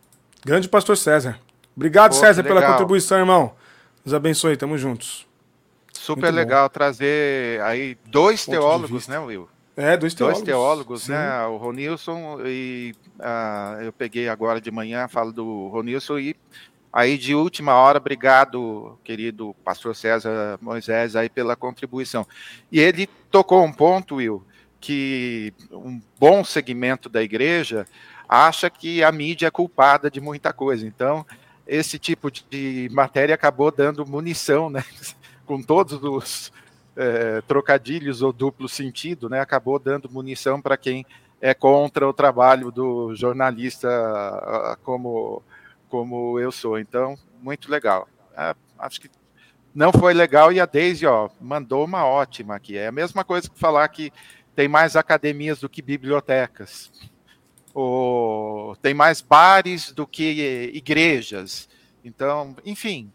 Grande 0.45 0.69
pastor 0.69 0.97
César. 0.97 1.41
Obrigado, 1.77 2.13
Pô, 2.13 2.19
César, 2.19 2.45
pela 2.45 2.65
contribuição, 2.65 3.19
irmão. 3.19 3.55
Nos 4.05 4.15
abençoe, 4.15 4.57
tamo 4.57 4.79
juntos. 4.79 5.27
Super 5.93 6.33
Muito 6.33 6.37
legal 6.37 6.69
bom. 6.69 6.73
trazer 6.73 7.61
aí 7.63 7.99
dois 8.07 8.45
Ponto 8.45 8.55
teólogos, 8.55 9.09
né, 9.09 9.19
Will? 9.19 9.49
É, 9.81 9.97
dois 9.97 10.13
teólogos. 10.13 10.43
Dois 10.43 10.47
teólogos, 10.47 11.09
né? 11.09 11.47
O 11.47 11.57
Ronilson 11.57 12.41
e 12.45 12.95
uh, 13.19 13.81
eu 13.81 13.93
peguei 13.95 14.29
agora 14.29 14.61
de 14.61 14.71
manhã, 14.71 15.09
falo 15.09 15.33
do 15.33 15.69
Ronilson 15.69 16.19
e 16.19 16.37
aí 16.93 17.17
de 17.17 17.35
última 17.35 17.75
hora, 17.75 17.97
obrigado, 17.97 18.99
querido 19.03 19.57
pastor 19.65 19.97
César 19.97 20.59
Moisés, 20.61 21.17
aí 21.17 21.31
pela 21.31 21.57
contribuição. 21.57 22.27
E 22.71 22.79
ele 22.79 23.09
tocou 23.31 23.65
um 23.65 23.73
ponto, 23.73 24.17
Will, 24.17 24.45
que 24.79 25.55
um 25.73 25.99
bom 26.19 26.45
segmento 26.45 27.09
da 27.09 27.23
igreja 27.23 27.87
acha 28.29 28.69
que 28.69 29.03
a 29.03 29.11
mídia 29.11 29.47
é 29.47 29.51
culpada 29.51 30.11
de 30.11 30.21
muita 30.21 30.53
coisa. 30.53 30.87
Então, 30.87 31.25
esse 31.67 31.99
tipo 31.99 32.31
de 32.31 32.91
matéria 32.93 33.35
acabou 33.35 33.71
dando 33.71 34.07
munição, 34.07 34.69
né? 34.69 34.85
Com 35.47 35.63
todos 35.63 36.03
os 36.03 36.53
é, 36.97 37.41
trocadilhos 37.43 38.23
ou 38.23 38.33
duplo 38.33 38.69
sentido, 38.69 39.29
né, 39.29 39.41
acabou 39.41 39.79
dando 39.79 40.11
munição 40.11 40.61
para 40.61 40.77
quem 40.77 41.05
é 41.41 41.55
contra 41.55 42.07
o 42.07 42.13
trabalho 42.13 42.71
do 42.71 43.15
jornalista 43.15 43.89
como, 44.83 45.43
como 45.89 46.39
eu 46.39 46.53
sou. 46.53 46.79
Então, 46.79 47.17
muito 47.41 47.71
legal. 47.71 48.07
É, 48.37 48.55
acho 48.79 49.01
que 49.01 49.11
não 49.75 49.93
foi 49.93 50.13
legal 50.13 50.53
e 50.53 50.61
a 50.61 50.67
Daisy 50.67 51.07
ó, 51.07 51.31
mandou 51.41 51.85
uma 51.85 52.05
ótima 52.05 52.57
aqui. 52.57 52.77
É 52.77 52.89
a 52.89 52.93
mesma 52.93 53.25
coisa 53.25 53.49
que 53.49 53.59
falar 53.59 53.89
que 53.89 54.13
tem 54.55 54.69
mais 54.69 54.97
academias 54.97 55.61
do 55.61 55.69
que 55.69 55.81
bibliotecas. 55.81 56.93
Ou 57.73 58.77
tem 58.77 58.93
mais 58.93 59.21
bares 59.21 59.93
do 59.93 60.07
que 60.07 60.71
igrejas. 60.75 61.69
Então, 62.05 62.57
enfim. 62.65 63.11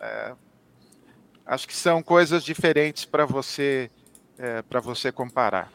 É, 0.00 0.34
Acho 1.50 1.66
que 1.66 1.74
são 1.74 2.00
coisas 2.00 2.44
diferentes 2.44 3.04
para 3.04 3.26
você 3.26 3.90
é, 4.38 4.62
para 4.62 4.78
você 4.78 5.10
comparar. 5.10 5.68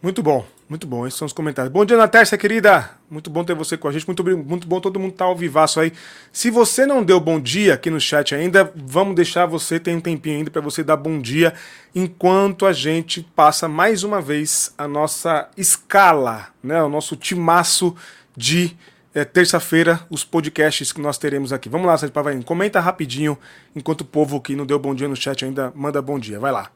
Muito 0.00 0.22
bom, 0.22 0.46
muito 0.66 0.86
bom. 0.86 1.06
Esses 1.06 1.18
são 1.18 1.26
os 1.26 1.32
comentários. 1.34 1.70
Bom 1.70 1.84
dia, 1.84 1.94
Natércia, 1.94 2.38
querida. 2.38 2.88
Muito 3.10 3.28
bom 3.28 3.44
ter 3.44 3.54
você 3.54 3.76
com 3.76 3.86
a 3.86 3.92
gente. 3.92 4.06
Muito, 4.06 4.24
muito 4.24 4.66
bom 4.66 4.80
todo 4.80 4.98
mundo 4.98 5.12
estar 5.12 5.26
tá 5.26 5.28
ao 5.28 5.36
vivaço 5.36 5.78
aí. 5.78 5.92
Se 6.32 6.50
você 6.50 6.86
não 6.86 7.04
deu 7.04 7.20
bom 7.20 7.38
dia 7.38 7.74
aqui 7.74 7.90
no 7.90 8.00
chat 8.00 8.34
ainda, 8.34 8.72
vamos 8.74 9.14
deixar 9.14 9.44
você, 9.44 9.78
tem 9.78 9.94
um 9.94 10.00
tempinho 10.00 10.38
ainda 10.38 10.50
para 10.50 10.62
você 10.62 10.82
dar 10.82 10.96
bom 10.96 11.20
dia, 11.20 11.52
enquanto 11.94 12.64
a 12.64 12.72
gente 12.72 13.20
passa 13.36 13.68
mais 13.68 14.04
uma 14.04 14.22
vez 14.22 14.72
a 14.78 14.88
nossa 14.88 15.50
escala, 15.54 16.48
né? 16.62 16.82
O 16.82 16.88
nosso 16.88 17.14
timaço 17.14 17.94
de 18.34 18.74
é, 19.14 19.24
terça-feira, 19.24 20.00
os 20.10 20.24
podcasts 20.24 20.92
que 20.92 21.00
nós 21.00 21.18
teremos 21.18 21.52
aqui. 21.52 21.68
Vamos 21.68 21.86
lá, 21.86 21.96
Sérgio 21.96 22.12
Pavarim, 22.12 22.42
comenta 22.42 22.80
rapidinho, 22.80 23.38
enquanto 23.74 24.02
o 24.02 24.04
povo 24.04 24.40
que 24.40 24.54
não 24.54 24.66
deu 24.66 24.78
bom 24.78 24.94
dia 24.94 25.08
no 25.08 25.16
chat 25.16 25.44
ainda 25.44 25.72
manda 25.74 26.00
bom 26.02 26.18
dia. 26.18 26.38
Vai 26.38 26.52
lá. 26.52 26.70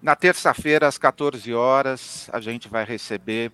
Na 0.00 0.14
terça-feira, 0.14 0.86
às 0.86 0.96
14 0.96 1.52
horas, 1.52 2.30
a 2.32 2.40
gente 2.40 2.68
vai 2.68 2.84
receber 2.84 3.50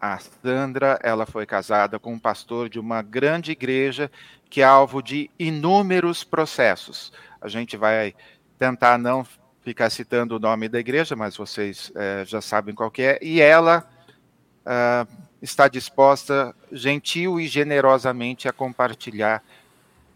a 0.00 0.18
Sandra. 0.18 0.98
Ela 1.02 1.24
foi 1.24 1.46
casada 1.46 1.98
com 1.98 2.12
um 2.12 2.18
pastor 2.18 2.68
de 2.68 2.78
uma 2.78 3.00
grande 3.00 3.52
igreja 3.52 4.10
que 4.50 4.60
é 4.60 4.64
alvo 4.64 5.02
de 5.02 5.30
inúmeros 5.38 6.24
processos. 6.24 7.12
A 7.40 7.48
gente 7.48 7.76
vai 7.76 8.14
tentar 8.58 8.98
não 8.98 9.26
ficar 9.62 9.90
citando 9.90 10.36
o 10.36 10.38
nome 10.38 10.68
da 10.68 10.78
igreja, 10.78 11.14
mas 11.14 11.36
vocês 11.36 11.92
é, 11.94 12.24
já 12.26 12.40
sabem 12.40 12.74
qual 12.74 12.92
é. 12.98 13.18
E 13.22 13.40
ela 13.40 13.88
uh, 14.66 15.27
está 15.40 15.68
disposta, 15.68 16.54
gentil 16.72 17.38
e 17.38 17.46
generosamente, 17.46 18.48
a 18.48 18.52
compartilhar 18.52 19.42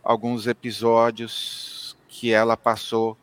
alguns 0.02 0.46
episódios 0.46 1.96
que 2.08 2.32
ela 2.32 2.56
passou 2.56 3.16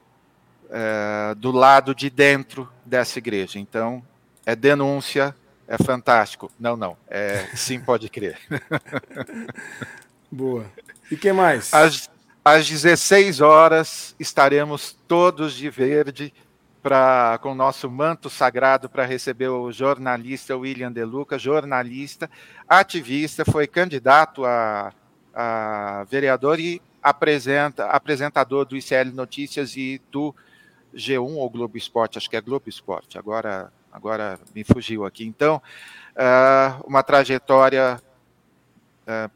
é, 0.69 1.35
do 1.35 1.51
lado 1.51 1.93
de 1.93 2.09
dentro 2.09 2.69
dessa 2.85 3.19
igreja. 3.19 3.59
Então, 3.59 4.03
é 4.45 4.55
denúncia, 4.55 5.35
é 5.67 5.77
fantástico. 5.77 6.51
Não, 6.59 6.75
não, 6.75 6.97
é, 7.07 7.47
sim, 7.55 7.79
pode 7.79 8.09
crer. 8.09 8.39
Boa. 10.31 10.65
E 11.11 11.17
que 11.17 11.31
mais? 11.31 11.73
Às, 11.73 12.09
às 12.43 12.67
16 12.67 13.41
horas 13.41 14.15
estaremos 14.19 14.95
todos 15.07 15.53
de 15.53 15.69
verde 15.69 16.33
para 16.81 17.37
com 17.41 17.51
o 17.51 17.55
nosso 17.55 17.89
manto 17.89 18.29
sagrado 18.29 18.89
para 18.89 19.05
receber 19.05 19.49
o 19.49 19.71
jornalista 19.71 20.55
William 20.55 20.91
De 20.91 21.03
Luca, 21.03 21.37
jornalista, 21.37 22.29
ativista, 22.67 23.43
foi 23.43 23.67
candidato 23.67 24.45
a, 24.45 24.93
a 25.33 26.05
vereador 26.09 26.59
e 26.59 26.81
apresenta, 27.01 27.85
apresentador 27.87 28.65
do 28.65 28.77
ICL 28.77 29.11
Notícias 29.13 29.75
e 29.75 30.01
do 30.11 30.33
G1 30.95 31.35
ou 31.35 31.49
Globo 31.49 31.77
Esporte, 31.77 32.17
acho 32.17 32.29
que 32.29 32.37
é 32.37 32.41
Globo 32.41 32.69
Esporte, 32.69 33.17
agora, 33.17 33.71
agora 33.91 34.39
me 34.55 34.63
fugiu 34.63 35.05
aqui. 35.05 35.25
Então, 35.25 35.61
uh, 36.15 36.83
uma 36.87 37.03
trajetória 37.03 38.01
uh, 39.07 39.31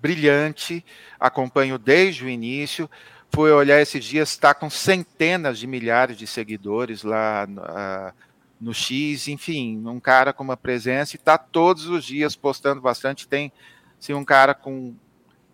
brilhante, 0.00 0.84
acompanho 1.18 1.78
desde 1.78 2.24
o 2.24 2.28
início. 2.28 2.88
Fui 3.34 3.50
olhar 3.50 3.80
esses 3.80 4.04
dias, 4.04 4.30
está 4.30 4.54
com 4.54 4.70
centenas 4.70 5.58
de 5.58 5.66
milhares 5.66 6.16
de 6.16 6.24
seguidores 6.24 7.02
lá 7.02 7.44
uh, 7.48 8.14
no 8.60 8.72
X, 8.72 9.26
enfim, 9.26 9.82
um 9.84 9.98
cara 9.98 10.32
com 10.32 10.44
uma 10.44 10.56
presença 10.56 11.16
e 11.16 11.18
está 11.18 11.36
todos 11.36 11.86
os 11.86 12.04
dias 12.04 12.36
postando 12.36 12.80
bastante. 12.80 13.26
Tem 13.26 13.52
assim, 13.98 14.14
um 14.14 14.24
cara 14.24 14.54
com 14.54 14.94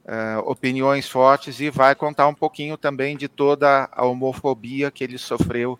uh, 0.04 0.40
opiniões 0.44 1.08
fortes 1.08 1.58
e 1.58 1.70
vai 1.70 1.94
contar 1.94 2.28
um 2.28 2.34
pouquinho 2.34 2.76
também 2.76 3.16
de 3.16 3.28
toda 3.28 3.88
a 3.90 4.04
homofobia 4.04 4.90
que 4.90 5.02
ele 5.02 5.16
sofreu 5.16 5.78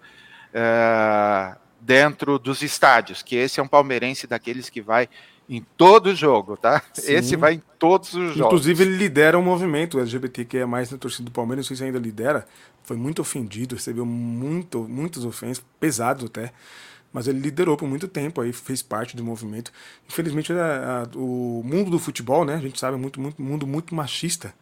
uh, 0.55 1.55
dentro 1.79 2.39
dos 2.39 2.63
estádios, 2.63 3.23
que 3.23 3.37
esse 3.37 3.61
é 3.61 3.63
um 3.63 3.69
palmeirense 3.69 4.27
daqueles 4.27 4.71
que 4.71 4.81
vai 4.81 5.07
em 5.57 5.67
todo 5.77 6.15
jogo, 6.15 6.57
tá? 6.57 6.81
Sim. 6.95 7.13
Esse 7.13 7.37
vai 7.37 7.55
em 7.55 7.63
todos 7.79 8.15
os 8.15 8.35
jogos. 8.35 8.47
Inclusive, 8.47 8.85
ele 8.85 8.97
lidera 8.97 9.37
o 9.37 9.41
um 9.41 9.45
movimento 9.45 9.99
LGBT 9.99 10.45
que 10.45 10.59
é 10.59 10.65
mais 10.65 10.91
na 10.91 10.97
torcida 10.97 11.25
do 11.25 11.33
Palmeiras, 11.33 11.65
não 11.65 11.69
sei 11.69 11.77
se 11.77 11.85
ainda 11.85 11.99
lidera. 11.99 12.47
Foi 12.85 12.97
muito 12.97 13.21
ofendido, 13.21 13.75
recebeu 13.75 14.07
muito, 14.07 14.81
muitas 14.89 15.25
ofensas, 15.25 15.65
pesados 15.81 16.25
até 16.25 16.53
mas 17.13 17.27
ele 17.27 17.41
liderou 17.41 17.77
por 17.77 17.89
muito 17.89 18.07
tempo 18.07 18.41
aí, 18.41 18.53
fez 18.53 18.83
parte 18.83 19.17
do 19.17 19.25
movimento. 19.25 19.73
Infelizmente, 20.09 20.53
a, 20.53 21.03
a, 21.03 21.19
o 21.19 21.61
mundo 21.65 21.91
do 21.91 21.99
futebol, 21.99 22.45
né, 22.45 22.55
a 22.55 22.61
gente 22.61 22.79
sabe, 22.79 22.97
é 22.97 23.01
muito, 23.01 23.21
muito, 23.21 23.43
mundo 23.43 23.67
muito 23.67 23.95
machista, 23.95 24.55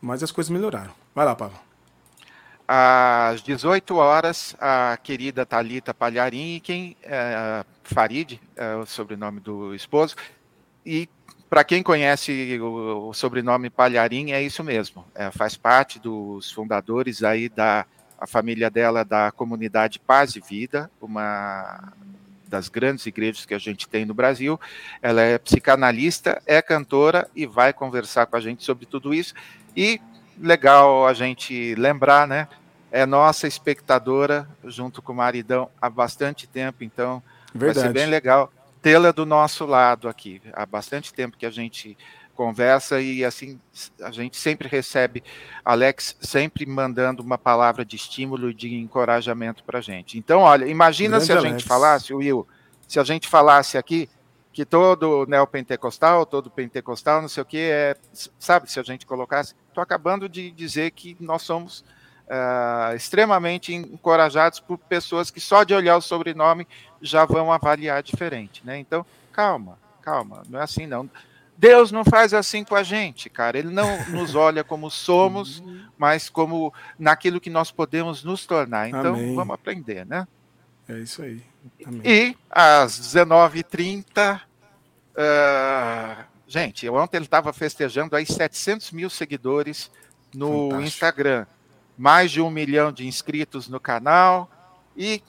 mas 0.00 0.22
as 0.22 0.30
coisas 0.30 0.50
melhoraram. 0.50 0.92
Vai 1.14 1.24
lá, 1.24 1.34
Pablo. 1.34 1.58
Às 2.72 3.42
18 3.42 3.96
horas, 3.96 4.54
a 4.60 4.96
querida 5.02 5.44
Talita 5.44 5.92
Palharim, 5.92 6.60
quem 6.62 6.96
é, 7.02 7.64
Farid, 7.82 8.40
é 8.54 8.76
o 8.76 8.86
sobrenome 8.86 9.40
do 9.40 9.74
esposo, 9.74 10.14
e 10.86 11.08
para 11.48 11.64
quem 11.64 11.82
conhece 11.82 12.60
o, 12.60 13.08
o, 13.08 13.12
sobrenome 13.12 13.70
Palharim, 13.70 14.30
é 14.30 14.40
isso 14.40 14.62
mesmo. 14.62 15.04
É, 15.16 15.32
faz 15.32 15.56
parte 15.56 15.98
dos 15.98 16.52
fundadores 16.52 17.24
aí 17.24 17.48
da 17.48 17.84
a 18.16 18.24
família 18.24 18.70
dela 18.70 19.04
da 19.04 19.32
comunidade 19.32 19.98
Paz 19.98 20.36
e 20.36 20.40
Vida, 20.40 20.88
uma 21.00 21.92
das 22.46 22.68
grandes 22.68 23.04
igrejas 23.04 23.44
que 23.44 23.54
a 23.54 23.58
gente 23.58 23.88
tem 23.88 24.04
no 24.04 24.14
Brasil. 24.14 24.60
Ela 25.02 25.22
é 25.22 25.38
psicanalista, 25.38 26.40
é 26.46 26.62
cantora 26.62 27.28
e 27.34 27.46
vai 27.46 27.72
conversar 27.72 28.26
com 28.26 28.36
a 28.36 28.40
gente 28.40 28.62
sobre 28.62 28.86
tudo 28.86 29.12
isso. 29.12 29.34
E 29.76 30.00
legal 30.38 31.06
a 31.06 31.12
gente 31.12 31.74
lembrar, 31.74 32.28
né? 32.28 32.46
É 32.92 33.06
nossa 33.06 33.46
espectadora 33.46 34.48
junto 34.64 35.00
com 35.00 35.12
o 35.12 35.16
maridão 35.16 35.70
há 35.80 35.88
bastante 35.88 36.46
tempo, 36.46 36.82
então 36.82 37.22
Verdade. 37.54 37.78
vai 37.78 37.86
ser 37.88 37.92
bem 37.92 38.06
legal 38.06 38.52
tê-la 38.82 39.12
do 39.12 39.26
nosso 39.26 39.66
lado 39.66 40.08
aqui. 40.08 40.40
Há 40.52 40.64
bastante 40.64 41.12
tempo 41.12 41.36
que 41.36 41.46
a 41.46 41.50
gente 41.50 41.96
conversa 42.34 43.00
e 43.02 43.22
assim 43.22 43.60
a 44.00 44.10
gente 44.10 44.38
sempre 44.38 44.66
recebe 44.66 45.22
Alex 45.62 46.16
sempre 46.22 46.64
mandando 46.64 47.22
uma 47.22 47.36
palavra 47.36 47.84
de 47.84 47.96
estímulo 47.96 48.50
e 48.50 48.54
de 48.54 48.74
encorajamento 48.74 49.62
para 49.62 49.78
a 49.78 49.82
gente. 49.82 50.16
Então, 50.18 50.40
olha, 50.40 50.66
imagina 50.66 51.18
Grande 51.18 51.26
se 51.26 51.32
a 51.32 51.36
Alex. 51.36 51.50
gente 51.50 51.68
falasse, 51.68 52.14
Will, 52.14 52.48
se 52.88 52.98
a 52.98 53.04
gente 53.04 53.28
falasse 53.28 53.76
aqui 53.76 54.08
que 54.52 54.64
todo 54.64 55.26
neopentecostal, 55.26 56.24
todo 56.24 56.50
pentecostal, 56.50 57.20
não 57.20 57.28
sei 57.28 57.42
o 57.42 57.46
que, 57.46 57.58
é, 57.58 57.94
sabe, 58.38 58.70
se 58.70 58.80
a 58.80 58.82
gente 58.82 59.06
colocasse, 59.06 59.54
estou 59.68 59.82
acabando 59.82 60.28
de 60.28 60.50
dizer 60.50 60.90
que 60.92 61.16
nós 61.20 61.42
somos 61.42 61.84
uh, 62.30 62.94
extremamente 62.94 63.74
encorajados 63.74 64.60
por 64.60 64.78
pessoas 64.78 65.30
que 65.30 65.40
só 65.40 65.64
de 65.64 65.74
olhar 65.74 65.96
o 65.96 66.00
sobrenome 66.00 66.66
já 67.02 67.24
vão 67.24 67.52
avaliar 67.52 68.02
diferente, 68.02 68.64
né? 68.64 68.78
Então, 68.78 69.04
calma, 69.32 69.78
calma, 70.00 70.42
não 70.48 70.60
é 70.60 70.62
assim 70.62 70.86
não. 70.86 71.10
Deus 71.58 71.92
não 71.92 72.04
faz 72.04 72.32
assim 72.32 72.64
com 72.64 72.74
a 72.74 72.82
gente, 72.82 73.28
cara. 73.28 73.58
Ele 73.58 73.70
não 73.70 74.02
nos 74.08 74.34
olha 74.34 74.64
como 74.64 74.90
somos, 74.90 75.62
mas 75.98 76.30
como 76.30 76.72
naquilo 76.98 77.40
que 77.40 77.50
nós 77.50 77.70
podemos 77.70 78.24
nos 78.24 78.46
tornar. 78.46 78.88
Então, 78.88 79.14
Amém. 79.14 79.34
vamos 79.34 79.54
aprender, 79.54 80.06
né? 80.06 80.26
É 80.88 80.98
isso 80.98 81.22
aí. 81.22 81.42
Amém. 81.84 82.00
E 82.02 82.36
às 82.48 82.98
19h30, 82.98 84.38
uh, 84.38 84.40
ah, 85.16 86.24
gente, 86.48 86.88
ontem 86.88 87.18
ele 87.18 87.26
estava 87.26 87.52
festejando 87.52 88.16
aí 88.16 88.24
700 88.24 88.90
mil 88.92 89.10
seguidores 89.10 89.90
no 90.34 90.70
Fantástico. 90.70 90.82
Instagram, 90.82 91.46
mais 92.00 92.30
de 92.30 92.40
um 92.40 92.48
milhão 92.48 92.90
de 92.90 93.06
inscritos 93.06 93.68
no 93.68 93.78
canal 93.78 94.50
e 94.96 95.22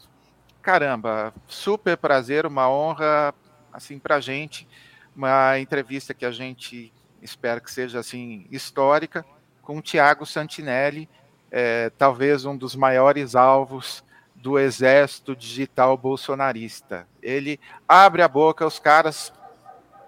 caramba, 0.61 1.33
super 1.45 1.97
prazer, 1.97 2.45
uma 2.45 2.69
honra 2.69 3.33
assim 3.73 3.99
para 3.99 4.21
gente 4.21 4.65
uma 5.13 5.59
entrevista 5.59 6.13
que 6.13 6.25
a 6.25 6.31
gente 6.31 6.93
espera 7.21 7.59
que 7.59 7.69
seja 7.69 7.99
assim 7.99 8.47
histórica 8.49 9.25
com 9.61 9.79
o 9.79 9.81
Tiago 9.81 10.25
Santinelli, 10.25 11.09
é, 11.51 11.89
talvez 11.97 12.45
um 12.45 12.55
dos 12.55 12.73
maiores 12.73 13.35
alvos 13.35 14.01
do 14.33 14.57
exército 14.57 15.35
digital 15.35 15.97
bolsonarista. 15.97 17.05
Ele 17.21 17.59
abre 17.85 18.21
a 18.21 18.29
boca, 18.29 18.65
os 18.65 18.79
caras, 18.79 19.33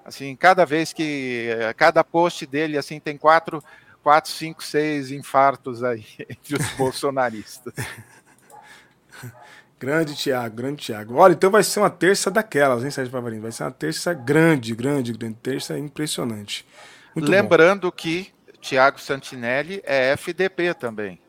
assim, 0.05 0.33
cada 0.33 0.65
vez 0.65 0.93
que, 0.93 1.49
cada 1.75 2.05
post 2.05 2.45
dele, 2.45 2.77
assim, 2.77 3.01
tem 3.01 3.17
quatro, 3.17 3.61
quatro, 4.03 4.29
cinco, 4.29 4.61
seis 4.63 5.09
infartos 5.09 5.83
aí 5.83 6.05
entre 6.29 6.55
os 6.55 6.69
bolsonaristas. 6.73 7.73
Grande 9.79 10.15
Thiago, 10.15 10.55
grande 10.55 10.85
Thiago. 10.85 11.15
Olha, 11.15 11.33
então 11.33 11.49
vai 11.49 11.63
ser 11.63 11.79
uma 11.79 11.89
terça 11.89 12.29
daquelas, 12.29 12.83
hein, 12.83 12.91
Sérgio 12.91 13.11
Pavarini? 13.11 13.41
Vai 13.41 13.51
ser 13.51 13.63
uma 13.63 13.71
terça 13.71 14.13
grande, 14.13 14.75
grande, 14.75 15.11
grande. 15.11 15.35
Terça 15.35 15.77
impressionante. 15.77 16.65
Muito 17.15 17.29
Lembrando 17.29 17.87
bom. 17.87 17.91
que 17.91 18.33
Thiago 18.61 18.99
Santinelli 18.99 19.81
é 19.85 20.11
FDP 20.13 20.73
também. 20.73 21.19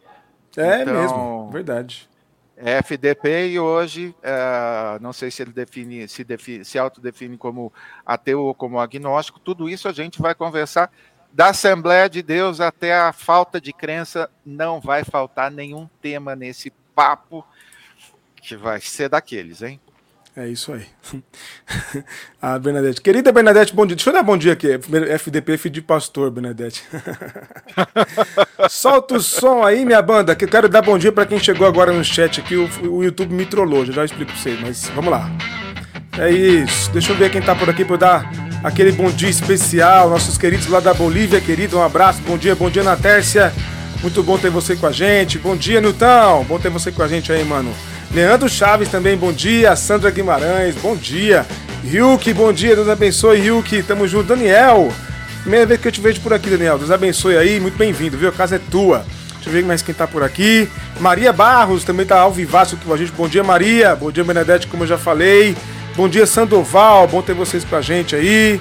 É 0.57 0.83
então, 0.83 0.95
mesmo, 0.95 1.51
verdade. 1.51 2.09
É 2.57 2.79
FDP 2.79 3.49
e 3.49 3.59
hoje, 3.59 4.15
é, 4.23 4.99
não 5.01 5.13
sei 5.13 5.33
se 5.33 5.43
ele 5.43 5.53
define, 5.53 6.07
se, 6.07 6.23
define, 6.23 6.65
se 6.65 6.79
autodefine 6.79 7.37
como 7.37 7.73
ateu 8.07 8.41
ou 8.41 8.55
como 8.55 8.79
agnóstico, 8.79 9.41
tudo 9.41 9.69
isso 9.69 9.89
a 9.89 9.93
gente 9.93 10.23
vai 10.23 10.33
conversar. 10.33 10.93
Da 11.35 11.49
Assembleia 11.49 12.09
de 12.09 12.23
Deus 12.23 12.61
até 12.61 12.95
a 12.95 13.13
falta 13.13 13.61
de 13.61 13.73
crença, 13.73 14.31
não 14.47 14.81
vai 14.81 15.03
faltar 15.03 15.51
nenhum 15.51 15.89
tema 16.01 16.37
nesse 16.37 16.73
papo 16.95 17.45
que 18.37 18.55
vai 18.55 18.81
ser 18.81 19.09
daqueles, 19.09 19.61
hein? 19.61 19.81
É 20.37 20.47
isso 20.47 20.73
aí. 20.73 20.87
a 22.41 22.57
Bernadette. 22.57 23.01
Querida 23.01 23.33
Bernadette, 23.33 23.75
bom 23.75 23.85
dia. 23.85 23.97
Deixa 23.97 24.11
eu 24.11 24.15
dar 24.15 24.23
bom 24.23 24.37
dia 24.37 24.53
aqui. 24.53 24.79
FDP, 25.11 25.59
filho 25.59 25.75
de 25.75 25.83
pastor, 25.83 26.31
Bernadette. 26.31 26.85
Solta 28.71 29.17
o 29.17 29.21
som 29.21 29.65
aí, 29.65 29.85
minha 29.85 30.03
banda, 30.03 30.37
que 30.37 30.45
eu 30.45 30.49
quero 30.49 30.69
dar 30.69 30.83
bom 30.83 30.97
dia 30.97 31.11
para 31.11 31.27
quem 31.27 31.41
chegou 31.41 31.67
agora 31.67 31.93
no 31.93 32.05
chat 32.05 32.41
aqui. 32.41 32.55
O, 32.55 32.69
o 32.93 33.03
YouTube 33.03 33.35
me 33.35 33.45
trollou, 33.45 33.85
já, 33.85 33.93
já 33.93 34.05
explico 34.05 34.31
pra 34.31 34.41
vocês, 34.41 34.61
mas 34.61 34.89
vamos 34.91 35.11
lá. 35.11 35.29
É 36.17 36.31
isso. 36.31 36.93
Deixa 36.93 37.11
eu 37.11 37.17
ver 37.17 37.33
quem 37.33 37.43
tá 37.43 37.57
por 37.57 37.69
aqui 37.69 37.85
pra 37.85 37.95
eu 37.95 37.99
dar 37.99 38.54
aquele 38.65 38.91
bom 38.91 39.11
dia 39.11 39.29
especial. 39.29 40.09
Nossos 40.09 40.39
queridos 40.39 40.67
lá 40.69 40.81
da 40.81 40.95
Bolívia, 40.95 41.41
querido, 41.41 41.79
um 41.79 41.83
abraço. 41.83 42.23
Bom 42.27 42.39
dia, 42.39 42.57
bom 42.57 42.71
dia 42.71 42.83
na 42.83 42.97
Tércia. 42.97 43.53
Muito 44.01 44.23
bom 44.23 44.39
ter 44.39 44.51
você 44.51 44.75
com 44.75 44.87
a 44.87 44.93
gente. 44.93 45.39
Bom 45.39 45.55
dia, 45.55 45.81
Nilton. 45.81 46.45
Bom 46.49 46.59
ter 46.59 46.71
você 46.71 46.91
com 46.91 47.03
a 47.03 47.09
gente 47.09 47.31
aí, 47.31 47.45
mano. 47.45 47.71
Leandro 48.11 48.49
Chaves 48.49 48.89
também, 48.89 49.17
bom 49.17 49.33
dia. 49.33 49.77
Sandra 49.77 50.11
Guimarães, 50.11 50.75
bom 50.77 50.97
dia. 50.97 51.47
Ryuki, 51.85 52.33
bom 52.33 52.53
dia. 52.53 52.75
Deus 52.75 52.89
abençoe, 52.89 53.39
Ryuki. 53.39 53.83
Tamo 53.83 54.09
junto. 54.09 54.29
Daniel, 54.29 54.91
primeira 55.43 55.67
vez 55.67 55.81
que 55.81 55.89
eu 55.89 55.93
te 55.93 56.01
vejo 56.01 56.21
por 56.23 56.33
aqui, 56.33 56.49
Daniel. 56.49 56.79
Deus 56.79 56.91
abençoe 56.91 57.37
aí, 57.37 57.61
muito 57.61 57.77
bem-vindo, 57.77 58.17
viu? 58.17 58.31
A 58.31 58.33
casa 58.33 58.57
é 58.57 58.61
tua. 58.71 59.05
Deixa 59.35 59.51
eu 59.51 59.53
ver 59.53 59.65
mais 59.65 59.83
quem 59.83 59.95
tá 59.95 60.07
por 60.07 60.23
aqui. 60.23 60.69
Maria 61.01 61.31
Barros 61.33 61.85
também 61.85 62.07
tá 62.07 62.19
ao 62.19 62.33
vivaço 62.33 62.79
com 62.79 62.95
a 62.95 62.97
gente. 62.97 63.13
Bom 63.13 63.29
dia, 63.29 63.45
Maria. 63.45 63.95
Bom 63.95 64.11
dia, 64.11 64.25
Benedete, 64.25 64.67
como 64.67 64.85
eu 64.85 64.89
já 64.89 64.97
falei. 64.97 65.55
Bom 65.97 66.09
dia, 66.09 66.27
Sandoval. 66.27 67.07
Bom 67.07 67.23
ter 67.23 67.35
vocês 67.35 67.63
com 67.65 67.77
a 67.77 67.81
gente 67.81 68.17
aí. 68.17 68.61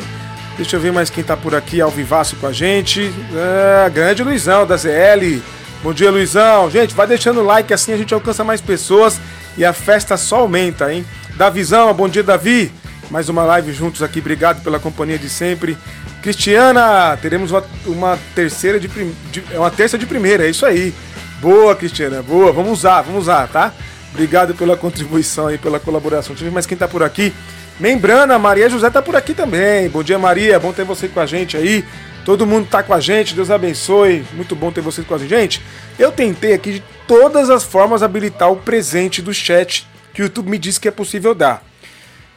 Deixa 0.55 0.75
eu 0.75 0.79
ver 0.79 0.91
mais 0.91 1.09
quem 1.09 1.23
tá 1.23 1.35
por 1.35 1.55
aqui 1.55 1.81
ao 1.81 1.89
vivaço 1.89 2.35
com 2.35 2.45
a 2.45 2.51
gente. 2.51 3.11
É, 3.35 3.89
grande 3.89 4.23
Luizão 4.23 4.67
da 4.67 4.77
ZL. 4.77 5.41
Bom 5.81 5.91
dia, 5.93 6.11
Luizão. 6.11 6.69
Gente, 6.69 6.93
vai 6.93 7.07
deixando 7.07 7.39
o 7.39 7.43
like, 7.43 7.73
assim 7.73 7.91
a 7.91 7.97
gente 7.97 8.13
alcança 8.13 8.43
mais 8.43 8.61
pessoas 8.61 9.19
e 9.57 9.65
a 9.65 9.73
festa 9.73 10.15
só 10.15 10.41
aumenta, 10.41 10.93
hein? 10.93 11.03
Davizão, 11.35 11.91
bom 11.91 12.07
dia, 12.07 12.21
Davi. 12.21 12.71
Mais 13.09 13.29
uma 13.29 13.43
live 13.43 13.73
juntos 13.73 14.03
aqui, 14.03 14.19
obrigado 14.19 14.63
pela 14.63 14.79
companhia 14.79 15.17
de 15.17 15.27
sempre. 15.27 15.75
Cristiana, 16.21 17.17
teremos 17.19 17.49
uma, 17.49 17.63
uma 17.87 18.19
terceira 18.35 18.79
de, 18.79 18.87
de, 18.87 19.43
é 19.51 19.57
uma 19.57 19.71
terça 19.71 19.97
de 19.97 20.05
primeira, 20.05 20.45
é 20.45 20.51
isso 20.51 20.67
aí. 20.67 20.93
Boa, 21.41 21.75
Cristiana, 21.75 22.21
boa. 22.21 22.51
Vamos 22.51 22.73
usar, 22.73 23.01
vamos 23.01 23.23
usar, 23.23 23.47
tá? 23.47 23.73
Obrigado 24.13 24.53
pela 24.53 24.77
contribuição 24.77 25.51
e 25.51 25.57
pela 25.57 25.79
colaboração. 25.79 26.35
Ver 26.35 26.51
mais 26.51 26.67
quem 26.67 26.77
tá 26.77 26.87
por 26.87 27.01
aqui. 27.01 27.33
Membrana, 27.79 28.37
Maria 28.37 28.69
José 28.69 28.87
tá 28.91 29.01
por 29.01 29.15
aqui 29.15 29.33
também. 29.33 29.89
Bom 29.89 30.03
dia, 30.03 30.19
Maria. 30.19 30.59
Bom 30.59 30.71
ter 30.71 30.85
você 30.85 31.07
com 31.07 31.19
a 31.19 31.25
gente 31.25 31.57
aí. 31.57 31.83
Todo 32.23 32.45
mundo 32.45 32.67
tá 32.69 32.83
com 32.83 32.93
a 32.93 32.99
gente. 32.99 33.33
Deus 33.33 33.49
abençoe. 33.49 34.23
Muito 34.33 34.55
bom 34.55 34.71
ter 34.71 34.81
vocês 34.81 35.05
com 35.05 35.15
a 35.15 35.17
gente. 35.17 35.29
Gente, 35.31 35.61
eu 35.97 36.11
tentei 36.11 36.53
aqui 36.53 36.73
de 36.73 36.83
todas 37.07 37.49
as 37.49 37.63
formas 37.63 38.03
habilitar 38.03 38.51
o 38.51 38.57
presente 38.57 39.19
do 39.19 39.33
chat 39.33 39.87
que 40.13 40.21
o 40.21 40.25
YouTube 40.25 40.47
me 40.47 40.59
disse 40.59 40.79
que 40.79 40.87
é 40.87 40.91
possível 40.91 41.33
dar. 41.33 41.63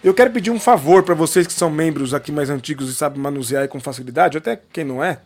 Eu 0.03 0.15
quero 0.15 0.31
pedir 0.31 0.51
um 0.51 0.59
favor 0.59 1.03
para 1.03 1.15
vocês 1.15 1.47
que 1.47 1.53
são 1.53 1.69
membros 1.69 2.15
aqui 2.15 2.33
mais 2.33 2.49
antigos 2.49 2.89
e 2.89 2.95
sabem 2.95 3.21
manusear 3.21 3.69
com 3.69 3.79
facilidade, 3.79 4.39
até 4.39 4.59
quem 4.73 4.85
não 4.85 5.05
é. 5.05 5.19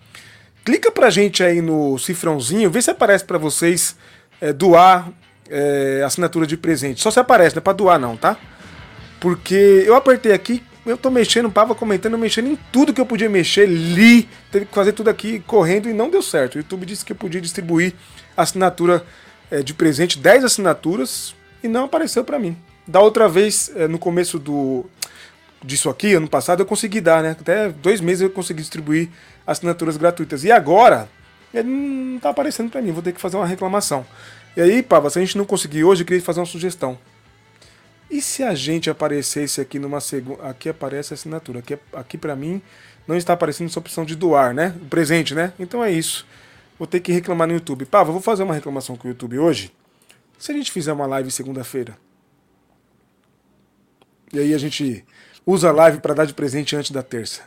Clica 0.64 0.90
pra 0.90 1.10
gente 1.10 1.44
aí 1.44 1.62
no 1.62 1.96
cifrãozinho, 1.96 2.70
vê 2.70 2.82
se 2.82 2.90
aparece 2.90 3.24
para 3.24 3.38
vocês 3.38 3.96
é, 4.40 4.52
doar 4.52 5.10
é, 5.50 6.02
assinatura 6.04 6.46
de 6.46 6.56
presente. 6.56 7.00
Só 7.00 7.10
se 7.10 7.18
aparece, 7.18 7.56
não 7.56 7.60
é 7.60 7.62
pra 7.62 7.72
doar 7.72 7.98
não, 7.98 8.16
tá? 8.16 8.36
Porque 9.18 9.84
eu 9.84 9.94
apertei 9.94 10.32
aqui, 10.32 10.62
eu 10.86 10.96
tô 10.96 11.10
mexendo, 11.10 11.50
tava 11.50 11.74
comentando, 11.74 12.16
mexendo 12.16 12.48
em 12.48 12.58
tudo 12.72 12.94
que 12.94 13.00
eu 13.00 13.06
podia 13.06 13.28
mexer, 13.28 13.66
li, 13.66 14.28
teve 14.50 14.64
que 14.66 14.74
fazer 14.74 14.92
tudo 14.92 15.10
aqui 15.10 15.40
correndo 15.40 15.88
e 15.88 15.92
não 15.92 16.08
deu 16.08 16.22
certo. 16.22 16.54
O 16.54 16.58
YouTube 16.58 16.86
disse 16.86 17.04
que 17.04 17.12
eu 17.12 17.16
podia 17.16 17.40
distribuir 17.40 17.92
assinatura 18.36 19.04
é, 19.50 19.62
de 19.62 19.74
presente, 19.74 20.18
10 20.18 20.44
assinaturas, 20.44 21.34
e 21.62 21.68
não 21.68 21.84
apareceu 21.84 22.24
para 22.24 22.38
mim. 22.38 22.56
Da 22.86 23.00
outra 23.00 23.28
vez, 23.28 23.70
é, 23.76 23.86
no 23.86 23.98
começo 23.98 24.38
do 24.38 24.86
disso 25.62 25.90
aqui, 25.90 26.14
ano 26.14 26.28
passado, 26.28 26.60
eu 26.60 26.66
consegui 26.66 27.02
dar, 27.02 27.22
né? 27.22 27.36
Até 27.38 27.68
dois 27.68 28.00
meses 28.00 28.22
eu 28.22 28.30
consegui 28.30 28.62
distribuir 28.62 29.10
assinaturas 29.46 29.96
gratuitas. 29.98 30.42
E 30.42 30.50
agora, 30.50 31.06
ele 31.52 31.68
não 31.68 32.18
tá 32.18 32.30
aparecendo 32.30 32.70
para 32.70 32.80
mim, 32.80 32.92
vou 32.92 33.02
ter 33.02 33.12
que 33.12 33.20
fazer 33.20 33.36
uma 33.36 33.46
reclamação. 33.46 34.06
E 34.56 34.60
aí, 34.60 34.82
Pava, 34.82 35.10
se 35.10 35.18
a 35.18 35.22
gente 35.22 35.38
não 35.38 35.44
conseguir 35.44 35.84
hoje, 35.84 36.02
eu 36.02 36.06
queria 36.06 36.22
fazer 36.22 36.40
uma 36.40 36.46
sugestão. 36.46 36.98
E 38.10 38.20
se 38.20 38.42
a 38.42 38.54
gente 38.54 38.90
aparecesse 38.90 39.60
aqui 39.60 39.78
numa 39.78 40.00
segunda. 40.00 40.42
Aqui 40.48 40.68
aparece 40.68 41.12
a 41.12 41.14
assinatura. 41.14 41.60
Aqui, 41.60 41.78
aqui 41.92 42.18
para 42.18 42.34
mim 42.34 42.60
não 43.06 43.16
está 43.16 43.32
aparecendo 43.32 43.68
essa 43.68 43.78
opção 43.78 44.04
de 44.04 44.16
doar, 44.16 44.52
né? 44.52 44.74
O 44.82 44.86
presente, 44.86 45.34
né? 45.34 45.52
Então 45.58 45.84
é 45.84 45.90
isso 45.92 46.26
vou 46.80 46.86
ter 46.86 46.98
que 47.00 47.12
reclamar 47.12 47.46
no 47.46 47.52
YouTube. 47.52 47.84
Pava, 47.84 48.10
vou 48.10 48.22
fazer 48.22 48.42
uma 48.42 48.54
reclamação 48.54 48.96
com 48.96 49.06
o 49.06 49.10
YouTube 49.10 49.38
hoje. 49.38 49.70
Se 50.38 50.50
a 50.50 50.54
gente 50.54 50.72
fizer 50.72 50.94
uma 50.94 51.06
live 51.06 51.30
segunda-feira. 51.30 51.98
E 54.32 54.38
aí 54.38 54.54
a 54.54 54.58
gente 54.58 55.04
usa 55.44 55.68
a 55.68 55.72
live 55.72 56.00
para 56.00 56.14
dar 56.14 56.24
de 56.24 56.32
presente 56.32 56.74
antes 56.74 56.90
da 56.90 57.02
terça. 57.02 57.42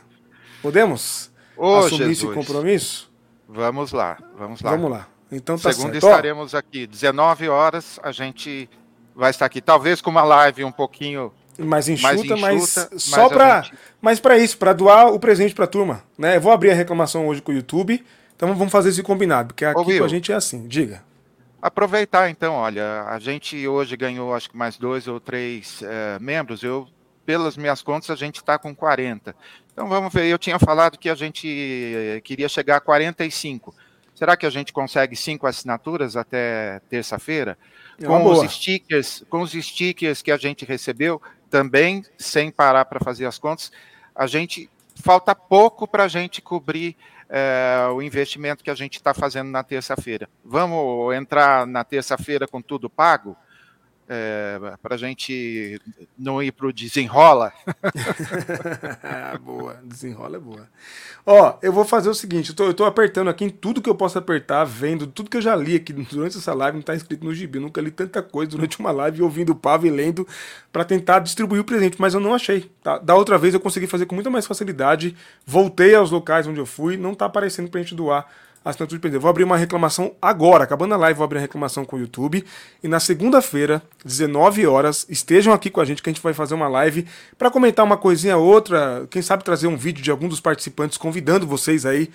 Podemos 0.62 1.32
Ô, 1.56 1.78
assumir 1.78 2.14
Jesus. 2.14 2.18
esse 2.18 2.32
compromisso? 2.32 3.12
Vamos 3.48 3.90
lá, 3.90 4.18
vamos 4.38 4.62
lá. 4.62 4.70
Vamos 4.70 4.90
lá. 4.90 5.13
Então 5.30 5.56
tá 5.56 5.72
Segunda 5.72 5.92
certo. 5.92 6.06
estaremos 6.06 6.54
aqui, 6.54 6.86
19 6.86 7.48
horas, 7.48 7.98
a 8.02 8.12
gente 8.12 8.68
vai 9.14 9.30
estar 9.30 9.46
aqui, 9.46 9.60
talvez 9.60 10.00
com 10.00 10.10
uma 10.10 10.22
live 10.22 10.64
um 10.64 10.72
pouquinho 10.72 11.32
mais 11.58 11.88
enxuta, 11.88 12.36
mais 12.36 12.40
mas 12.40 12.62
enxuta, 12.62 12.98
só 12.98 13.22
mas 13.22 13.26
a 13.26 13.34
para, 13.34 13.70
mas 14.00 14.20
para 14.20 14.38
isso, 14.38 14.58
para 14.58 14.72
doar 14.72 15.12
o 15.12 15.18
presente 15.18 15.54
para 15.54 15.64
a 15.64 15.68
turma, 15.68 16.02
né? 16.18 16.36
Eu 16.36 16.40
vou 16.40 16.52
abrir 16.52 16.70
a 16.70 16.74
reclamação 16.74 17.28
hoje 17.28 17.40
com 17.40 17.52
o 17.52 17.54
YouTube. 17.54 18.04
Então 18.36 18.52
vamos 18.54 18.72
fazer 18.72 18.88
esse 18.88 19.02
combinado, 19.02 19.48
porque 19.48 19.64
aqui 19.64 19.80
Will. 19.80 19.98
com 19.98 20.04
a 20.04 20.08
gente 20.08 20.32
é 20.32 20.34
assim. 20.34 20.66
Diga. 20.66 21.02
Aproveitar 21.62 22.28
então, 22.28 22.54
olha, 22.54 23.04
a 23.04 23.18
gente 23.18 23.66
hoje 23.66 23.96
ganhou 23.96 24.34
acho 24.34 24.50
que 24.50 24.56
mais 24.56 24.76
dois 24.76 25.08
ou 25.08 25.18
três 25.18 25.80
eh, 25.82 26.18
membros. 26.20 26.62
Eu, 26.62 26.86
pelas 27.24 27.56
minhas 27.56 27.80
contas, 27.80 28.10
a 28.10 28.16
gente 28.16 28.36
está 28.36 28.58
com 28.58 28.74
40. 28.74 29.34
Então 29.72 29.88
vamos 29.88 30.12
ver. 30.12 30.26
Eu 30.26 30.38
tinha 30.38 30.58
falado 30.58 30.98
que 30.98 31.08
a 31.08 31.14
gente 31.14 31.48
eh, 31.48 32.20
queria 32.22 32.48
chegar 32.48 32.76
a 32.76 32.80
45. 32.80 33.74
Será 34.14 34.36
que 34.36 34.46
a 34.46 34.50
gente 34.50 34.72
consegue 34.72 35.16
cinco 35.16 35.46
assinaturas 35.46 36.16
até 36.16 36.80
terça-feira? 36.88 37.58
É 38.00 38.06
Com 38.06 38.22
boa. 38.22 38.44
os 38.44 38.52
stickers, 38.52 39.24
com 39.28 39.40
os 39.40 39.52
stickers 39.52 40.22
que 40.22 40.30
a 40.30 40.36
gente 40.36 40.64
recebeu, 40.64 41.20
também 41.50 42.04
sem 42.18 42.50
parar 42.50 42.84
para 42.84 43.00
fazer 43.00 43.26
as 43.26 43.38
contas, 43.38 43.72
a 44.14 44.26
gente 44.26 44.70
falta 44.96 45.34
pouco 45.34 45.86
para 45.86 46.04
a 46.04 46.08
gente 46.08 46.40
cobrir 46.40 46.96
eh, 47.28 47.88
o 47.92 48.00
investimento 48.00 48.62
que 48.62 48.70
a 48.70 48.74
gente 48.74 48.96
está 48.96 49.12
fazendo 49.12 49.50
na 49.50 49.62
terça-feira. 49.62 50.28
Vamos 50.44 51.14
entrar 51.14 51.66
na 51.66 51.82
terça-feira 51.82 52.46
com 52.46 52.62
tudo 52.62 52.88
pago? 52.88 53.36
Para 54.82 54.94
a 54.94 54.98
gente 54.98 55.80
não 56.18 56.42
ir 56.42 56.52
para 56.52 56.66
o 56.66 56.72
desenrola? 56.72 57.52
boa, 59.42 59.78
desenrola 59.84 60.36
é 60.36 60.40
boa. 60.40 60.68
Ó, 61.26 61.58
eu 61.62 61.72
vou 61.72 61.84
fazer 61.84 62.10
o 62.10 62.14
seguinte, 62.14 62.54
eu 62.58 62.74
tô 62.74 62.84
apertando 62.84 63.28
aqui 63.28 63.46
em 63.46 63.50
tudo 63.50 63.80
que 63.80 63.88
eu 63.88 63.94
posso 63.94 64.18
apertar, 64.18 64.64
vendo 64.64 65.06
tudo 65.06 65.30
que 65.30 65.36
eu 65.36 65.42
já 65.42 65.56
li 65.56 65.76
aqui 65.76 65.92
durante 65.92 66.36
essa 66.36 66.52
live, 66.52 66.76
não 66.76 66.82
tá 66.82 66.94
inscrito 66.94 67.24
no 67.24 67.34
gibi. 67.34 67.58
Eu 67.58 67.62
nunca 67.62 67.80
li 67.80 67.90
tanta 67.90 68.22
coisa 68.22 68.50
durante 68.50 68.78
uma 68.78 68.90
live, 68.90 69.22
ouvindo 69.22 69.50
o 69.50 69.56
Pavo 69.56 69.86
e 69.86 69.90
lendo, 69.90 70.26
pra 70.70 70.84
tentar 70.84 71.20
distribuir 71.20 71.60
o 71.60 71.64
presente, 71.64 71.96
mas 71.98 72.12
eu 72.12 72.20
não 72.20 72.34
achei. 72.34 72.70
tá? 72.82 72.98
Da 72.98 73.14
outra 73.14 73.38
vez 73.38 73.54
eu 73.54 73.60
consegui 73.60 73.86
fazer 73.86 74.06
com 74.06 74.14
muita 74.14 74.28
mais 74.30 74.46
facilidade, 74.46 75.16
voltei 75.46 75.94
aos 75.94 76.10
locais 76.10 76.46
onde 76.46 76.60
eu 76.60 76.66
fui, 76.66 76.96
não 76.96 77.14
tá 77.14 77.24
aparecendo 77.24 77.70
pra 77.70 77.80
gente 77.80 77.94
doar 77.94 78.26
assinatura 78.70 79.10
de. 79.10 79.16
Eu 79.16 79.20
Vou 79.20 79.28
abrir 79.28 79.44
uma 79.44 79.56
reclamação 79.56 80.14
agora, 80.20 80.64
acabando 80.64 80.94
a 80.94 80.96
live, 80.96 81.18
vou 81.18 81.24
abrir 81.24 81.38
a 81.38 81.42
reclamação 81.42 81.84
com 81.84 81.96
o 81.96 81.98
YouTube. 81.98 82.44
E 82.82 82.88
na 82.88 82.98
segunda-feira, 82.98 83.82
19 84.04 84.66
horas, 84.66 85.06
estejam 85.08 85.52
aqui 85.52 85.70
com 85.70 85.80
a 85.80 85.84
gente 85.84 86.02
que 86.02 86.08
a 86.08 86.12
gente 86.12 86.22
vai 86.22 86.32
fazer 86.32 86.54
uma 86.54 86.68
live 86.68 87.06
para 87.36 87.50
comentar 87.50 87.84
uma 87.84 87.96
coisinha 87.96 88.36
ou 88.36 88.46
outra, 88.46 89.06
quem 89.10 89.22
sabe 89.22 89.44
trazer 89.44 89.66
um 89.66 89.76
vídeo 89.76 90.02
de 90.02 90.10
algum 90.10 90.28
dos 90.28 90.40
participantes 90.40 90.96
convidando 90.96 91.46
vocês 91.46 91.84
aí. 91.84 92.10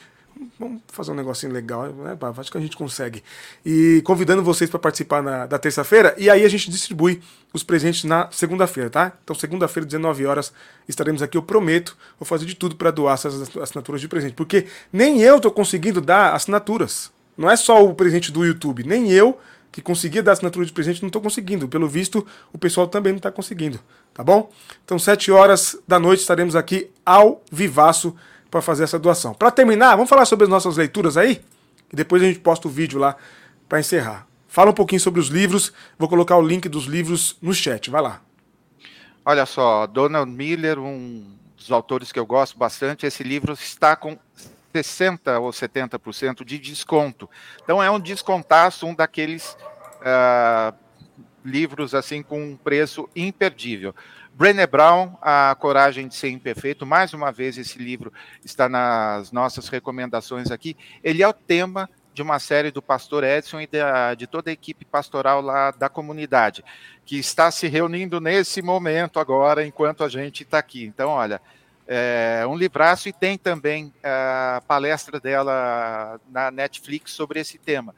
Vamos 0.58 0.82
fazer 0.88 1.12
um 1.12 1.16
negocinho 1.16 1.52
legal, 1.52 1.90
né? 1.90 2.18
Acho 2.38 2.50
que 2.50 2.58
a 2.58 2.62
gente 2.62 2.78
consegue. 2.78 3.22
E 3.66 4.02
convidando 4.06 4.42
vocês 4.42 4.70
para 4.70 4.80
participar 4.80 5.22
na, 5.22 5.46
da 5.46 5.60
terça-feira. 5.60 6.16
E 6.18 6.30
aí 6.30 6.46
a 6.46 6.50
gente 6.50 6.70
distribui 6.70 7.22
os 7.54 7.62
presentes 7.62 8.06
na 8.06 8.30
segunda-feira, 8.32 8.90
tá? 8.90 9.14
Então, 9.22 9.36
segunda-feira, 9.36 9.86
19 9.86 10.26
horas, 10.26 10.54
estaremos 10.88 11.22
aqui. 11.22 11.38
Eu 11.38 11.44
prometo, 11.44 11.98
vou 12.18 12.26
fazer 12.26 12.46
de 12.46 12.56
tudo 12.56 12.78
para 12.78 12.90
doar 12.90 13.16
essas 13.16 13.56
assinaturas 13.58 14.00
de 14.00 14.08
presente. 14.08 14.34
Porque 14.34 14.68
nem 14.94 15.22
eu 15.22 15.42
tô 15.42 15.52
conseguindo 15.52 16.00
dar 16.00 16.34
assinaturas. 16.34 17.12
Não 17.38 17.50
é 17.50 17.58
só 17.58 17.84
o 17.84 17.94
presente 17.94 18.32
do 18.32 18.46
YouTube. 18.46 18.84
Nem 18.84 19.12
eu, 19.12 19.38
que 19.74 19.82
conseguia 19.82 20.24
dar 20.24 20.34
assinatura 20.34 20.66
de 20.66 20.72
presente, 20.72 21.02
não 21.02 21.08
estou 21.08 21.22
conseguindo. 21.22 21.68
Pelo 21.68 21.88
visto, 21.88 22.26
o 22.54 22.58
pessoal 22.58 22.88
também 22.88 23.12
não 23.12 23.18
está 23.18 23.32
conseguindo. 23.32 23.80
Tá 24.14 24.24
bom? 24.24 24.50
Então, 24.86 24.98
7 24.98 25.32
horas 25.32 25.78
da 25.86 26.00
noite, 26.00 26.22
estaremos 26.22 26.56
aqui 26.56 26.90
ao 27.06 27.44
vivaço 27.52 28.16
para 28.50 28.62
fazer 28.62 28.84
essa 28.84 29.00
doação. 29.00 29.34
Para 29.34 29.52
terminar, 29.52 29.96
vamos 29.96 30.10
falar 30.10 30.26
sobre 30.26 30.44
as 30.44 30.50
nossas 30.50 30.78
leituras 30.78 31.18
aí? 31.18 31.42
E 31.92 31.96
depois 31.96 32.22
a 32.22 32.26
gente 32.26 32.40
posta 32.40 32.68
o 32.68 32.72
vídeo 32.72 33.00
lá 33.00 33.16
para 33.68 33.80
encerrar. 33.80 34.28
Fala 34.48 34.72
um 34.72 34.74
pouquinho 34.74 35.00
sobre 35.00 35.20
os 35.20 35.28
livros. 35.28 35.72
Vou 35.98 36.10
colocar 36.10 36.36
o 36.38 36.42
link 36.42 36.68
dos 36.68 36.86
livros 36.86 37.38
no 37.42 37.54
chat. 37.54 37.90
Vai 37.90 38.02
lá. 38.02 38.22
Olha 39.24 39.46
só, 39.46 39.86
Donald 39.86 40.32
Miller, 40.32 40.80
um 40.80 41.36
dos 41.56 41.72
autores 41.72 42.12
que 42.12 42.20
eu 42.20 42.26
gosto 42.26 42.58
bastante, 42.58 43.06
esse 43.06 43.22
livro 43.22 43.54
está 43.54 43.96
com 43.96 44.18
60% 44.74 45.42
ou 45.42 45.52
70% 45.52 46.44
de 46.44 46.58
desconto. 46.58 47.30
Então 47.64 47.82
é 47.84 47.92
um 47.92 48.00
descontaço, 48.00 48.88
um 48.88 48.96
daqueles 48.96 49.58
ah, 50.02 50.74
livros 51.44 51.94
assim 51.94 52.24
com 52.24 52.42
um 52.42 52.58
preço 52.58 53.10
imperdível. 53.16 53.94
Brené 54.40 54.66
Brown, 54.66 55.18
A 55.22 55.54
Coragem 55.60 56.08
de 56.08 56.16
Ser 56.16 56.30
Imperfeito, 56.30 56.86
mais 56.86 57.14
uma 57.14 57.30
vez 57.30 57.58
esse 57.58 57.78
livro 57.78 58.14
está 58.42 58.70
nas 58.70 59.34
nossas 59.34 59.68
recomendações 59.68 60.50
aqui. 60.50 60.78
Ele 61.04 61.22
é 61.22 61.28
o 61.28 61.34
tema 61.34 61.90
de 62.14 62.22
uma 62.22 62.40
série 62.40 62.72
do 62.72 62.82
pastor 62.82 63.26
Edson 63.26 63.60
e 63.60 63.68
da, 63.68 64.14
de 64.14 64.28
toda 64.28 64.50
a 64.50 64.54
equipe 64.54 64.86
pastoral 64.86 65.42
lá 65.42 65.72
da 65.72 65.90
comunidade, 65.90 66.64
que 67.06 67.20
está 67.20 67.52
se 67.52 67.68
reunindo 67.68 68.22
nesse 68.22 68.62
momento 68.62 69.20
agora, 69.20 69.66
enquanto 69.68 70.06
a 70.06 70.08
gente 70.08 70.44
está 70.44 70.58
aqui. 70.58 70.86
Então, 70.86 71.10
olha, 71.10 71.42
é 71.86 72.48
um 72.48 72.56
livraço 72.56 73.10
e 73.10 73.12
tem 73.12 73.38
também 73.38 73.94
a 74.02 74.64
palestra 74.66 75.20
dela 75.20 76.18
na 76.32 76.50
Netflix 76.50 77.12
sobre 77.12 77.42
esse 77.42 77.58
tema. 77.58 77.94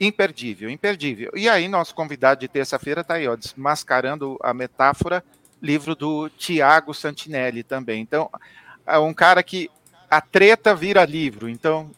Imperdível, 0.00 0.70
imperdível. 0.70 1.32
E 1.34 1.50
aí, 1.50 1.68
nosso 1.68 1.94
convidado 1.94 2.40
de 2.40 2.48
terça-feira 2.48 3.02
está 3.02 3.16
aí, 3.16 3.28
ó, 3.28 3.36
desmascarando 3.36 4.38
a 4.42 4.54
metáfora 4.54 5.22
livro 5.62 5.94
do 5.94 6.28
Tiago 6.30 6.94
Santinelli 6.94 7.62
também. 7.62 8.00
Então, 8.00 8.30
é 8.86 8.98
um 8.98 9.14
cara 9.14 9.42
que 9.42 9.70
a 10.10 10.20
treta 10.20 10.74
vira 10.74 11.04
livro. 11.04 11.48
Então, 11.48 11.90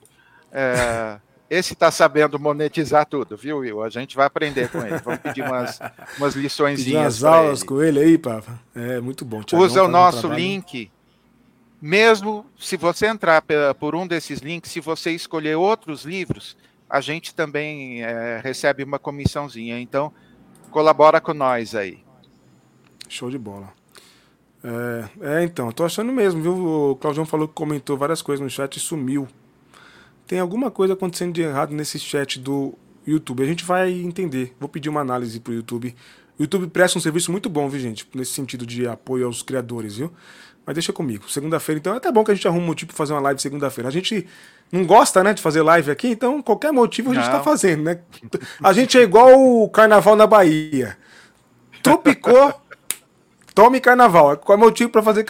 é, 0.52 1.18
esse 1.48 1.72
está 1.72 1.90
sabendo 1.90 2.38
monetizar 2.38 3.06
tudo, 3.06 3.36
viu, 3.36 3.58
Will? 3.58 3.82
A 3.82 3.88
gente 3.88 4.16
vai 4.16 4.26
aprender 4.26 4.68
com 4.70 4.78
ele. 4.84 4.98
Vamos 4.98 5.20
pedir 5.20 5.42
umas, 5.42 5.80
umas 6.18 6.34
lições. 6.34 6.82
Pedir 6.82 6.96
umas 6.96 7.22
aulas 7.24 7.60
ele. 7.60 7.68
com 7.68 7.82
ele 7.82 8.00
aí, 8.00 8.18
Papa. 8.18 8.60
É 8.74 9.00
muito 9.00 9.24
bom. 9.24 9.42
Thiagão 9.42 9.66
Usa 9.66 9.82
o 9.82 9.88
nosso 9.88 10.28
link. 10.28 10.90
Mesmo 11.80 12.46
se 12.58 12.76
você 12.76 13.06
entrar 13.06 13.42
por 13.78 13.94
um 13.94 14.06
desses 14.06 14.38
links, 14.38 14.70
se 14.70 14.80
você 14.80 15.10
escolher 15.10 15.56
outros 15.56 16.04
livros, 16.04 16.56
a 16.88 17.00
gente 17.00 17.34
também 17.34 18.02
é, 18.02 18.40
recebe 18.42 18.84
uma 18.84 18.98
comissãozinha. 18.98 19.80
Então, 19.80 20.12
colabora 20.70 21.20
com 21.20 21.34
nós 21.34 21.74
aí. 21.74 22.04
Show 23.12 23.30
de 23.30 23.36
bola. 23.36 23.70
É, 24.64 25.40
é 25.40 25.44
então, 25.44 25.70
tô 25.70 25.84
achando 25.84 26.10
mesmo, 26.10 26.40
viu? 26.40 26.90
O 26.92 26.96
Claudião 26.96 27.26
falou 27.26 27.46
que 27.46 27.52
comentou 27.52 27.94
várias 27.96 28.22
coisas 28.22 28.42
no 28.42 28.48
chat 28.48 28.76
e 28.76 28.80
sumiu. 28.80 29.28
Tem 30.26 30.40
alguma 30.40 30.70
coisa 30.70 30.94
acontecendo 30.94 31.32
de 31.32 31.42
errado 31.42 31.74
nesse 31.74 31.98
chat 31.98 32.38
do 32.38 32.74
YouTube. 33.06 33.42
A 33.42 33.46
gente 33.46 33.64
vai 33.64 33.92
entender. 33.92 34.56
Vou 34.58 34.66
pedir 34.66 34.88
uma 34.88 35.02
análise 35.02 35.38
pro 35.40 35.52
YouTube. 35.52 35.94
O 36.38 36.42
YouTube 36.42 36.68
presta 36.68 36.96
um 36.96 37.02
serviço 37.02 37.30
muito 37.30 37.50
bom, 37.50 37.68
viu, 37.68 37.78
gente? 37.78 38.08
Nesse 38.14 38.32
sentido 38.32 38.64
de 38.64 38.86
apoio 38.88 39.26
aos 39.26 39.42
criadores, 39.42 39.96
viu? 39.98 40.10
Mas 40.64 40.74
deixa 40.74 40.90
comigo. 40.90 41.30
Segunda-feira, 41.30 41.78
então, 41.78 41.92
é 41.92 41.98
até 41.98 42.10
bom 42.10 42.24
que 42.24 42.30
a 42.30 42.34
gente 42.34 42.48
arruma 42.48 42.62
um 42.62 42.66
motivo 42.66 42.88
pra 42.88 42.96
fazer 42.96 43.12
uma 43.12 43.20
live 43.20 43.42
segunda-feira. 43.42 43.88
A 43.88 43.92
gente 43.92 44.26
não 44.70 44.86
gosta, 44.86 45.22
né, 45.22 45.34
de 45.34 45.42
fazer 45.42 45.60
live 45.60 45.90
aqui, 45.90 46.08
então 46.08 46.40
qualquer 46.40 46.72
motivo 46.72 47.10
a 47.10 47.14
gente 47.14 47.26
tá 47.26 47.32
não. 47.32 47.38
tá 47.40 47.44
fazendo, 47.44 47.82
né? 47.82 48.00
A 48.62 48.72
gente 48.72 48.96
é 48.96 49.02
igual 49.02 49.38
o 49.38 49.68
carnaval 49.68 50.16
na 50.16 50.26
Bahia. 50.26 50.96
Tropicou, 51.82 52.54
Tome 53.55 53.80
carnaval. 53.80 54.36
Qual 54.38 54.59
é 54.59 54.61
o 54.61 54.64
motivo 54.64 54.90
para 54.90 55.03
fazer 55.03 55.24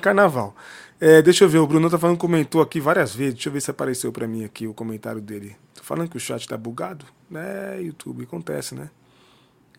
carnaval? 0.00 0.54
É, 1.00 1.20
deixa 1.20 1.44
eu 1.44 1.48
ver, 1.48 1.58
o 1.58 1.66
Bruno 1.66 1.90
tá 1.90 1.98
falando, 1.98 2.16
comentou 2.16 2.62
aqui 2.62 2.80
várias 2.80 3.14
vezes. 3.14 3.34
Deixa 3.34 3.48
eu 3.48 3.52
ver 3.52 3.60
se 3.60 3.70
apareceu 3.70 4.12
para 4.12 4.26
mim 4.26 4.44
aqui 4.44 4.66
o 4.66 4.72
comentário 4.72 5.20
dele. 5.20 5.56
Tô 5.74 5.82
falando 5.82 6.08
que 6.08 6.16
o 6.16 6.20
chat 6.20 6.48
tá 6.48 6.56
bugado? 6.56 7.04
É, 7.34 7.80
YouTube, 7.80 8.24
acontece, 8.24 8.74
né? 8.74 8.90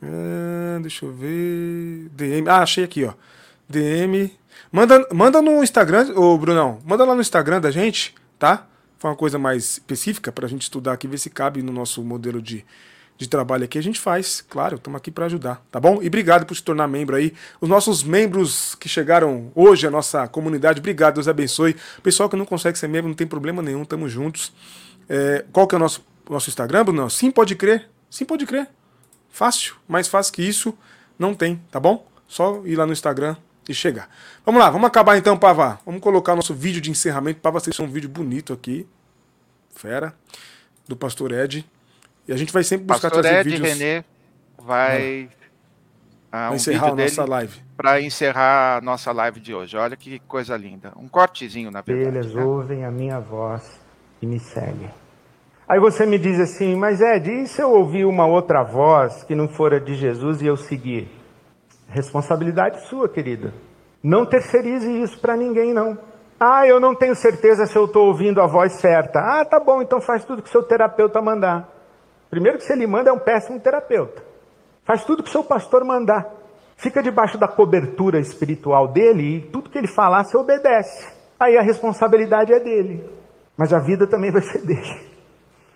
É, 0.01 0.79
deixa 0.81 1.05
eu 1.05 1.13
ver. 1.13 2.09
DM. 2.11 2.49
Ah, 2.49 2.59
achei 2.59 2.83
aqui, 2.83 3.05
ó. 3.05 3.13
DM. 3.67 4.31
Manda, 4.71 5.07
manda 5.13 5.41
no 5.41 5.63
Instagram, 5.63 6.13
ô 6.15 6.37
Brunão. 6.37 6.79
Manda 6.85 7.05
lá 7.05 7.15
no 7.15 7.21
Instagram 7.21 7.61
da 7.61 7.71
gente, 7.71 8.13
tá? 8.37 8.67
Foi 8.97 9.09
uma 9.09 9.15
coisa 9.15 9.39
mais 9.39 9.71
específica 9.71 10.31
pra 10.31 10.47
gente 10.47 10.63
estudar 10.63 10.93
aqui, 10.93 11.07
ver 11.07 11.17
se 11.17 11.29
cabe 11.29 11.61
no 11.61 11.71
nosso 11.71 12.03
modelo 12.03 12.41
de, 12.41 12.65
de 13.17 13.29
trabalho 13.29 13.63
aqui, 13.63 13.77
a 13.77 13.83
gente 13.83 13.99
faz, 13.99 14.41
claro, 14.41 14.75
estamos 14.75 14.97
aqui 14.97 15.09
para 15.09 15.25
ajudar, 15.25 15.65
tá 15.71 15.79
bom? 15.79 16.01
E 16.01 16.07
obrigado 16.07 16.45
por 16.45 16.55
se 16.55 16.61
tornar 16.61 16.87
membro 16.87 17.15
aí. 17.15 17.33
Os 17.61 17.69
nossos 17.69 18.03
membros 18.03 18.75
que 18.75 18.89
chegaram 18.89 19.51
hoje 19.55 19.87
à 19.87 19.91
nossa 19.91 20.27
comunidade, 20.27 20.79
obrigado, 20.79 21.15
Deus 21.15 21.27
abençoe. 21.27 21.75
Pessoal 22.03 22.29
que 22.29 22.35
não 22.35 22.45
consegue 22.45 22.77
ser 22.77 22.87
membro, 22.87 23.07
não 23.07 23.15
tem 23.15 23.25
problema 23.25 23.61
nenhum, 23.61 23.83
estamos 23.83 24.11
juntos. 24.11 24.51
É, 25.07 25.45
qual 25.51 25.65
que 25.67 25.75
é 25.75 25.77
o 25.77 25.79
nosso, 25.79 26.05
nosso 26.29 26.49
Instagram, 26.49 26.83
Bruno? 26.83 27.09
Sim, 27.09 27.31
pode 27.31 27.55
crer. 27.55 27.89
Sim, 28.09 28.25
pode 28.25 28.45
crer. 28.45 28.67
Fácil, 29.29 29.75
mais 29.87 30.07
fácil 30.07 30.33
que 30.33 30.41
isso, 30.41 30.77
não 31.17 31.33
tem, 31.33 31.61
tá 31.71 31.79
bom? 31.79 32.05
Só 32.27 32.61
ir 32.65 32.75
lá 32.75 32.85
no 32.85 32.93
Instagram 32.93 33.37
e 33.67 33.73
chegar. 33.73 34.09
Vamos 34.45 34.61
lá, 34.61 34.69
vamos 34.69 34.87
acabar 34.87 35.17
então, 35.17 35.37
Pavá. 35.37 35.79
Vamos 35.85 36.01
colocar 36.01 36.35
nosso 36.35 36.53
vídeo 36.53 36.81
de 36.81 36.91
encerramento. 36.91 37.39
Pavá, 37.39 37.59
vocês 37.59 37.79
um 37.79 37.87
vídeo 37.87 38.09
bonito 38.09 38.51
aqui. 38.51 38.85
Fera. 39.73 40.13
Do 40.87 40.95
Pastor 40.95 41.31
Ed. 41.31 41.65
E 42.27 42.33
a 42.33 42.37
gente 42.37 42.51
vai 42.51 42.63
sempre 42.63 42.85
buscar 42.85 43.09
Pastor 43.09 43.23
trazer 43.23 43.41
Ed 43.41 43.49
vídeos. 43.49 43.77
René 43.77 44.03
vai, 44.57 45.29
ah, 46.31 46.51
um 46.51 46.55
encerrar 46.55 46.89
a 46.89 46.95
nossa 46.95 47.25
live. 47.25 47.61
Para 47.77 48.01
encerrar 48.01 48.77
a 48.77 48.81
nossa 48.81 49.11
live 49.11 49.39
de 49.39 49.53
hoje. 49.53 49.77
Olha 49.77 49.95
que 49.95 50.19
coisa 50.19 50.57
linda. 50.57 50.91
Um 50.97 51.07
cortezinho, 51.07 51.71
na 51.71 51.81
verdade. 51.81 52.17
Eles 52.17 52.33
né? 52.33 52.43
ouvem 52.43 52.83
a 52.83 52.91
minha 52.91 53.19
voz 53.19 53.79
e 54.21 54.25
me 54.25 54.39
seguem. 54.39 54.89
Aí 55.67 55.79
você 55.79 56.05
me 56.05 56.17
diz 56.17 56.39
assim, 56.39 56.75
mas 56.75 56.99
Ed, 57.01 57.31
e 57.31 57.47
se 57.47 57.61
eu 57.61 57.71
ouvir 57.71 58.05
uma 58.05 58.25
outra 58.25 58.63
voz 58.63 59.23
que 59.23 59.33
não 59.33 59.47
fora 59.47 59.79
de 59.79 59.95
Jesus 59.95 60.41
e 60.41 60.45
eu 60.45 60.57
seguir? 60.57 61.07
Responsabilidade 61.87 62.87
sua, 62.87 63.07
querida. 63.07 63.53
Não 64.03 64.25
terceirize 64.25 65.01
isso 65.01 65.19
para 65.19 65.35
ninguém, 65.35 65.73
não. 65.73 65.97
Ah, 66.39 66.67
eu 66.67 66.79
não 66.79 66.93
tenho 66.93 67.15
certeza 67.15 67.65
se 67.65 67.75
eu 67.75 67.85
estou 67.85 68.07
ouvindo 68.07 68.41
a 68.41 68.45
voz 68.45 68.73
certa. 68.73 69.19
Ah, 69.19 69.45
tá 69.45 69.59
bom, 69.59 69.81
então 69.81 70.01
faz 70.01 70.25
tudo 70.25 70.41
que 70.41 70.49
seu 70.49 70.61
terapeuta 70.61 71.21
mandar. 71.21 71.74
Primeiro 72.29 72.57
que 72.57 72.63
se 72.63 72.73
ele 72.73 72.87
manda 72.87 73.09
é 73.09 73.13
um 73.13 73.19
péssimo 73.19 73.59
terapeuta. 73.59 74.23
Faz 74.83 75.03
tudo 75.03 75.23
que 75.23 75.29
o 75.29 75.31
seu 75.31 75.43
pastor 75.43 75.83
mandar. 75.83 76.25
Fica 76.77 77.01
debaixo 77.01 77.37
da 77.37 77.47
cobertura 77.47 78.19
espiritual 78.19 78.87
dele 78.87 79.37
e 79.37 79.41
tudo 79.41 79.69
que 79.69 79.77
ele 79.77 79.87
falar 79.87 80.23
você 80.23 80.37
obedece. 80.37 81.13
Aí 81.39 81.57
a 81.57 81.61
responsabilidade 81.61 82.53
é 82.53 82.59
dele. 82.59 83.03
Mas 83.57 83.73
a 83.73 83.79
vida 83.79 84.05
também 84.05 84.31
vai 84.31 84.41
ser 84.41 84.65
dele. 84.65 85.15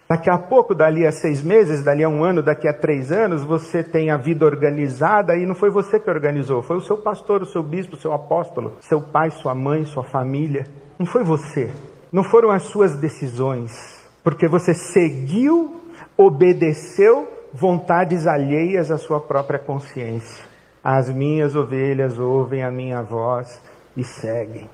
Daqui 0.10 0.30
a 0.30 0.40
pouco, 0.40 0.74
dali 0.74 1.06
a 1.06 1.12
seis 1.12 1.44
meses, 1.44 1.84
dali 1.84 2.04
a 2.04 2.10
um 2.10 2.24
ano, 2.24 2.42
daqui 2.42 2.68
a 2.68 2.74
três 2.74 3.12
anos, 3.12 3.44
você 3.44 3.84
tem 3.84 4.10
a 4.10 4.18
vida 4.18 4.44
organizada 4.44 5.36
e 5.36 5.46
não 5.46 5.54
foi 5.54 5.70
você 5.70 6.00
que 6.00 6.10
organizou, 6.10 6.64
foi 6.64 6.78
o 6.78 6.82
seu 6.82 6.98
pastor, 6.98 7.44
o 7.44 7.46
seu 7.46 7.62
bispo, 7.62 7.96
o 7.96 8.00
seu 8.00 8.12
apóstolo, 8.12 8.74
seu 8.82 9.00
pai, 9.00 9.30
sua 9.30 9.54
mãe, 9.54 9.86
sua 9.86 10.04
família. 10.04 10.66
Não 10.98 11.06
foi 11.06 11.24
você. 11.24 11.72
Não 12.12 12.24
foram 12.24 12.50
as 12.50 12.64
suas 12.64 12.96
decisões. 12.96 13.72
Porque 14.24 14.48
você 14.48 14.74
seguiu 14.74 15.79
obedeceu 16.22 17.32
vontades 17.54 18.28
alheias 18.28 18.92
à 18.92 18.98
sua 18.98 19.22
própria 19.22 19.58
consciência. 19.58 20.44
As 20.84 21.10
minhas 21.10 21.56
ovelhas 21.56 22.20
ouvem 22.20 22.62
a 22.62 22.70
minha 22.70 23.02
voz 23.02 23.62
e 23.96 24.04
seguem. 24.04 24.70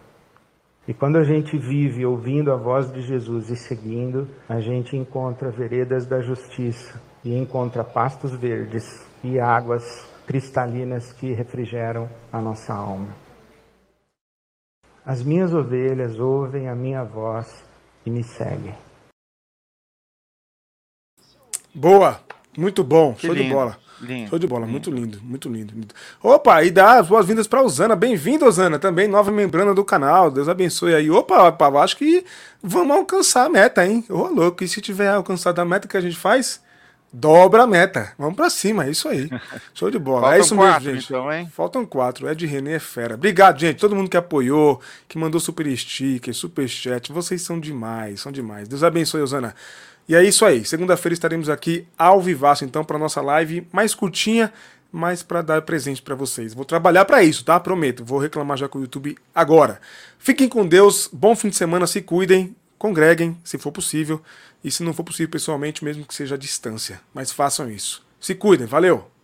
E 0.87 0.93
quando 0.93 1.17
a 1.17 1.23
gente 1.23 1.55
vive 1.55 2.03
ouvindo 2.03 2.51
a 2.51 2.55
voz 2.55 2.91
de 2.91 3.01
Jesus 3.01 3.51
e 3.51 3.55
seguindo, 3.55 4.27
a 4.49 4.59
gente 4.59 4.97
encontra 4.97 5.51
veredas 5.51 6.07
da 6.07 6.19
justiça 6.19 6.99
e 7.23 7.37
encontra 7.37 7.83
pastos 7.83 8.35
verdes 8.35 9.05
e 9.23 9.39
águas 9.39 10.03
cristalinas 10.25 11.13
que 11.13 11.31
refrigeram 11.31 12.09
a 12.33 12.41
nossa 12.41 12.73
alma. 12.73 13.09
As 15.05 15.23
minhas 15.23 15.53
ovelhas 15.53 16.19
ouvem 16.19 16.67
a 16.67 16.75
minha 16.75 17.03
voz 17.03 17.63
e 18.03 18.09
me 18.09 18.23
seguem. 18.23 18.84
Boa, 21.75 22.21
muito 22.57 22.85
bom, 22.85 23.13
que 23.13 23.27
show 23.27 23.35
lindo, 23.35 23.49
de 23.49 23.53
bola. 23.53 23.77
Lindo, 23.99 24.29
show 24.29 24.39
de 24.39 24.47
bola, 24.47 24.61
lindo. 24.61 24.71
muito 24.71 24.89
lindo, 24.89 25.19
muito 25.21 25.49
lindo, 25.49 25.73
lindo. 25.73 25.93
Opa, 26.23 26.63
e 26.63 26.71
dá 26.71 26.99
as 26.99 27.07
boas-vindas 27.09 27.47
para 27.47 27.61
Osana. 27.61 27.97
Bem-vindo, 27.97 28.45
Osana, 28.45 28.79
também 28.79 29.09
nova 29.09 29.29
membrana 29.29 29.73
do 29.73 29.83
canal. 29.83 30.31
Deus 30.31 30.47
abençoe 30.47 30.95
aí. 30.95 31.11
Opa, 31.11 31.49
opa, 31.49 31.67
acho 31.83 31.97
que 31.97 32.23
vamos 32.63 32.95
alcançar 32.95 33.47
a 33.47 33.49
meta, 33.49 33.85
hein? 33.85 34.05
Ô, 34.09 34.27
louco, 34.27 34.63
e 34.63 34.69
se 34.69 34.79
tiver 34.79 35.09
alcançado 35.09 35.59
a 35.59 35.65
meta 35.65 35.85
que 35.85 35.97
a 35.97 36.01
gente 36.01 36.15
faz, 36.15 36.61
dobra 37.11 37.63
a 37.63 37.67
meta. 37.67 38.13
Vamos 38.17 38.37
para 38.37 38.49
cima, 38.49 38.85
é 38.85 38.91
isso 38.91 39.09
aí. 39.09 39.29
Show 39.75 39.91
de 39.91 39.99
bola. 39.99 40.21
Faltam 40.21 40.37
é 40.37 40.39
isso 40.39 40.55
quatro, 40.55 40.85
mesmo, 40.85 40.95
gente. 41.01 41.05
Então, 41.11 41.33
hein? 41.33 41.51
Faltam 41.53 41.85
quatro. 41.85 42.29
Ed 42.29 42.45
René 42.45 42.75
é 42.75 42.79
fera. 42.79 43.15
Obrigado, 43.15 43.59
gente. 43.59 43.81
Todo 43.81 43.97
mundo 43.97 44.09
que 44.09 44.15
apoiou, 44.15 44.79
que 45.09 45.17
mandou 45.17 45.41
super 45.41 45.67
sticker, 45.77 46.33
super 46.33 46.69
chat. 46.69 47.11
Vocês 47.11 47.41
são 47.41 47.59
demais, 47.59 48.21
são 48.21 48.31
demais. 48.31 48.69
Deus 48.69 48.81
abençoe, 48.81 49.21
Osana. 49.21 49.53
E 50.07 50.15
é 50.15 50.23
isso 50.23 50.45
aí. 50.45 50.63
Segunda-feira 50.63 51.13
estaremos 51.13 51.49
aqui 51.49 51.87
ao 51.97 52.21
vivaço, 52.21 52.63
então, 52.63 52.83
para 52.83 52.97
nossa 52.97 53.21
live 53.21 53.67
mais 53.71 53.95
curtinha, 53.95 54.53
mas 54.91 55.23
para 55.23 55.41
dar 55.41 55.61
presente 55.63 56.01
para 56.01 56.15
vocês. 56.15 56.53
Vou 56.53 56.63
trabalhar 56.63 57.05
para 57.05 57.23
isso, 57.23 57.43
tá? 57.43 57.59
Prometo. 57.59 58.05
Vou 58.05 58.19
reclamar 58.19 58.57
já 58.57 58.69
com 58.69 58.79
o 58.79 58.81
YouTube 58.81 59.17
agora. 59.33 59.81
Fiquem 60.19 60.47
com 60.47 60.65
Deus. 60.65 61.09
Bom 61.11 61.35
fim 61.35 61.49
de 61.49 61.55
semana. 61.55 61.87
Se 61.87 62.01
cuidem. 62.01 62.55
Congreguem, 62.77 63.37
se 63.43 63.57
for 63.57 63.71
possível. 63.71 64.21
E 64.63 64.69
se 64.69 64.83
não 64.83 64.93
for 64.93 65.03
possível 65.03 65.29
pessoalmente, 65.29 65.83
mesmo 65.83 66.05
que 66.05 66.13
seja 66.13 66.35
à 66.35 66.37
distância. 66.37 67.01
Mas 67.13 67.31
façam 67.31 67.69
isso. 67.69 68.05
Se 68.19 68.35
cuidem. 68.35 68.67
Valeu! 68.67 69.14